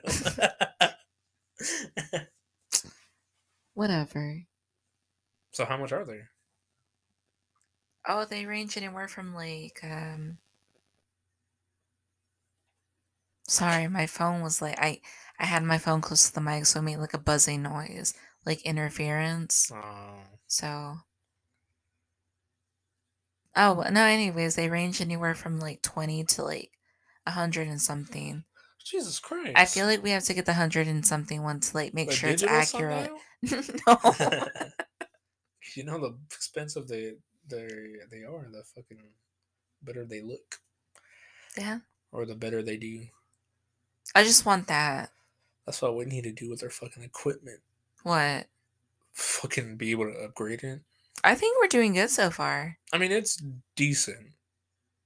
Whatever. 3.75 4.43
So 5.55 5.65
how 5.65 5.77
much 5.77 5.93
are 5.93 6.05
they? 6.05 6.23
Oh, 8.07 8.25
they 8.25 8.45
range 8.47 8.77
anywhere 8.77 9.09
from 9.09 9.35
like 9.35 9.81
um 9.85 10.39
Sorry, 13.49 13.89
my 13.89 14.07
phone 14.07 14.43
was 14.43 14.61
like 14.63 14.79
I 14.79 15.01
I 15.39 15.47
had 15.47 15.63
my 15.63 15.79
phone 15.79 16.01
close 16.03 16.27
to 16.29 16.35
the 16.35 16.41
mic 16.43 16.67
so 16.67 16.81
it 16.81 16.83
made 16.83 16.97
like 16.99 17.15
a 17.15 17.19
buzzing 17.19 17.63
noise, 17.63 18.13
like 18.45 18.61
interference. 18.63 19.73
Oh, 19.73 20.39
So 20.49 20.99
Oh, 23.57 23.85
no, 23.91 24.05
anyways, 24.05 24.55
they 24.57 24.69
range 24.69 25.01
anywhere 25.01 25.35
from 25.35 25.61
like 25.61 25.81
20 25.83 26.25
to 26.25 26.43
like 26.43 26.71
a 27.27 27.31
100 27.31 27.69
and 27.69 27.81
something. 27.81 28.45
Jesus 28.85 29.19
Christ! 29.19 29.53
I 29.57 29.65
feel 29.67 29.87
like 29.87 30.03
we 30.03 30.11
have 30.11 30.25
to 30.25 30.35
get 30.35 30.47
the 30.47 30.53
100 30.53 30.89
and 30.89 31.07
something 31.07 31.43
one 31.43 31.61
to 31.61 31.77
like 31.77 31.95
make 31.95 32.11
The 32.11 32.17
sure 32.17 32.31
it's 32.31 32.43
accurate. 32.47 33.11
no. 33.87 33.99
you 35.75 35.85
know 35.85 35.99
the 35.99 36.15
expensive 36.35 36.89
they 36.89 37.15
they 37.49 37.69
they 38.11 38.23
are, 38.25 38.47
the 38.51 38.63
fucking 38.75 38.99
better 39.83 40.05
they 40.05 40.21
look, 40.23 40.61
Yeah. 41.57 41.81
or 42.13 42.25
the 42.27 42.35
better 42.35 42.63
they 42.63 42.77
do. 42.77 43.07
I 44.15 44.23
just 44.25 44.47
want 44.47 44.67
that. 44.69 45.11
That's 45.67 45.81
what 45.83 45.97
we 45.97 46.05
need 46.05 46.25
to 46.25 46.33
do 46.33 46.51
with 46.51 46.63
our 46.63 46.71
fucking 46.71 47.03
equipment. 47.03 47.61
What? 48.03 48.47
Fucking 49.13 49.77
be 49.77 49.91
able 49.93 50.07
to 50.13 50.19
upgrade 50.25 50.63
it. 50.63 50.81
I 51.23 51.35
think 51.35 51.59
we're 51.59 51.69
doing 51.69 51.95
good 51.95 52.11
so 52.11 52.31
far. 52.31 52.77
I 52.93 52.99
mean, 52.99 53.13
it's 53.13 53.43
decent. 53.77 54.33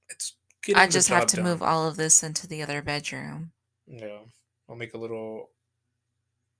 It's 0.09 0.33
getting 0.63 0.81
I 0.81 0.87
just 0.87 1.07
have 1.09 1.27
to 1.27 1.37
done. 1.37 1.45
move 1.45 1.61
all 1.61 1.87
of 1.87 1.95
this 1.95 2.23
into 2.23 2.45
the 2.47 2.61
other 2.61 2.81
bedroom. 2.81 3.51
Yeah, 3.87 4.17
I'll 4.67 4.75
make 4.75 4.93
a 4.93 4.97
little. 4.97 5.49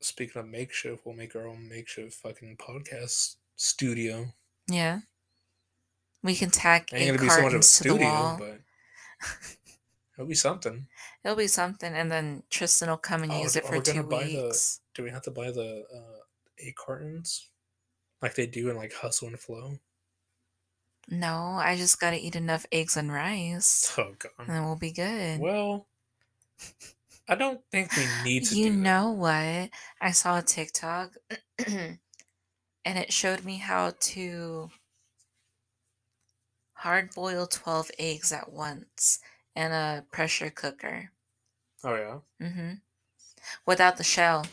Speaking 0.02 0.40
of 0.42 0.48
makeshift, 0.48 1.02
we'll 1.06 1.16
make 1.16 1.36
our 1.36 1.46
own 1.48 1.68
makeshift 1.68 2.14
fucking 2.14 2.56
podcast 2.58 3.36
studio. 3.60 4.28
Yeah. 4.68 5.00
We 6.24 6.36
can 6.36 6.50
tack 6.50 6.90
Ain't 6.94 7.20
be 7.20 7.28
so 7.28 7.28
much 7.28 7.34
of 7.34 7.38
a 7.38 7.42
cartons 7.42 7.78
to 7.80 7.84
the 7.90 7.96
wall. 7.96 8.38
but 8.40 8.60
it'll 10.18 10.28
be 10.28 10.36
something. 10.36 10.88
It'll 11.24 11.38
be 11.38 11.48
something, 11.48 11.94
and 11.94 12.12
then 12.12 12.44
Tristan 12.50 12.90
will 12.90 12.98
come 12.98 13.24
and 13.24 13.32
Oh, 13.32 13.42
use 13.42 13.56
it 13.56 13.66
for 13.66 13.80
two 13.82 14.04
buy 14.04 14.24
the- 14.26 14.44
weeks. 14.44 14.80
Do 14.96 15.04
we 15.04 15.12
have 15.12 15.22
to 15.24 15.32
buy 15.32 15.52
the 15.52 15.86
uh, 15.94 16.20
egg 16.60 16.76
cartons 16.76 17.50
like 18.22 18.36
they 18.36 18.48
do 18.48 18.70
in 18.70 18.76
like 18.76 18.94
Hustle 18.94 19.28
and 19.30 19.40
Flow? 19.40 19.80
No, 21.10 21.58
I 21.60 21.76
just 21.78 22.00
gotta 22.00 22.18
eat 22.20 22.36
enough 22.36 22.66
eggs 22.72 22.96
and 22.98 23.12
rice, 23.12 23.94
Oh 23.98 24.14
god. 24.20 24.32
and 24.40 24.50
then 24.50 24.66
we'll 24.66 24.76
be 24.76 24.92
good. 24.92 25.40
Well, 25.40 25.88
I 27.28 27.36
don't 27.36 27.62
think 27.72 27.96
we 27.96 28.06
need 28.24 28.46
to. 28.46 28.56
you 28.56 28.72
know 28.72 29.12
what? 29.12 29.70
I 30.02 30.12
saw 30.12 30.38
a 30.40 30.42
TikTok, 30.42 31.12
and 32.86 32.98
it 32.98 33.14
showed 33.14 33.46
me 33.46 33.58
how 33.58 33.92
to 34.00 34.72
hard 36.78 37.14
boil 37.14 37.46
12 37.46 37.92
eggs 38.00 38.32
at 38.32 38.52
once 38.52 39.20
in 39.56 39.72
a 39.72 40.04
pressure 40.10 40.50
cooker. 40.50 41.12
Oh 41.84 41.96
yeah. 41.96 42.20
hmm 42.40 42.74
Without 43.66 43.98
the 43.98 44.04
shell. 44.04 44.46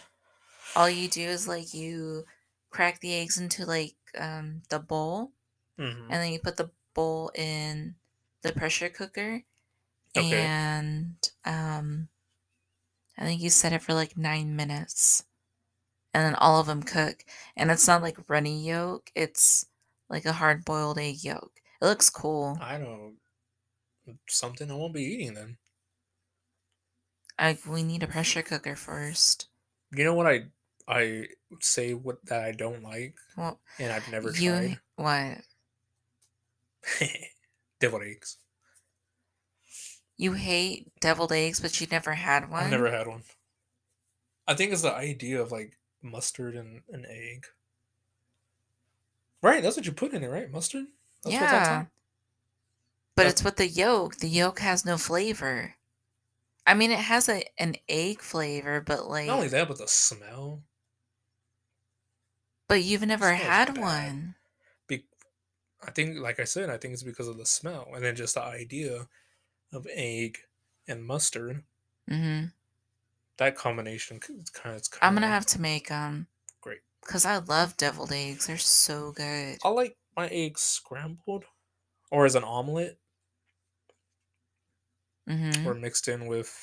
All 0.77 0.91
you 0.91 1.09
do 1.09 1.23
is 1.23 1.49
like 1.49 1.75
you 1.75 2.27
crack 2.71 3.01
the 3.01 3.15
eggs 3.15 3.39
into 3.39 3.67
like 3.67 3.97
um, 4.19 4.63
the 4.71 4.79
bowl, 4.81 5.33
hmm 5.79 6.11
and 6.11 6.23
then 6.23 6.33
you 6.33 6.41
put 6.41 6.57
the 6.59 6.73
bowl 6.95 7.31
in 7.35 7.97
the 8.43 8.53
pressure 8.53 8.91
cooker, 8.91 9.45
Okay. 10.17 10.53
and 10.95 11.31
um, 11.45 12.09
I 13.19 13.25
think 13.25 13.43
you 13.43 13.51
set 13.51 13.75
it 13.75 13.83
for 13.83 13.93
like 13.93 14.17
nine 14.17 14.57
minutes, 14.57 15.25
and 16.17 16.25
then 16.25 16.35
all 16.37 16.59
of 16.61 16.67
them 16.67 16.83
cook. 16.83 17.27
And 17.59 17.71
it's 17.71 17.87
not 17.87 18.01
like 18.01 18.17
runny 18.27 18.67
yolk; 18.67 19.13
it's 19.15 19.67
like 20.09 20.25
a 20.25 20.33
hard 20.33 20.65
boiled 20.65 20.99
egg 20.99 21.23
yolk. 21.23 21.61
It 21.83 21.85
looks 21.85 22.09
cool. 22.09 22.57
I 22.59 22.79
don't. 22.79 23.19
Something 24.27 24.71
I 24.71 24.75
won't 24.75 24.95
be 24.95 25.03
eating 25.03 25.35
then. 25.35 25.59
I 27.39 27.59
we 27.69 27.83
need 27.83 28.03
a 28.03 28.07
pressure 28.07 28.41
cooker 28.41 28.77
first. 28.77 29.49
You 29.93 30.05
know 30.05 30.15
what 30.15 30.27
I 30.27 30.47
I 30.89 31.27
say 31.61 31.93
what 31.93 32.25
that 32.25 32.43
I 32.43 32.53
don't 32.53 32.83
like, 32.83 33.19
Well, 33.37 33.61
and 33.79 33.93
I've 33.93 34.11
never 34.11 34.31
you 34.31 34.51
tried 34.53 34.81
what? 34.97 35.43
deviled 37.79 38.05
eggs. 38.05 38.39
You 40.17 40.33
hate 40.33 40.99
deviled 40.99 41.33
eggs, 41.33 41.61
but 41.61 41.79
you 41.79 41.87
never 41.89 42.15
had 42.15 42.49
one. 42.49 42.65
I've 42.65 42.71
never 42.71 42.91
had 42.91 43.07
one. 43.07 43.25
I 44.47 44.55
think 44.55 44.73
it's 44.73 44.83
the 44.83 44.95
idea 44.95 45.43
of 45.43 45.53
like 45.53 45.77
mustard 46.03 46.55
and 46.55 46.83
an 46.91 47.05
egg. 47.09 47.47
Right, 49.43 49.63
that's 49.63 49.77
what 49.77 49.87
you 49.87 49.93
put 49.93 50.13
in 50.13 50.25
it, 50.25 50.29
right? 50.29 50.51
Mustard. 50.51 50.87
That's 51.23 51.35
yeah, 51.35 51.87
but 53.15 53.27
it's 53.27 53.43
with 53.43 53.57
the 53.57 53.67
yolk. 53.67 54.17
The 54.17 54.29
yolk 54.29 54.59
has 54.61 54.85
no 54.85 54.99
flavor. 54.99 55.75
I 56.67 56.75
mean, 56.75 56.91
it 56.91 56.99
has 56.99 57.29
a 57.29 57.45
an 57.59 57.77
egg 57.89 58.21
flavor, 58.21 58.81
but 58.81 59.09
like, 59.09 59.29
Not 59.29 59.37
only 59.37 59.49
that, 59.49 59.69
but 59.69 59.79
the 59.79 59.89
smell. 59.89 60.63
but 62.69 62.83
you've 62.83 63.03
never 63.07 63.35
had 63.35 63.75
bad. 63.75 63.81
one. 63.83 64.35
Be- 64.89 65.07
I 65.83 65.91
think, 65.93 66.19
like 66.19 66.41
I 66.41 66.45
said, 66.45 66.71
I 66.71 66.79
think 66.79 66.95
it's 66.95 67.03
because 67.03 67.29
of 67.29 67.39
the 67.39 67.47
smell, 67.47 67.89
and 67.95 68.05
then 68.05 68.17
just 68.17 68.35
the 68.35 68.43
idea 68.43 69.09
of 69.73 69.87
egg 69.93 70.39
and 70.89 71.05
mustard. 71.05 71.65
hmm 72.09 72.47
That 73.39 73.55
combination, 73.57 74.19
kind 74.21 74.73
of. 74.75 74.77
it's 74.77 74.91
I'm 75.03 75.15
gonna 75.15 75.27
have 75.29 75.47
to 75.47 75.61
make 75.61 75.91
um. 75.91 76.27
Great. 76.61 76.79
Cause 77.07 77.27
I 77.27 77.37
love 77.39 77.77
deviled 77.77 78.13
eggs. 78.13 78.47
They're 78.47 78.57
so 78.57 79.13
good. 79.13 79.59
I 79.63 79.69
like 79.69 79.97
my 80.17 80.27
eggs 80.29 80.63
scrambled 80.63 81.45
or 82.11 82.25
as 82.25 82.35
an 82.35 82.45
omelet 82.45 82.99
Mm-hmm. 85.29 85.67
or 85.67 85.75
mixed 85.75 86.09
in 86.09 86.27
with. 86.27 86.55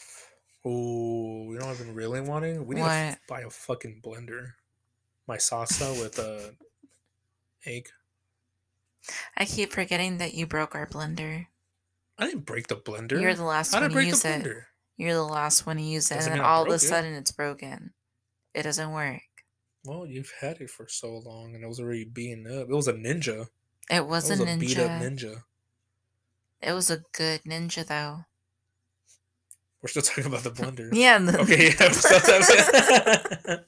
Ooh, 0.65 1.49
you 1.51 1.59
know 1.59 1.65
what 1.65 1.71
I've 1.73 1.79
been 1.79 1.93
really 1.93 2.21
wanting? 2.21 2.65
We 2.65 2.75
need 2.75 2.81
to 2.81 2.87
What? 2.87 3.17
buy 3.27 3.41
a 3.41 3.49
fucking 3.49 3.99
blender. 4.01 4.53
My 5.27 5.35
salsa 5.35 5.99
with 6.01 6.17
a 6.19 6.55
egg. 7.65 7.89
I 9.35 9.43
keep 9.43 9.73
forgetting 9.73 10.17
that 10.19 10.33
you 10.33 10.47
broke 10.47 10.73
our 10.75 10.87
blender. 10.87 11.47
I 12.17 12.27
didn't 12.27 12.45
break 12.45 12.67
the 12.67 12.77
blender. 12.77 13.19
You're 13.19 13.33
the 13.35 13.43
last 13.43 13.73
How 13.73 13.79
one 13.81 13.83
I 13.83 13.87
to 13.89 13.93
break 13.93 14.07
use 14.07 14.21
the 14.21 14.29
it. 14.29 14.43
blender? 14.43 14.61
You're 14.97 15.13
the 15.13 15.23
last 15.23 15.65
one 15.65 15.77
to 15.77 15.83
use 15.83 16.11
it, 16.11 16.15
Doesn't 16.15 16.31
and 16.33 16.39
then 16.39 16.43
mean 16.45 16.51
I 16.51 16.53
all 16.53 16.61
of 16.61 16.67
a 16.67 16.69
broke 16.71 16.83
it. 16.83 16.87
sudden 16.87 17.13
it's 17.13 17.31
broken. 17.31 17.93
It 18.53 18.63
doesn't 18.63 18.91
work. 18.91 19.21
Well, 19.85 20.05
you've 20.05 20.31
had 20.39 20.61
it 20.61 20.69
for 20.69 20.87
so 20.87 21.17
long, 21.17 21.55
and 21.55 21.63
it 21.63 21.67
was 21.67 21.79
already 21.79 22.05
beaten 22.05 22.45
up. 22.47 22.69
It 22.69 22.75
was 22.75 22.87
a 22.87 22.93
ninja. 22.93 23.47
It 23.91 24.05
was, 24.07 24.29
It 24.29 24.39
was 24.39 24.47
a 24.49 24.53
a 24.53 24.57
beat 24.57 24.79
up 24.79 24.89
ninja. 24.91 25.01
ninja. 25.01 25.43
It 26.61 26.71
was 26.73 26.89
a 26.89 27.03
good 27.11 27.41
ninja 27.43 27.85
though. 27.85 28.19
We're 29.81 29.89
still 29.89 30.01
talking 30.03 30.27
about 30.27 30.43
the 30.43 30.51
blender. 30.57 30.89
Yeah. 30.93 31.17
the- 31.19 31.39
Okay. 31.41 31.71
Yeah. 31.77 31.91
so 31.91 32.09
that 32.19 33.65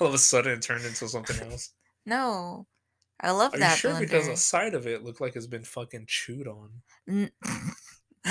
All 0.00 0.06
of 0.06 0.14
a 0.14 0.18
sudden, 0.18 0.52
it 0.52 0.62
turned 0.62 0.84
into 0.84 1.08
something 1.08 1.50
else. 1.50 1.70
no, 2.04 2.66
I 3.20 3.32
love 3.32 3.52
Are 3.54 3.56
you 3.56 3.60
that 3.64 3.78
sure? 3.78 3.92
blender. 3.92 4.00
Because 4.00 4.26
the 4.28 4.36
side 4.36 4.74
of 4.74 4.86
it 4.86 5.02
looked 5.02 5.20
like 5.20 5.34
it's 5.34 5.46
been 5.48 5.64
fucking 5.64 6.04
chewed 6.06 6.46
on. 6.46 6.70
N- 7.08 7.30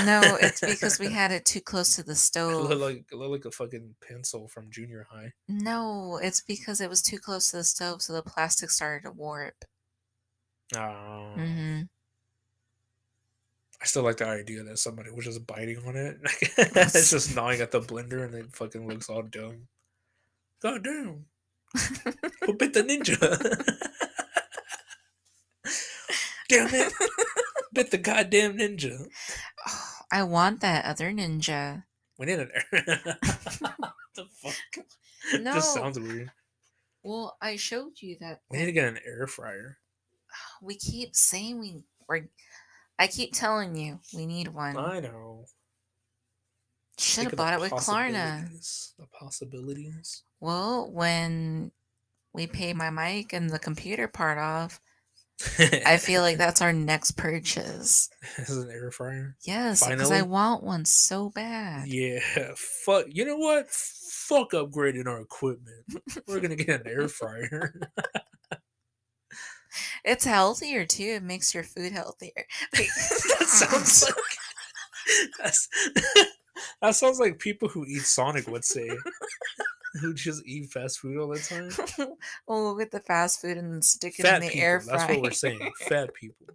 no, 0.03 0.21
it's 0.41 0.61
because 0.61 0.99
we 0.99 1.11
had 1.11 1.31
it 1.31 1.45
too 1.45 1.61
close 1.61 1.95
to 1.95 2.03
the 2.03 2.15
stove. 2.15 2.69
looked 2.69 2.81
like 2.81 3.05
it 3.11 3.15
looked 3.15 3.31
like 3.31 3.45
a 3.45 3.51
fucking 3.51 3.95
pencil 4.07 4.47
from 4.47 4.69
junior 4.71 5.07
high. 5.09 5.33
No, 5.47 6.19
it's 6.21 6.41
because 6.41 6.81
it 6.81 6.89
was 6.89 7.01
too 7.01 7.19
close 7.19 7.51
to 7.51 7.57
the 7.57 7.63
stove, 7.63 8.01
so 8.01 8.13
the 8.13 8.21
plastic 8.23 8.69
started 8.69 9.03
to 9.07 9.11
warp. 9.11 9.65
Oh. 10.75 11.31
hmm 11.35 11.81
I 13.81 13.85
still 13.85 14.03
like 14.03 14.17
the 14.17 14.25
idea 14.25 14.63
that 14.63 14.79
somebody 14.79 15.11
was 15.11 15.25
just 15.25 15.45
biting 15.45 15.77
on 15.85 15.95
it. 15.95 16.17
it's 16.57 17.11
just 17.11 17.35
gnawing 17.35 17.61
at 17.61 17.71
the 17.71 17.81
blender, 17.81 18.23
and 18.25 18.33
it 18.33 18.55
fucking 18.55 18.87
looks 18.87 19.09
all 19.09 19.21
dumb. 19.21 19.67
God 20.61 20.83
damn. 20.83 21.25
Who 22.45 22.53
bit 22.53 22.73
the 22.73 22.81
ninja? 22.83 23.19
Damn 26.47 26.73
it. 26.73 26.93
bit 27.73 27.91
the 27.91 27.97
goddamn 27.97 28.57
ninja. 28.57 29.05
Oh, 29.67 29.84
I 30.11 30.23
want 30.23 30.61
that 30.61 30.85
other 30.85 31.11
ninja. 31.11 31.83
We 32.17 32.25
need 32.27 32.39
an 32.39 32.51
air. 32.53 32.99
What 33.77 33.93
the 34.15 34.25
fuck? 34.41 34.85
No. 35.41 35.55
Just 35.55 35.73
sounds 35.73 35.99
weird. 35.99 36.31
Well, 37.03 37.35
I 37.41 37.57
showed 37.57 37.93
you 37.99 38.15
that. 38.21 38.39
We 38.49 38.59
need 38.59 38.67
to 38.67 38.71
get 38.71 38.87
an 38.87 38.99
air 39.05 39.27
fryer. 39.27 39.77
We 40.61 40.75
keep 40.75 41.15
saying 41.15 41.59
we 41.59 41.81
we're. 42.07 42.29
I 42.97 43.07
keep 43.07 43.33
telling 43.33 43.75
you 43.75 43.99
we 44.15 44.25
need 44.25 44.47
one. 44.47 44.77
I 44.77 45.01
know. 45.01 45.45
Should 46.97 47.25
have 47.25 47.35
bought 47.35 47.53
it 47.53 47.59
with 47.59 47.71
Klarna. 47.71 48.49
The 48.97 49.07
possibilities. 49.07 50.23
Well, 50.39 50.89
when 50.91 51.71
we 52.33 52.47
pay 52.47 52.73
my 52.73 52.89
mic 52.89 53.33
and 53.33 53.49
the 53.49 53.59
computer 53.59 54.07
part 54.07 54.37
off, 54.37 54.79
I 55.85 55.97
feel 55.97 56.21
like 56.21 56.37
that's 56.37 56.61
our 56.61 56.71
next 56.71 57.11
purchase. 57.11 58.09
this 58.37 58.49
is 58.49 58.63
an 58.63 58.71
air 58.71 58.89
fryer. 58.91 59.35
Yes, 59.43 59.85
because 59.85 60.11
I 60.11 60.21
want 60.21 60.63
one 60.63 60.85
so 60.85 61.29
bad. 61.29 61.87
Yeah, 61.87 62.19
fuck. 62.55 63.05
You 63.09 63.25
know 63.25 63.37
what? 63.37 63.69
Fuck 63.69 64.51
upgrading 64.53 65.07
our 65.07 65.19
equipment. 65.19 65.85
We're 66.27 66.39
gonna 66.39 66.55
get 66.55 66.81
an 66.81 66.87
air 66.87 67.07
fryer. 67.07 67.73
It's 70.05 70.23
healthier 70.23 70.85
too. 70.85 71.15
It 71.17 71.23
makes 71.23 71.53
your 71.53 71.63
food 71.63 71.91
healthier. 71.91 72.31
Wait, 72.77 72.89
that 72.95 73.47
sounds 73.47 74.03
like 74.05 75.51
that 76.81 76.95
sounds 76.95 77.19
like 77.19 77.39
people 77.39 77.67
who 77.67 77.85
eat 77.85 78.03
Sonic 78.03 78.47
would 78.47 78.63
say, 78.63 78.89
who 80.01 80.13
just 80.13 80.45
eat 80.45 80.71
fast 80.71 80.99
food 80.99 81.17
all 81.17 81.27
the 81.29 81.39
time. 81.39 81.69
we'll 82.47 82.75
get 82.77 82.91
the 82.91 82.99
fast 82.99 83.41
food 83.41 83.57
and 83.57 83.83
stick 83.83 84.19
it 84.19 84.23
Fat 84.23 84.35
in 84.35 84.41
the 84.41 84.47
people. 84.49 84.61
air 84.63 84.79
fryer. 84.81 84.97
That's 84.97 85.11
what 85.13 85.21
we're 85.23 85.31
saying. 85.31 85.71
Fat 85.87 86.13
people. 86.13 86.47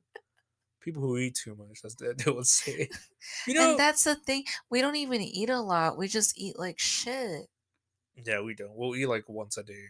People 0.80 1.02
who 1.02 1.18
eat 1.18 1.34
too 1.34 1.54
much. 1.56 1.82
That's 1.82 1.96
what 2.00 2.18
they 2.18 2.30
would 2.30 2.46
say. 2.46 2.88
You 3.46 3.52
know. 3.54 3.70
and 3.70 3.78
that's 3.78 4.04
the 4.04 4.14
thing. 4.14 4.44
We 4.70 4.80
don't 4.80 4.96
even 4.96 5.20
eat 5.20 5.50
a 5.50 5.60
lot. 5.60 5.98
We 5.98 6.08
just 6.08 6.38
eat 6.38 6.58
like 6.58 6.78
shit. 6.78 7.48
yeah, 8.16 8.40
we 8.40 8.54
don't. 8.54 8.74
We'll 8.74 8.96
eat 8.96 9.06
like 9.06 9.28
once 9.28 9.58
a 9.58 9.62
day. 9.62 9.84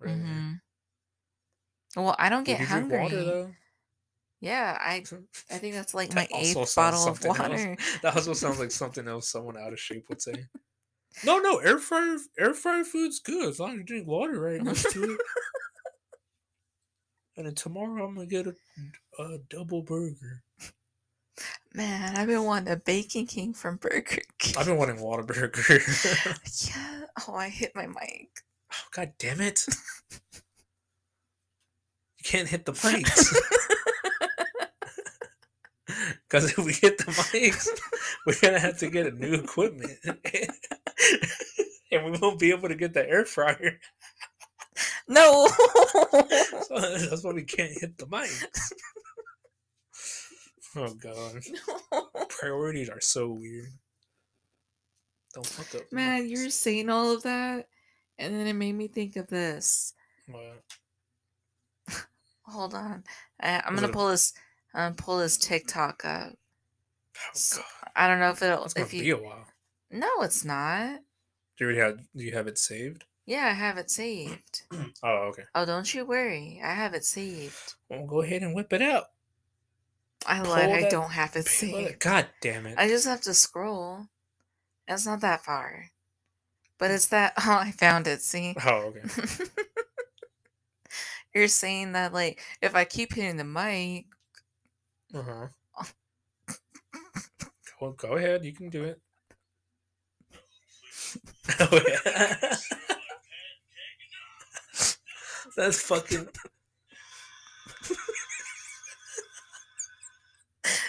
Really. 0.00 0.18
hmm 0.20 0.52
Well, 1.96 2.16
I 2.18 2.28
don't 2.28 2.44
get 2.44 2.60
hungry. 2.60 2.98
water? 2.98 3.56
Yeah, 4.40 4.76
I 4.80 5.04
I 5.50 5.58
think 5.58 5.74
that's 5.74 5.94
like 5.94 6.14
my 6.14 6.22
That 6.22 6.32
also 6.32 6.60
eighth 6.62 6.74
bottle 6.76 7.08
of 7.08 7.20
something 7.20 7.42
else. 7.42 7.64
water. 7.64 7.76
That 8.02 8.16
also 8.16 8.32
sounds 8.34 8.58
like 8.60 8.70
something 8.70 9.06
else 9.08 9.28
someone 9.28 9.56
out 9.56 9.72
of 9.72 9.80
shape 9.80 10.08
would 10.08 10.22
say. 10.22 10.34
No, 11.24 11.38
no, 11.38 11.58
air 11.58 11.78
fryer 11.78 12.16
air 12.38 12.54
fryer 12.54 12.84
food's 12.84 13.18
good 13.18 13.48
as 13.48 13.58
long 13.58 13.72
as 13.72 13.76
you 13.78 13.84
drink 13.84 14.06
water 14.06 14.40
right 14.40 14.62
next 14.62 14.90
to 14.92 15.04
it. 15.04 15.20
And 17.36 17.46
then 17.46 17.54
tomorrow 17.54 18.04
I'm 18.04 18.16
gonna 18.16 18.26
get 18.26 18.48
a, 18.48 18.54
a 19.22 19.38
double 19.48 19.80
burger. 19.82 20.42
Man, 21.72 22.16
I've 22.16 22.26
been 22.26 22.42
wanting 22.42 22.72
a 22.72 22.76
Bacon 22.76 23.26
King 23.26 23.54
from 23.54 23.76
Burger 23.76 24.22
King. 24.38 24.54
I've 24.58 24.66
been 24.66 24.76
wanting 24.76 24.96
Whataburger. 24.96 25.54
yeah. 26.68 27.02
Oh, 27.28 27.34
I 27.36 27.48
hit 27.48 27.70
my 27.76 27.86
mic. 27.86 28.28
oh, 28.72 28.76
God 28.90 29.12
damn 29.20 29.40
it! 29.40 29.64
You 30.10 30.18
can't 32.24 32.48
hit 32.48 32.66
the 32.66 32.72
mics. 32.72 33.36
Because 36.28 36.50
if 36.50 36.58
we 36.58 36.72
hit 36.72 36.98
the 36.98 37.04
mics, 37.04 37.68
we're 38.26 38.34
gonna 38.42 38.58
have 38.58 38.78
to 38.78 38.90
get 38.90 39.06
a 39.06 39.12
new 39.12 39.34
equipment, 39.34 39.92
and 41.92 42.04
we 42.12 42.18
won't 42.18 42.38
be 42.38 42.50
able 42.50 42.68
to 42.68 42.74
get 42.74 42.92
the 42.94 43.08
air 43.08 43.24
fryer. 43.24 43.78
No. 45.08 45.48
So 46.68 46.78
that's 46.80 47.24
why 47.24 47.32
we 47.32 47.44
can't 47.44 47.72
hit 47.72 47.96
the 47.96 48.06
mics. 48.06 48.44
Oh 50.76 50.92
god, 50.94 51.42
priorities 52.28 52.90
are 52.90 53.00
so 53.00 53.28
weird. 53.30 53.70
Don't 55.34 55.46
fuck 55.46 55.80
up. 55.80 55.90
Man, 55.92 56.28
you're 56.28 56.50
saying 56.50 56.90
all 56.90 57.12
of 57.14 57.22
that, 57.22 57.68
and 58.18 58.34
then 58.34 58.46
it 58.46 58.52
made 58.52 58.74
me 58.74 58.86
think 58.88 59.16
of 59.16 59.28
this. 59.28 59.94
What? 60.26 60.62
Hold 62.42 62.74
on, 62.74 63.04
I, 63.40 63.62
I'm 63.64 63.74
gonna 63.74 63.88
a- 63.88 63.92
pull 63.92 64.08
this. 64.08 64.34
I'm 64.74 64.94
pull 64.94 65.18
this 65.18 65.38
TikTok 65.38 66.04
up. 66.04 66.32
Oh 67.34 67.40
god, 67.56 67.64
I 67.96 68.08
don't 68.08 68.20
know 68.20 68.30
if 68.30 68.42
it'll. 68.42 68.60
that's 68.60 68.74
gonna 68.74 68.84
If 68.86 68.92
be 68.92 68.98
you, 68.98 69.16
a 69.16 69.22
while. 69.22 69.46
No, 69.90 70.08
it's 70.22 70.44
not. 70.44 71.00
Do 71.58 71.70
you 71.70 71.80
have? 71.80 71.98
Do 72.14 72.24
you 72.24 72.32
have 72.32 72.46
it 72.46 72.58
saved? 72.58 73.04
Yeah, 73.26 73.46
I 73.46 73.52
have 73.52 73.76
it 73.78 73.90
saved. 73.90 74.62
Oh, 75.02 75.28
okay. 75.30 75.44
Oh, 75.54 75.64
don't 75.64 75.92
you 75.94 76.04
worry. 76.04 76.60
I 76.64 76.72
have 76.74 76.94
it 76.94 77.04
saved. 77.04 77.74
Well, 77.88 78.06
go 78.06 78.22
ahead 78.22 78.42
and 78.42 78.54
whip 78.54 78.72
it 78.72 78.82
out. 78.82 79.04
I 80.26 80.40
Pull 80.40 80.50
lied. 80.50 80.70
I 80.84 80.88
don't 80.88 81.10
have 81.12 81.36
it 81.36 81.46
Pull 81.60 81.76
it- 81.86 82.00
God 82.00 82.26
damn 82.40 82.66
it! 82.66 82.76
I 82.78 82.88
just 82.88 83.06
have 83.06 83.20
to 83.22 83.34
scroll. 83.34 84.06
It's 84.88 85.06
not 85.06 85.20
that 85.20 85.44
far. 85.44 85.90
But 86.78 86.90
it's 86.90 87.06
that. 87.06 87.34
Oh, 87.38 87.58
I 87.58 87.70
found 87.72 88.06
it. 88.06 88.22
See? 88.22 88.54
Oh, 88.64 88.92
okay. 88.96 89.44
You're 91.34 91.48
saying 91.48 91.92
that, 91.92 92.12
like, 92.12 92.40
if 92.62 92.74
I 92.74 92.84
keep 92.84 93.12
hitting 93.14 93.36
the 93.36 93.44
mic, 93.44 94.06
Uh 95.14 95.22
huh. 95.22 95.84
Go, 97.80 97.92
go 97.92 98.12
ahead. 98.16 98.44
You 98.44 98.52
can 98.52 98.70
do 98.70 98.84
it. 98.84 99.00
Oh, 101.60 101.80
yeah. 101.88 102.56
That's 105.56 105.80
fucking. 105.80 106.28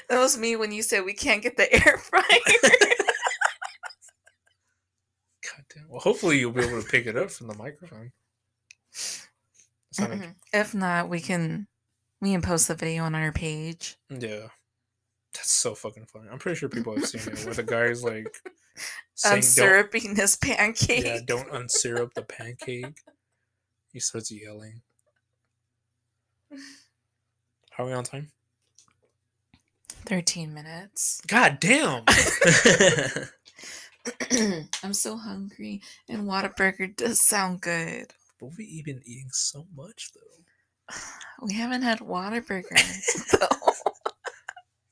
that 0.10 0.20
was 0.20 0.38
me 0.38 0.56
when 0.56 0.72
you 0.72 0.82
said 0.84 1.06
we 1.06 1.14
can't 1.14 1.42
get 1.42 1.58
the 1.58 1.72
air 1.74 1.98
fryer. 1.98 2.24
God 5.44 5.66
damn. 5.74 5.88
Well, 5.90 6.00
hopefully 6.02 6.40
you'll 6.40 6.52
be 6.52 6.62
able 6.64 6.82
to 6.82 6.88
pick 6.88 7.06
it 7.06 7.16
up 7.18 7.32
from 7.32 7.48
the 7.48 7.56
microphone. 7.56 8.12
Sounded- 8.92 10.20
Mhm. 10.22 10.36
if 10.54 10.74
not, 10.76 11.10
we 11.10 11.20
can 11.22 11.68
we 12.22 12.32
can 12.32 12.42
post 12.42 12.68
the 12.68 12.76
video 12.76 13.04
on 13.04 13.16
our 13.16 13.32
page. 13.32 13.96
yeah. 14.10 14.50
That's 15.34 15.52
so 15.52 15.76
fucking 15.76 16.06
funny. 16.08 16.28
I'm 16.32 16.40
pretty 16.40 16.58
sure 16.58 16.70
people 16.70 16.96
have 16.96 17.06
seen 17.06 17.22
it 17.34 17.46
where 17.46 17.54
the 17.54 17.64
guy's 17.64 18.04
like 18.04 18.28
saying, 19.16 19.42
Unsyruping 19.42 20.16
this 20.16 20.36
pancake. 20.38 21.06
yeah, 21.06 21.20
don't 21.26 21.50
unsyrup 21.54 22.14
the 22.14 22.24
pancake. 22.24 23.02
He 23.92 24.00
starts 24.00 24.32
yelling. 24.32 24.82
How 27.72 27.84
are 27.84 27.88
we 27.88 27.94
on 27.94 28.04
time? 28.04 28.32
13 30.06 30.54
minutes. 30.54 31.22
God 31.28 31.60
damn. 31.60 32.04
I'm 34.84 34.94
so 34.94 35.18
hungry, 35.18 35.82
and 36.08 36.28
Whataburger 36.28 36.96
does 36.96 37.22
sound 37.22 37.62
good. 37.62 38.14
But 38.40 38.52
we've 38.58 38.86
been 38.86 39.02
eating 39.06 39.30
so 39.32 39.66
much 39.76 40.12
though. 40.14 40.96
We 41.46 41.54
haven't 41.54 41.84
had 41.84 42.00
Whataburger. 42.00 43.30
though. 43.40 43.48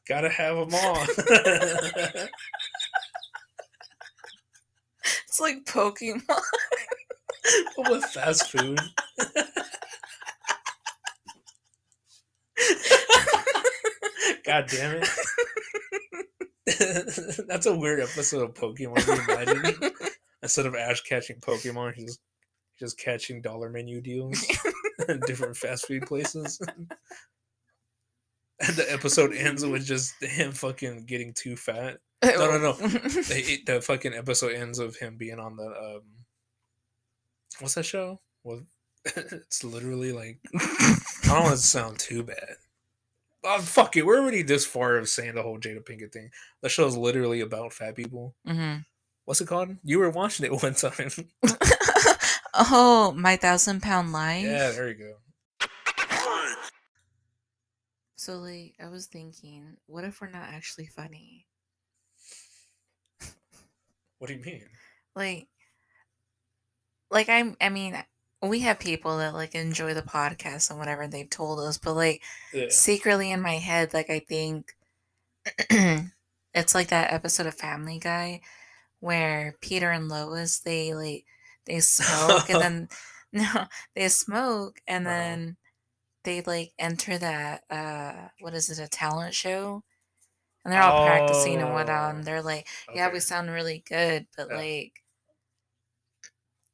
Gotta 0.07 0.29
have 0.29 0.55
them 0.55 0.73
on. 0.73 1.07
it's 5.27 5.39
like 5.39 5.65
Pokemon. 5.65 6.21
But 7.75 7.91
with 7.91 8.05
fast 8.05 8.49
food. 8.51 8.79
God 14.45 14.65
damn 14.69 15.01
it. 15.01 15.09
That's 17.47 17.65
a 17.65 17.75
weird 17.75 17.99
episode 17.99 18.43
of 18.43 18.53
Pokemon. 18.53 18.95
Can 18.97 19.17
you 19.17 19.23
imagine? 19.33 19.91
Instead 20.41 20.65
of 20.65 20.75
Ash 20.75 21.01
catching 21.01 21.37
Pokemon, 21.37 21.95
he's 21.95 22.05
just, 22.05 22.19
just 22.79 22.99
catching 22.99 23.41
dollar 23.41 23.69
menu 23.69 23.99
deals 24.01 24.45
in 25.09 25.19
different 25.27 25.57
fast 25.57 25.87
food 25.87 26.03
places. 26.07 26.61
And 28.59 28.75
the 28.75 28.91
episode 28.91 29.33
ends 29.33 29.65
with 29.65 29.85
just 29.85 30.21
him 30.23 30.51
fucking 30.51 31.05
getting 31.05 31.33
too 31.33 31.55
fat. 31.55 31.97
No, 32.23 32.57
no, 32.57 32.57
no. 32.57 32.73
The, 32.87 33.61
the 33.65 33.79
fucking 33.81 34.13
episode 34.15 34.53
ends 34.53 34.79
of 34.79 34.95
him 34.95 35.17
being 35.17 35.39
on 35.39 35.55
the 35.55 35.65
um 35.67 36.01
what's 37.59 37.75
that 37.75 37.83
show? 37.83 38.19
Well 38.43 38.61
it's 39.05 39.63
literally 39.63 40.11
like 40.11 40.39
I 40.55 40.97
don't 41.25 41.43
want 41.43 41.51
to 41.55 41.57
sound 41.57 41.99
too 41.99 42.23
bad. 42.23 42.55
Oh, 43.43 43.59
fuck 43.61 43.95
it. 43.95 44.05
We're 44.05 44.19
already 44.19 44.41
this 44.41 44.65
far 44.65 44.97
of 44.97 45.07
saying 45.07 45.35
the 45.35 45.43
whole 45.43 45.59
Jada 45.59 45.81
Pinkett 45.87 46.11
thing. 46.11 46.31
The 46.61 46.69
show's 46.69 46.97
literally 46.97 47.39
about 47.41 47.71
fat 47.71 47.95
people. 47.95 48.35
hmm 48.45 48.77
What's 49.25 49.39
it 49.41 49.47
called? 49.47 49.75
You 49.83 49.99
were 49.99 50.09
watching 50.09 50.45
it 50.45 50.51
one 50.63 50.73
time. 50.73 51.11
oh, 52.53 53.13
my 53.15 53.35
thousand 53.35 53.81
pound 53.83 54.11
life. 54.11 54.43
yeah, 54.43 54.71
there 54.71 54.87
you 54.89 54.95
go. 54.95 55.13
So 58.27 58.39
like 58.39 58.75
I 58.77 58.89
was 58.89 59.07
thinking, 59.07 59.77
what 59.85 60.03
if 60.03 60.19
we're 60.19 60.27
not 60.29 60.49
actually 60.49 60.87
funny? 60.87 61.47
What 64.19 64.27
do 64.27 64.35
you 64.35 64.41
mean? 64.43 64.69
Like 65.15 65.49
like 67.09 67.29
I'm 67.29 67.55
I 67.61 67.69
mean 67.69 67.97
we 68.41 68.59
have 68.61 68.79
people 68.79 69.17
that 69.17 69.33
like 69.33 69.55
enjoy 69.55 69.93
the 69.93 70.01
podcast 70.01 70.69
and 70.69 70.79
whatever 70.79 71.07
they've 71.07 71.29
told 71.29 71.59
us, 71.59 71.77
but 71.77 71.93
like 71.93 72.21
Yeah. 72.53 72.67
secretly 72.67 73.31
in 73.31 73.41
my 73.41 73.55
head, 73.55 73.93
like 73.93 74.09
I 74.09 74.19
think 74.19 74.75
it's 76.53 76.75
like 76.75 76.89
that 76.89 77.13
episode 77.13 77.47
of 77.47 77.55
Family 77.55 77.99
Guy 77.99 78.41
where 78.99 79.57
Peter 79.61 79.91
and 79.91 80.09
Lois 80.09 80.59
they 80.61 80.93
like 80.93 81.25
they 81.65 81.79
smoke 81.81 82.49
and 82.49 82.61
then 82.61 82.89
no 83.33 83.67
they 83.95 84.09
smoke 84.09 84.81
and 84.87 85.05
Uh-huh. 85.05 85.07
then 85.07 85.57
they 86.27 86.41
like 86.41 86.73
enter 86.77 87.17
that 87.17 87.63
uh 87.69 88.27
what 88.41 88.53
is 88.53 88.69
it 88.69 88.83
a 88.83 88.87
talent 88.89 89.33
show 89.33 89.81
and 90.65 90.73
they're 90.73 90.81
all 90.81 91.05
practicing 91.07 91.61
and 91.61 91.71
whatnot 91.73 92.13
Oh, 92.13 92.17
and 92.17 92.25
they're 92.25 92.41
like 92.41 92.67
yeah 92.93 93.09
we 93.11 93.21
sound 93.21 93.49
really 93.49 93.81
good 93.87 94.27
but 94.35 94.47
Yeah. 94.49 94.57
like 94.57 94.91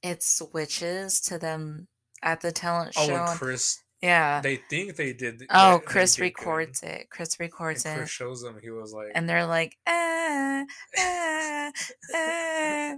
it 0.01 0.23
switches 0.23 1.21
to 1.21 1.37
them 1.37 1.87
at 2.23 2.41
the 2.41 2.51
talent 2.51 2.93
Oh, 2.97 3.05
show 3.05 3.13
and 3.15 3.29
and- 3.29 3.39
Chris, 3.39 3.83
yeah 4.01 4.41
they 4.41 4.55
think 4.55 4.95
they 4.95 5.13
did. 5.13 5.43
oh 5.51 5.73
they- 5.73 5.77
they 5.77 5.85
chris 5.85 6.15
did 6.15 6.19
good. 6.21 6.23
records 6.25 6.81
it 6.81 7.09
chris 7.11 7.35
And 7.35 7.39
records 7.45 7.85
it 7.85 7.95
Chris 7.97 8.09
shows 8.09 8.41
them. 8.41 8.57
He 8.61 8.71
was 8.71 8.91
like, 8.91 9.09
and 9.13 9.29
they're 9.29 9.45
like 9.45 9.77
ah, 9.87 10.65
ah, 10.97 11.71
ah. 12.15 12.93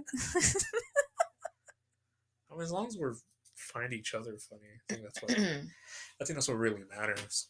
I 2.50 2.54
mean, 2.54 2.62
as 2.62 2.72
long 2.72 2.86
as 2.86 2.96
we're 2.96 3.14
find 3.54 3.92
each 3.92 4.14
other 4.14 4.36
funny, 4.38 4.62
I 4.74 4.78
think 4.94 5.02
that's 5.02 5.22
what 5.22 5.30
I 6.20 6.24
think 6.24 6.36
that's 6.36 6.48
what 6.48 6.58
really 6.58 6.82
matters. 6.90 7.48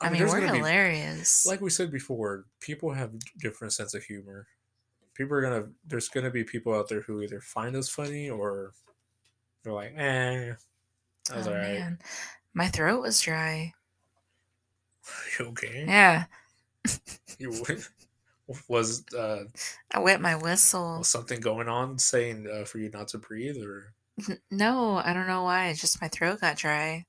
i 0.00 0.08
mean 0.10 0.18
there's 0.20 0.32
we're 0.32 0.40
gonna 0.40 0.52
be- 0.52 0.58
hilarious 0.58 1.46
like 1.46 1.60
we 1.60 1.70
said 1.70 1.90
before, 1.90 2.44
people 2.60 2.92
have 2.92 3.12
different 3.38 3.72
sense 3.72 3.94
of 3.94 4.02
humor. 4.04 4.46
People 5.14 5.36
are 5.36 5.42
gonna 5.42 5.68
there's 5.86 6.08
gonna 6.08 6.30
be 6.30 6.44
people 6.44 6.74
out 6.74 6.88
there 6.88 7.02
who 7.02 7.20
either 7.22 7.40
find 7.40 7.76
us 7.76 7.88
funny 7.88 8.30
or 8.30 8.72
they're 9.62 9.72
like, 9.72 9.92
eh, 9.96 10.54
that 11.28 11.36
was 11.36 11.46
oh 11.46 11.50
alright. 11.50 11.78
man 11.78 11.98
my 12.54 12.68
throat 12.68 13.00
was 13.00 13.20
dry 13.20 13.72
You 15.38 15.46
okay? 15.46 15.84
yeah 15.86 16.24
You 17.38 17.64
was 18.68 19.04
uh 19.16 19.44
i 19.92 19.98
wet 19.98 20.20
my 20.20 20.34
whistle 20.36 20.98
was 20.98 21.08
something 21.08 21.40
going 21.40 21.68
on 21.68 21.98
saying 21.98 22.46
uh, 22.52 22.64
for 22.64 22.78
you 22.78 22.90
not 22.90 23.08
to 23.08 23.18
breathe 23.18 23.56
or 23.62 23.94
no 24.50 25.00
i 25.04 25.12
don't 25.12 25.26
know 25.28 25.44
why 25.44 25.68
it's 25.68 25.80
just 25.80 26.02
my 26.02 26.08
throat 26.08 26.40
got 26.40 26.56
dry 26.56 27.06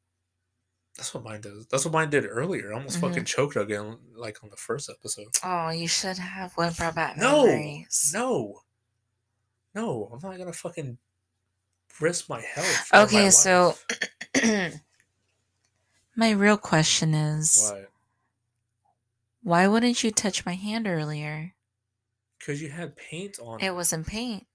that's 0.95 1.13
what 1.13 1.23
mine 1.23 1.41
does. 1.41 1.65
That's 1.67 1.85
what 1.85 1.93
mine 1.93 2.09
did 2.11 2.25
earlier. 2.25 2.71
I 2.71 2.75
almost 2.77 2.97
Mhm. 2.97 3.01
fucking 3.01 3.25
choked 3.25 3.55
again 3.55 3.97
like 4.15 4.43
on 4.43 4.49
the 4.49 4.55
first 4.57 4.89
episode. 4.89 5.27
oh 5.43 5.69
you 5.69 5.87
should 5.87 6.17
have 6.17 6.53
what 6.53 6.75
brought 6.77 6.95
back 6.95 7.17
No, 7.17 7.45
memories 7.45 8.11
no, 8.13 8.61
no. 9.73 10.09
I'm 10.13 10.19
not 10.21 10.37
gonna 10.37 10.53
fucking 10.53 10.97
risk 11.99 12.29
my 12.29 12.41
health. 12.41 12.89
or 12.93 12.97
my 12.97 13.03
okay 13.03 13.29
so 13.31 13.75
my 16.15 16.31
real 16.31 16.57
question 16.57 17.13
is 17.13 17.71
what? 17.71 17.89
why 19.41 19.67
wouldn't 19.67 20.03
you 20.03 20.11
touch 20.11 20.45
my 20.45 20.53
hand 20.55 20.87
earlier 20.87 21.53
Because 22.39 22.61
you 22.61 22.69
had 22.69 22.95
paint 22.95 23.37
on. 23.41 23.59
It. 23.61 23.67
It 23.67 23.75
wasn't 23.75 24.05
paint 24.07 24.45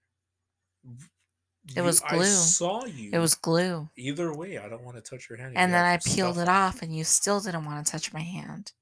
it 1.71 1.77
You- 1.77 1.83
was 1.85 2.01
I 2.03 2.09
glue. 2.17 2.25
saw 2.25 2.85
you. 2.85 3.11
it 3.13 3.19
was 3.19 3.35
glue 3.35 3.91
either 3.97 4.33
way. 4.35 4.59
I 4.59 4.69
don't 4.69 4.83
want 4.83 4.97
to 4.97 5.03
touch 5.03 5.29
your 5.29 5.39
hand. 5.39 5.57
and 5.57 5.73
then 5.73 5.85
I 5.85 5.99
peeled 5.99 6.39
it 6.39 6.49
off, 6.49 6.83
and 6.83 6.95
you 6.97 7.05
still 7.05 7.41
didn't 7.41 7.65
want 7.65 7.85
to 7.85 7.91
touch 7.93 8.13
my 8.13 8.21
hand. 8.21 8.73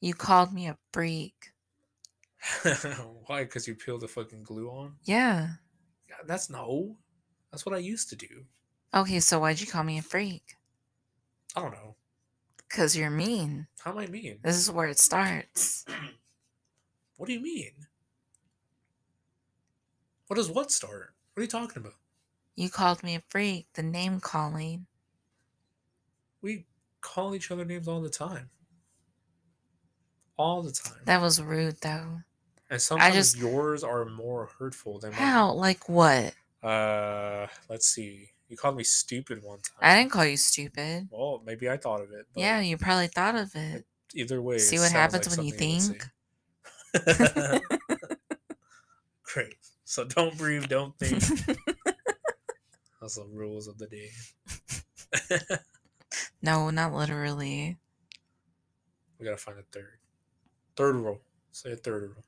You 0.00 0.14
called 0.14 0.52
me 0.52 0.68
a 0.68 0.78
freak. 0.92 1.52
Why? 3.26 3.42
Because 3.44 3.66
you 3.66 3.74
peeled 3.74 4.02
the 4.02 4.08
fucking 4.08 4.44
glue 4.44 4.68
on. 4.70 4.94
Yeah. 5.04 5.48
Yeah, 6.08 6.16
That's 6.24 6.48
no. 6.48 6.96
That's 7.50 7.66
what 7.66 7.74
I 7.74 7.78
used 7.78 8.08
to 8.10 8.16
do. 8.16 8.44
Okay, 8.94 9.20
so 9.20 9.40
why'd 9.40 9.60
you 9.60 9.66
call 9.66 9.82
me 9.84 9.98
a 9.98 10.02
freak? 10.02 10.54
I 11.56 11.62
don't 11.62 11.72
know. 11.72 11.96
Because 12.56 12.96
you're 12.96 13.10
mean. 13.10 13.66
How 13.80 13.90
am 13.92 13.98
I 13.98 14.06
mean? 14.06 14.38
This 14.42 14.56
is 14.56 14.70
where 14.70 14.86
it 14.88 14.98
starts. 14.98 15.84
What 17.16 17.26
do 17.26 17.32
you 17.32 17.40
mean? 17.40 17.72
What 20.28 20.36
does 20.36 20.50
what 20.50 20.70
start? 20.70 21.14
What 21.34 21.40
are 21.40 21.44
you 21.44 21.48
talking 21.48 21.78
about? 21.78 21.94
You 22.54 22.68
called 22.70 23.02
me 23.02 23.14
a 23.14 23.22
freak, 23.28 23.66
the 23.74 23.82
name 23.82 24.20
calling. 24.20 24.86
We 26.42 26.66
call 27.00 27.34
each 27.34 27.50
other 27.50 27.64
names 27.64 27.88
all 27.88 28.00
the 28.00 28.10
time. 28.10 28.50
All 30.36 30.62
the 30.62 30.72
time. 30.72 31.00
That 31.04 31.20
was 31.20 31.40
rude, 31.42 31.76
though. 31.80 32.20
and 32.70 32.80
sometimes 32.80 33.14
just- 33.14 33.36
yours 33.38 33.82
are 33.82 34.04
more 34.04 34.50
hurtful 34.58 34.98
than 34.98 35.10
mine. 35.12 35.20
How? 35.20 35.52
Like 35.52 35.88
what? 35.88 36.34
Uh, 36.62 37.46
let's 37.68 37.86
see. 37.88 38.30
You 38.48 38.56
called 38.56 38.76
me 38.76 38.84
stupid 38.84 39.42
one 39.42 39.58
time. 39.60 39.76
I 39.80 39.98
didn't 39.98 40.10
call 40.12 40.24
you 40.24 40.36
stupid. 40.36 41.08
Well, 41.10 41.42
maybe 41.44 41.68
I 41.68 41.76
thought 41.76 42.00
of 42.00 42.10
it. 42.12 42.26
But 42.34 42.40
Yeah, 42.40 42.60
you 42.60 42.76
probably 42.78 43.08
thought 43.08 43.34
of 43.36 43.54
it. 43.54 43.84
Either 44.14 44.40
way. 44.42 44.58
See 44.58 44.78
what 44.78 44.90
happens 44.92 45.28
like 45.28 45.36
when 45.38 45.46
you 45.46 45.52
think. 45.52 46.08
say. 46.94 47.60
Great. 49.22 49.54
So 49.88 50.04
don't 50.04 50.36
breathe, 50.36 50.68
don't 50.68 50.94
think. 50.98 51.18
That's 53.00 53.14
the 53.14 53.24
rules 53.32 53.68
of 53.68 53.78
the 53.78 53.86
day. 53.86 54.10
no, 56.42 56.68
not 56.68 56.92
literally. 56.92 57.78
We 59.18 59.24
gotta 59.24 59.38
find 59.38 59.58
a 59.58 59.62
third. 59.72 59.98
Third 60.76 60.94
rule. 60.94 61.22
Say 61.52 61.72
a 61.72 61.76
third 61.76 62.02
rule. 62.02 62.24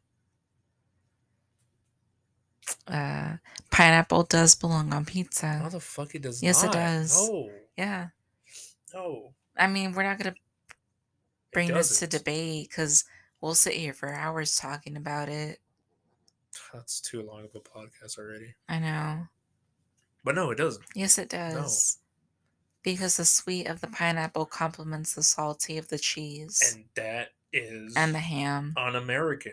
Uh, 2.89 3.37
pineapple 3.71 4.23
does 4.23 4.55
belong 4.55 4.95
on 4.95 5.05
pizza. 5.05 5.47
How 5.47 5.69
the 5.69 5.81
fuck 5.81 6.15
it 6.15 6.23
does 6.23 6.43
Yes, 6.43 6.65
it 6.65 6.73
does. 6.73 7.29
No. 7.29 7.51
Yeah. 7.77 8.07
No. 8.95 9.35
I 9.55 9.67
mean, 9.67 9.93
we're 9.93 10.05
not 10.05 10.19
to 10.21 10.35
bring 11.53 11.69
this 11.69 11.99
to 11.99 12.07
debate 12.07 12.71
because 12.71 13.05
we'll 13.43 13.55
sit 13.55 13.75
here 13.75 13.93
for 13.93 14.15
hours 14.15 14.57
talking 14.57 14.97
about 14.97 15.29
it. 15.29 15.59
That's 16.73 17.01
too 17.01 17.23
long 17.23 17.45
of 17.45 17.51
a 17.55 17.61
podcast 17.61 18.19
already. 18.19 18.55
I 18.69 18.79
know. 18.79 19.27
But 20.25 20.35
no, 20.35 20.51
it 20.51 20.59
doesn't. 20.59 20.85
Yes, 20.95 21.19
it 21.19 21.29
does. 21.31 21.99
No. 21.99 22.01
Because 22.93 23.17
the 23.17 23.25
sweet 23.25 23.67
of 23.67 23.81
the 23.81 23.89
pineapple 23.89 24.47
complements 24.47 25.15
the 25.15 25.23
salty 25.23 25.77
of 25.79 25.89
the 25.89 25.99
cheese 25.99 26.75
And 26.75 26.85
that 26.95 27.29
is 27.53 27.95
and, 27.97 28.15
the 28.15 28.19
ham. 28.21 28.73
un-American. 28.77 29.53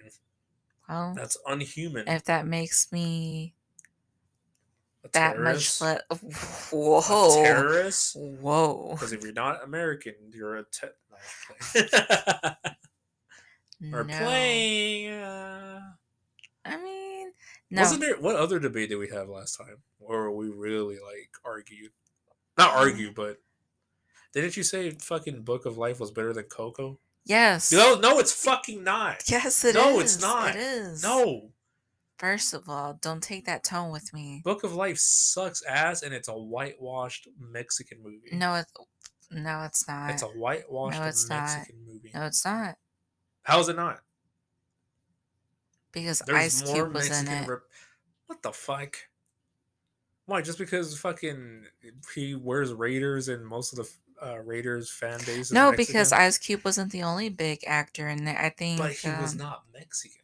Well, 0.88 1.14
That's 1.16 1.38
unhuman. 1.46 2.08
if 2.08 2.24
that 2.26 2.46
makes 2.48 2.92
me 2.94 3.54
A 5.04 5.10
that 5.10 5.34
terrorist? 5.36 5.82
much 5.82 6.02
less. 6.12 6.72
A 6.72 6.76
Whoa. 6.76 7.44
terrorist? 7.44 8.16
Whoa. 8.18 8.92
Because 8.92 9.12
if 9.12 9.22
you're 9.24 9.34
not 9.34 9.64
American, 9.64 10.14
you're 10.34 10.58
a 10.58 10.64
te- 10.64 10.88
no. 11.12 12.52
No. 13.80 14.04
playing. 14.04 15.12
Uh, 15.12 15.82
I 16.68 16.78
mean, 16.84 17.32
No. 17.70 17.82
Wasn't 17.82 18.02
there 18.02 18.18
what 18.18 18.36
other 18.36 18.60
debate 18.60 18.90
did 18.90 18.96
we 18.98 19.10
have 19.10 19.30
last 19.30 19.58
time 19.58 19.78
where 20.00 20.30
we 20.32 20.50
really 20.50 20.96
like 21.00 21.32
argued? 21.44 21.92
Not 22.58 22.72
Um, 22.72 22.78
argue, 22.80 23.12
but 23.14 23.38
didn't 24.34 24.58
you 24.58 24.64
say 24.64 24.92
fucking 24.92 25.44
Book 25.44 25.66
of 25.66 25.78
Life 25.78 26.00
was 26.00 26.12
better 26.12 26.34
than 26.34 26.46
Coco? 26.46 27.00
yes. 27.26 27.72
No, 27.72 27.96
no, 27.96 28.20
it's 28.20 28.32
fucking 28.32 28.84
not. 28.84 29.24
Yes, 29.30 29.64
it 29.66 29.70
is. 29.70 29.76
No, 29.76 30.00
it's 30.00 30.22
not. 30.22 30.56
It 30.56 30.62
is. 30.62 31.04
No, 31.04 31.52
First 32.18 32.56
of 32.56 32.68
all, 32.68 32.98
don't 33.00 33.22
take 33.22 33.46
that 33.46 33.64
tone 33.64 33.92
with 33.92 34.12
me. 34.12 34.42
Book 34.44 34.64
of 34.64 34.74
Life 34.74 34.98
sucks 34.98 35.62
ass, 35.64 36.02
and 36.02 36.16
it's 36.16 36.28
a 36.28 36.34
whitewashed 36.34 37.28
Mexican 37.40 38.02
movie. 38.02 38.30
No, 38.32 38.56
it's 38.56 38.72
no, 39.30 39.62
it's 39.66 39.88
not. 39.88 40.10
it's 40.10 40.24
a 40.24 40.28
whitewashed 40.28 41.00
No, 41.00 41.06
it's 41.06 41.30
not. 41.30 41.44
Mexican 41.58 41.86
movie. 41.86 42.12
no, 42.16 42.24
it's 42.26 42.44
not. 42.44 42.78
How 43.44 43.60
is 43.60 43.70
it 43.70 43.76
not? 43.76 44.00
Because 46.02 46.20
There's 46.26 46.62
Ice 46.64 46.72
Cube 46.72 46.94
was 46.94 47.10
Mexican. 47.10 47.34
in 47.38 47.44
it. 47.44 47.48
rep- 47.50 47.62
what 48.28 48.42
the 48.44 48.52
fuck? 48.52 48.98
Why? 50.26 50.42
Just 50.42 50.58
because 50.58 50.98
fucking 51.00 51.64
he 52.14 52.36
wears 52.36 52.74
Raiders 52.74 53.30
and 53.30 53.46
most 53.46 53.72
of 53.78 53.78
the 54.20 54.26
uh, 54.30 54.40
Raiders 54.40 54.90
fan 54.92 55.20
base 55.20 55.30
is 55.48 55.52
No, 55.52 55.72
because 55.72 56.12
Ice 56.12 56.38
Cube 56.38 56.66
wasn't 56.66 56.92
the 56.92 57.04
only 57.04 57.30
big 57.30 57.60
actor 57.66 58.10
in 58.10 58.28
it. 58.28 58.36
I 58.38 58.50
think. 58.50 58.80
But 58.80 58.92
he 58.94 59.10
was 59.10 59.34
um, 59.34 59.38
not 59.40 59.64
Mexican. 59.74 60.22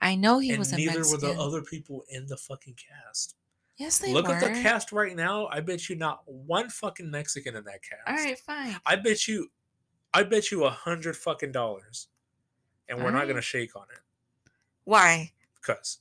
I 0.00 0.14
know 0.16 0.38
he 0.38 0.50
and 0.50 0.58
was 0.58 0.72
a 0.72 0.76
neither 0.76 1.00
Mexican. 1.00 1.28
were 1.28 1.34
the 1.34 1.40
other 1.40 1.62
people 1.62 2.04
in 2.08 2.26
the 2.26 2.36
fucking 2.36 2.74
cast. 2.74 3.36
yes, 3.76 3.98
they 3.98 4.12
Look 4.12 4.26
were. 4.26 4.34
at 4.34 4.40
the 4.54 4.60
cast 4.62 4.90
right 4.90 5.14
now. 5.14 5.46
I 5.48 5.60
bet 5.60 5.88
you 5.88 5.96
not 5.96 6.22
one 6.26 6.68
fucking 6.70 7.10
Mexican 7.10 7.54
in 7.54 7.64
that 7.64 7.80
cast. 7.82 8.08
All 8.08 8.14
right, 8.14 8.38
fine. 8.38 8.76
I 8.86 8.96
bet 8.96 9.28
you, 9.28 9.48
I 10.14 10.22
bet 10.22 10.50
you 10.50 10.64
a 10.64 10.70
hundred 10.70 11.16
fucking 11.16 11.52
dollars, 11.52 12.08
and 12.88 13.02
we're 13.02 13.10
not 13.12 13.28
gonna 13.28 13.40
shake 13.42 13.76
on 13.76 13.84
it 13.92 14.00
Why? 14.84 15.32
because 15.60 15.98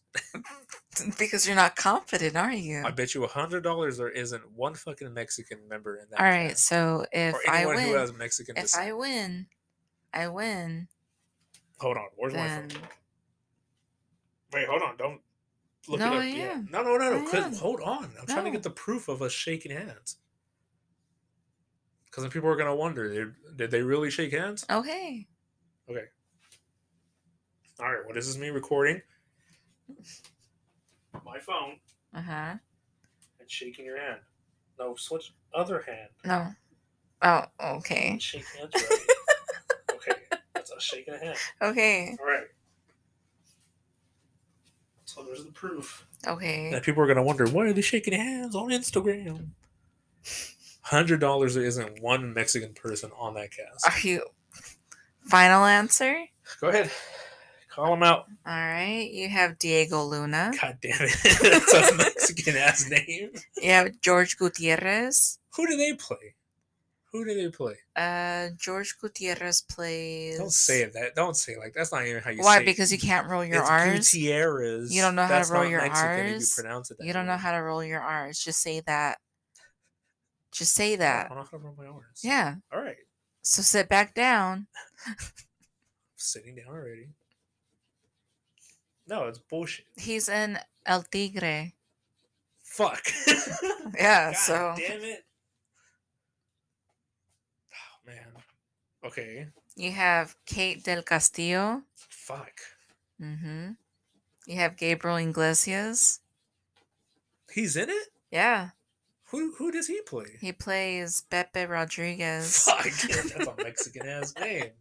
because 1.19 1.45
you're 1.45 1.55
not 1.55 1.75
confident, 1.75 2.35
are 2.35 2.51
you? 2.53 2.81
I 2.83 2.89
bet 2.91 3.13
you 3.13 3.23
a 3.23 3.27
hundred 3.27 3.61
dollars 3.61 3.97
there 3.97 4.09
isn't 4.09 4.41
one 4.53 4.73
fucking 4.73 5.13
Mexican 5.13 5.59
member 5.69 5.97
in 5.97 6.05
that. 6.09 6.19
All 6.19 6.25
right, 6.25 6.49
cast. 6.49 6.65
so 6.67 7.05
if 7.11 7.35
or 7.35 7.39
I 7.47 7.57
anyone 7.59 7.77
who 7.77 7.89
win, 7.91 7.99
has 7.99 8.11
Mexican 8.13 8.57
if 8.57 8.63
descent. 8.63 8.87
I 8.87 8.93
win, 8.93 9.47
I 10.13 10.27
win. 10.29 10.87
Hold 11.79 11.97
on, 11.97 12.07
where's 12.15 12.33
my 12.33 12.47
phone? 12.47 12.69
Wait, 14.53 14.67
hold 14.67 14.81
on, 14.81 14.97
don't 14.97 15.21
look 15.87 15.99
No, 15.99 16.13
it 16.13 16.17
up 16.17 16.21
I 16.23 16.27
yet. 16.27 16.51
am. 16.53 16.67
No, 16.71 16.81
no, 16.83 16.97
no, 16.97 17.11
no. 17.21 17.27
I 17.27 17.31
'cause- 17.31 17.59
hold 17.59 17.81
on, 17.81 18.11
I'm 18.19 18.25
trying 18.25 18.45
to 18.45 18.51
get 18.51 18.63
the 18.63 18.69
proof 18.71 19.07
of 19.09 19.21
us 19.21 19.31
shaking 19.31 19.71
hands. 19.71 20.17
Because 22.05 22.23
then 22.23 22.31
people 22.31 22.49
are 22.49 22.55
gonna 22.57 22.75
wonder, 22.75 23.13
did, 23.13 23.35
did 23.57 23.71
they 23.71 23.83
really 23.83 24.09
shake 24.11 24.33
hands? 24.33 24.65
okay. 24.69 25.27
Okay. 25.89 26.05
All 27.81 27.87
right. 27.91 28.05
Well, 28.05 28.13
this 28.13 28.37
me 28.37 28.49
recording 28.49 29.01
my 31.25 31.39
phone 31.39 31.77
Uh 32.15 32.21
huh. 32.21 32.53
and 33.39 33.49
shaking 33.49 33.85
your 33.85 33.99
hand. 33.99 34.19
No, 34.79 34.95
switch 34.95 35.33
other 35.53 35.81
hand. 35.81 36.09
No. 36.23 36.47
Oh, 37.21 37.43
okay. 37.77 38.17
Shake 38.19 38.45
hands 38.57 38.71
right. 38.73 38.99
okay, 39.95 40.11
that's 40.53 40.71
us 40.71 40.81
shaking 40.83 41.13
a 41.13 41.17
hand. 41.17 41.37
Okay. 41.61 42.15
All 42.19 42.25
right. 42.25 42.45
So 45.05 45.23
there's 45.23 45.43
the 45.43 45.51
proof. 45.51 46.07
Okay. 46.27 46.71
And 46.73 46.83
people 46.83 47.03
are 47.03 47.07
gonna 47.07 47.23
wonder 47.23 47.45
why 47.47 47.65
are 47.65 47.73
they 47.73 47.81
shaking 47.81 48.13
hands 48.13 48.55
on 48.55 48.69
Instagram? 48.69 49.49
Hundred 50.81 51.19
dollars 51.19 51.55
there 51.55 51.65
isn't 51.65 52.01
one 52.01 52.33
Mexican 52.33 52.73
person 52.73 53.11
on 53.17 53.33
that 53.35 53.49
cast. 53.51 53.87
Are 53.87 54.07
you 54.07 54.23
final 55.25 55.65
answer? 55.65 56.25
Go 56.59 56.69
ahead, 56.69 56.89
call 57.71 57.91
them 57.91 58.03
out. 58.03 58.25
All 58.45 58.53
right. 58.53 59.09
You 59.11 59.29
have 59.29 59.57
Diego 59.57 60.03
Luna. 60.03 60.51
God 60.61 60.77
damn 60.81 60.91
it, 60.99 61.17
that's 61.71 61.91
a 61.91 61.95
Mexican 61.95 62.55
ass 62.57 62.89
name. 62.89 63.31
You 63.61 63.71
have 63.71 63.99
George 64.01 64.37
Gutierrez. 64.37 65.39
Who 65.55 65.67
do 65.67 65.77
they 65.77 65.93
play? 65.93 66.35
Who 67.11 67.25
do 67.25 67.35
they 67.35 67.49
play? 67.49 67.75
Uh, 67.95 68.49
George 68.57 68.95
Gutierrez 68.99 69.63
plays. 69.63 70.37
Don't 70.37 70.51
say 70.51 70.81
it 70.81 70.93
that. 70.93 71.13
Don't 71.13 71.35
say 71.35 71.53
it 71.53 71.59
like 71.59 71.73
that's 71.73 71.91
not 71.91 72.05
even 72.05 72.21
how 72.21 72.31
you 72.31 72.39
Why? 72.39 72.43
say. 72.43 72.55
it. 72.55 72.59
Why? 72.59 72.65
Because 72.65 72.91
you 72.91 72.99
can't 72.99 73.27
roll 73.27 73.43
your 73.43 73.59
it's 73.59 73.69
R's. 73.69 74.11
Gutierrez. 74.11 74.95
You 74.95 75.01
don't 75.01 75.15
know 75.15 75.25
how 75.25 75.43
to 75.43 75.53
roll 75.53 75.65
your 75.65 75.81
Mexican 75.81 76.35
Rs? 76.35 76.57
You 76.57 76.63
pronounce 76.63 76.91
it. 76.91 76.97
That 76.97 77.05
You 77.05 77.13
don't 77.13 77.25
know 77.25 77.37
how 77.37 77.51
to 77.51 77.57
roll 77.57 77.83
your 77.83 77.99
R's. 77.99 78.39
Just 78.39 78.61
say 78.61 78.79
that. 78.81 79.17
Just 80.53 80.73
say 80.73 80.95
that. 80.97 81.25
I 81.25 81.29
don't 81.29 81.37
know 81.37 81.43
how 81.43 81.57
to 81.57 81.63
roll 81.63 81.75
my 81.77 81.85
R's. 81.85 82.21
Yeah. 82.23 82.55
All 82.73 82.81
right. 82.81 82.95
So 83.41 83.61
sit 83.61 83.89
back 83.89 84.13
down. 84.13 84.67
Sitting 86.15 86.55
down 86.55 86.67
already. 86.69 87.09
No, 89.07 89.25
it's 89.27 89.39
bullshit. 89.39 89.85
He's 89.97 90.29
in 90.29 90.57
El 90.85 91.03
Tigre. 91.03 91.73
Fuck. 92.63 93.03
Yeah. 93.97 94.27
God 94.31 94.37
so 94.37 94.73
damn 94.77 95.01
it. 95.03 95.25
Oh 97.73 97.97
man. 98.07 98.27
Okay. 99.03 99.47
you 99.75 99.91
have 99.91 100.35
Kate 100.45 100.81
Del 100.83 101.01
Castillo. 101.03 101.81
Fuck. 101.95 102.61
Mm-hmm. 103.21 103.71
You 104.47 104.55
have 104.55 104.77
Gabriel 104.77 105.17
Iglesias. 105.17 106.21
He's 107.51 107.75
in 107.75 107.89
it. 107.89 108.07
Yeah. 108.31 108.69
Who 109.25 109.53
who 109.57 109.71
does 109.71 109.87
he 109.87 110.01
play? 110.01 110.37
He 110.39 110.51
plays 110.53 111.23
Pepe 111.29 111.65
Rodriguez. 111.65 112.63
Fuck. 112.63 112.83
That's 113.07 113.47
a 113.47 113.63
Mexican 113.63 114.07
ass 114.07 114.33
name. 114.39 114.71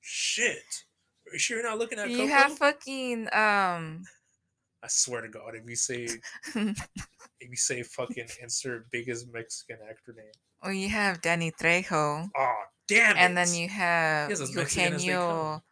Shit. 0.00 0.84
Are 1.30 1.34
you 1.34 1.38
sure 1.38 1.58
you're 1.58 1.68
not 1.68 1.78
looking 1.78 1.98
at 1.98 2.08
Coco? 2.08 2.22
You 2.22 2.28
have 2.28 2.58
fucking 2.58 3.28
um 3.32 4.02
I 4.82 4.88
swear 4.88 5.20
to 5.20 5.28
God, 5.28 5.54
if 5.54 5.68
you 5.68 5.76
say 5.76 6.08
if 6.54 7.48
you 7.48 7.56
say 7.56 7.82
fucking 7.84 8.28
insert 8.42 8.90
biggest 8.90 9.32
Mexican 9.32 9.78
actor 9.88 10.12
name. 10.16 10.32
well 10.62 10.72
you 10.72 10.88
have 10.88 11.20
Danny 11.20 11.52
Trejo. 11.52 12.28
Oh 12.36 12.62
damn 12.88 13.16
it. 13.16 13.20
And 13.20 13.36
then 13.36 13.54
you 13.54 13.68
have 13.68 14.28
He's 14.28 14.40
as 14.40 14.54
Mexican 14.54 14.94
as 14.94 15.04
Eugenio. 15.04 15.62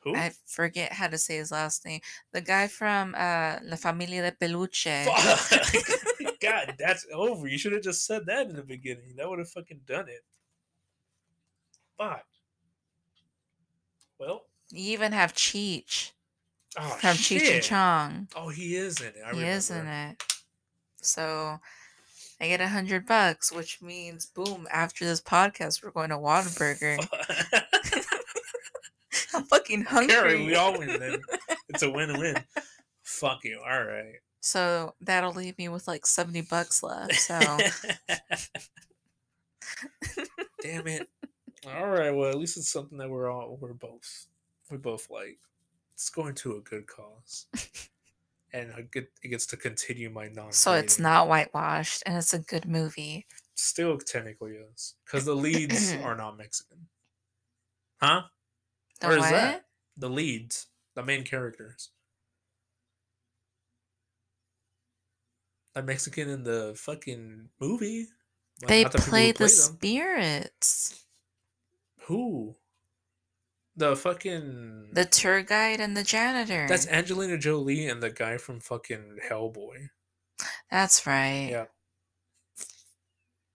Who? 0.00 0.16
I 0.16 0.32
forget 0.46 0.92
how 0.92 1.06
to 1.06 1.16
say 1.16 1.36
his 1.36 1.52
last 1.52 1.86
name. 1.86 2.00
The 2.32 2.40
guy 2.40 2.66
from 2.66 3.14
uh 3.14 3.58
La 3.62 3.76
Familia 3.76 4.22
de 4.22 4.32
Peluche. 4.32 5.04
Fuck. 5.04 6.40
God, 6.40 6.74
that's 6.78 7.06
over. 7.14 7.46
You 7.46 7.56
should 7.56 7.72
have 7.72 7.82
just 7.82 8.04
said 8.04 8.26
that 8.26 8.48
in 8.48 8.56
the 8.56 8.62
beginning. 8.62 9.14
That 9.16 9.30
would 9.30 9.38
have 9.38 9.48
fucking 9.50 9.82
done 9.86 10.08
it. 10.08 10.24
Fuck. 11.96 12.24
Well, 14.18 14.42
You 14.70 14.92
even 14.92 15.12
have 15.12 15.34
Cheech 15.34 16.12
oh, 16.78 16.88
from 17.00 17.16
Cheech 17.16 17.54
and. 17.54 17.62
Chong. 17.62 18.28
Oh, 18.36 18.48
he 18.48 18.76
is 18.76 19.00
in 19.00 19.08
it. 19.08 19.16
I 19.24 19.34
he 19.34 19.42
is 19.42 19.70
in 19.70 19.86
it. 19.86 20.22
So 20.96 21.58
I 22.40 22.48
get 22.48 22.60
a 22.60 22.68
hundred 22.68 23.06
bucks, 23.06 23.52
which 23.52 23.80
means 23.82 24.26
boom, 24.26 24.66
after 24.72 25.04
this 25.04 25.20
podcast 25.20 25.82
we're 25.82 25.90
going 25.90 26.10
to 26.10 26.16
Whataburger. 26.16 26.98
I'm 29.34 29.44
fucking 29.44 29.82
hungry. 29.82 30.14
Carrie, 30.14 30.44
we 30.46 30.54
all 30.54 30.78
win 30.78 30.98
then. 30.98 31.20
It's 31.68 31.82
a 31.82 31.90
win-win. 31.90 32.36
Fuck 33.02 33.44
you. 33.44 33.60
All 33.64 33.84
right. 33.84 34.14
So 34.40 34.94
that'll 35.00 35.32
leave 35.32 35.58
me 35.58 35.68
with 35.68 35.88
like 35.88 36.06
70 36.06 36.42
bucks 36.42 36.82
left. 36.82 37.14
So 37.14 37.38
Damn 40.62 40.86
it. 40.86 41.08
All 41.66 41.88
right. 41.88 42.10
Well, 42.10 42.28
at 42.30 42.38
least 42.38 42.56
it's 42.56 42.68
something 42.68 42.98
that 42.98 43.08
we're 43.08 43.30
all 43.30 43.56
we're 43.60 43.72
both 43.72 44.26
we 44.70 44.76
both 44.76 45.08
like. 45.10 45.38
It's 45.94 46.10
going 46.10 46.34
to 46.36 46.56
a 46.56 46.60
good 46.60 46.86
cause, 46.86 47.46
and 48.52 48.72
I 48.72 48.82
get 48.82 49.10
it 49.22 49.28
gets 49.28 49.46
to 49.46 49.56
continue 49.56 50.10
my 50.10 50.28
non. 50.28 50.52
so 50.52 50.72
it's 50.72 50.98
not 50.98 51.28
whitewashed 51.28 52.02
and 52.04 52.16
it's 52.16 52.34
a 52.34 52.38
good 52.40 52.66
movie. 52.66 53.26
Still 53.54 53.96
technically 53.98 54.52
is 54.52 54.94
because 55.04 55.24
the 55.24 55.34
leads 55.36 55.94
are 56.02 56.16
not 56.16 56.36
Mexican. 56.36 56.88
Huh? 58.02 58.22
The 59.00 59.08
Or 59.08 59.12
is 59.12 59.20
what? 59.20 59.30
that? 59.30 59.64
The 59.96 60.10
leads, 60.10 60.66
the 60.94 61.02
main 61.04 61.22
characters. 61.22 61.90
The 65.74 65.82
Mexican 65.82 66.28
in 66.28 66.42
the 66.44 66.74
fucking 66.76 67.48
movie. 67.60 68.08
Like, 68.62 68.68
They 68.68 68.82
not 68.84 68.92
the 68.92 68.98
play 68.98 69.32
the 69.32 69.48
spirits. 69.48 71.04
Who? 72.06 72.56
The 73.76 73.96
fucking. 73.96 74.90
The 74.92 75.04
tour 75.04 75.42
guide 75.42 75.80
and 75.80 75.96
the 75.96 76.04
janitor. 76.04 76.66
That's 76.68 76.86
Angelina 76.86 77.38
Jolie 77.38 77.88
and 77.88 78.02
the 78.02 78.10
guy 78.10 78.36
from 78.36 78.60
fucking 78.60 79.18
Hellboy. 79.28 79.88
That's 80.70 81.06
right. 81.06 81.48
Yeah. 81.50 81.64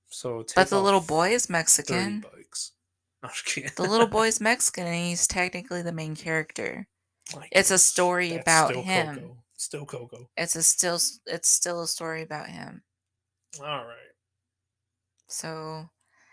So 0.10 0.43
take 0.43 0.56
But 0.56 0.70
the 0.70 0.82
little 0.82 1.02
boy 1.02 1.30
is 1.30 1.50
Mexican. 1.50 2.22
No, 2.22 2.30
I'm 3.24 3.30
just 3.30 3.45
kidding. 3.45 3.72
The 3.76 3.84
little 3.84 4.08
boy 4.08 4.28
is 4.28 4.41
Mexican 4.41 4.88
and 4.88 4.95
he's 4.95 5.28
technically 5.28 5.82
the 5.82 5.91
main 5.91 6.16
character. 6.16 6.88
It's 7.52 7.72
a 7.72 7.78
story 7.78 8.36
about 8.36 8.72
still 8.72 8.82
him. 8.82 9.16
Coco. 9.16 9.38
Still 9.56 9.86
Coco. 9.86 10.30
It's 10.36 10.56
a 10.56 10.64
still 10.64 11.00
it's 11.26 11.50
still 11.50 11.82
a 11.82 11.88
story 11.88 12.22
about 12.22 12.47
him. 12.47 12.84
All 13.60 13.86
right. 13.86 14.14
So 15.28 15.89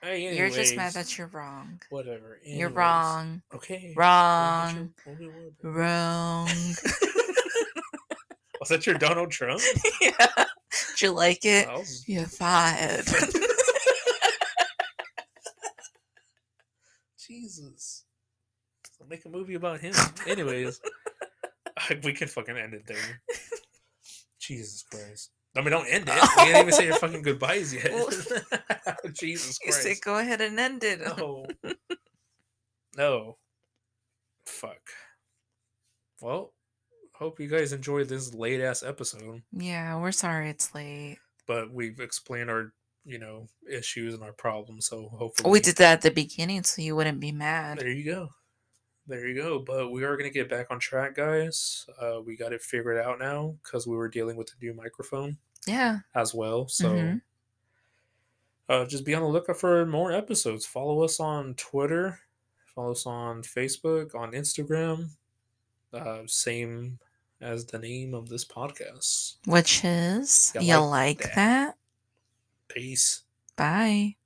Hey, 0.07 0.37
you're 0.37 0.51
just 0.51 0.77
mad 0.77 0.93
that 0.93 1.19
you're 1.19 1.27
wrong. 1.27 1.81
whatever. 1.91 2.39
You're 2.45 2.69
wrong. 2.69 3.43
Okay. 3.53 3.93
Wrong. 3.97 4.95
We'll 5.05 5.17
get 5.17 5.25
you- 5.25 5.33
we'll 5.37 5.51
get- 5.51 5.81
Wrong. 5.81 6.47
Was 8.61 8.69
that 8.69 8.87
your 8.87 8.97
Donald 8.99 9.33
Trump? 9.33 9.61
yeah. 10.01 10.13
Did 10.93 11.03
you 11.03 11.11
like 11.11 11.45
it? 11.45 11.67
You're 12.07 12.27
fired. 12.27 13.05
Jesus. 17.19 18.05
I'll 19.01 19.09
make 19.09 19.25
a 19.25 19.29
movie 19.29 19.55
about 19.55 19.81
him. 19.81 19.95
Anyways, 20.27 20.81
we 22.05 22.13
can 22.13 22.29
fucking 22.29 22.57
end 22.57 22.75
it 22.75 22.87
there. 22.87 23.21
Jesus 24.39 24.83
Christ. 24.85 25.31
I 25.57 25.61
mean, 25.63 25.71
don't 25.71 25.87
end 25.87 26.09
it. 26.09 26.15
You 26.39 26.45
didn't 26.47 26.61
even 26.63 26.73
say 26.73 26.85
your 26.87 26.97
fucking 26.97 27.23
goodbyes 27.23 27.73
yet. 27.75 27.93
Well- 27.93 28.09
Jesus 29.13 29.59
you 29.65 29.73
Christ. 29.73 29.83
said 29.83 29.97
go 30.05 30.19
ahead 30.19 30.41
and 30.41 30.59
end 30.61 30.85
it. 30.85 31.01
No. 31.01 31.47
no. 32.97 33.37
Fuck. 34.45 34.81
Well, 36.21 36.53
hope 37.15 37.41
you 37.41 37.49
guys 37.49 37.73
enjoyed 37.73 38.09
this 38.09 38.35
late 38.35 38.61
ass 38.61 38.83
episode, 38.83 39.43
Yeah, 39.53 39.99
we're 40.01 40.13
sorry 40.13 40.51
it's 40.51 40.75
late. 40.75 41.19
but 41.47 41.71
we've 41.73 42.01
explained 42.01 42.51
our, 42.51 42.73
you 43.05 43.19
know, 43.19 43.47
issues 43.71 44.15
and 44.15 44.23
our 44.23 44.33
problems. 44.33 44.87
So 44.87 45.09
hopefully 45.09 45.51
We 45.51 45.61
did 45.61 45.77
that 45.77 45.93
at 45.95 46.03
the 46.03 46.11
beginning 46.11 46.63
so 46.65 46.83
you 46.83 46.97
wouldn't 46.97 47.21
be 47.21 47.33
mad. 47.33 47.79
There 47.79 47.89
you 47.91 48.05
go. 48.05 48.29
There 49.07 49.27
you 49.29 49.35
go. 49.41 49.59
But 49.61 49.91
we 49.91 50.05
are 50.05 50.17
going 50.17 50.29
to 50.31 50.35
get 50.35 50.49
back 50.49 50.67
on 50.71 50.81
track, 50.81 51.15
guys. 51.15 51.87
Uh, 52.01 52.21
we 52.25 52.37
got 52.37 52.53
it 52.53 52.63
figured 52.63 52.99
out 52.99 53.19
now 53.19 53.55
because 53.63 53.87
we 53.87 53.97
were 53.97 54.09
dealing 54.09 54.37
with 54.37 54.49
a 54.59 54.65
new 54.65 54.75
microphone 54.75 55.37
Yeah. 55.67 56.01
as 56.15 56.33
well. 56.35 56.69
So 56.69 56.91
Mhm. 56.93 57.23
uh, 58.69 58.85
just 58.87 59.05
be 59.05 59.15
on 59.15 59.23
the 59.23 59.29
lookout 59.29 59.57
for 59.59 59.85
more 59.87 60.13
episodes. 60.13 60.65
Follow 60.67 61.03
us 61.03 61.21
on 61.21 61.55
Twitter. 61.55 62.21
Follow 62.75 62.93
us 62.93 63.07
on 63.07 63.43
Facebook, 63.43 64.15
on 64.15 64.33
Instagram. 64.33 65.11
Uh, 65.93 66.23
same 66.27 66.99
as 67.41 67.65
the 67.67 67.79
name 67.79 68.15
of 68.15 68.29
this 68.29 68.45
podcast. 68.45 69.37
Which 69.47 69.85
is, 69.85 70.53
You 70.55 70.61
you 70.63 70.77
like 70.79 71.19
like 71.21 71.35
that. 71.35 71.35
that? 71.35 71.79
Peace. 72.69 73.23
Bye. 73.57 74.17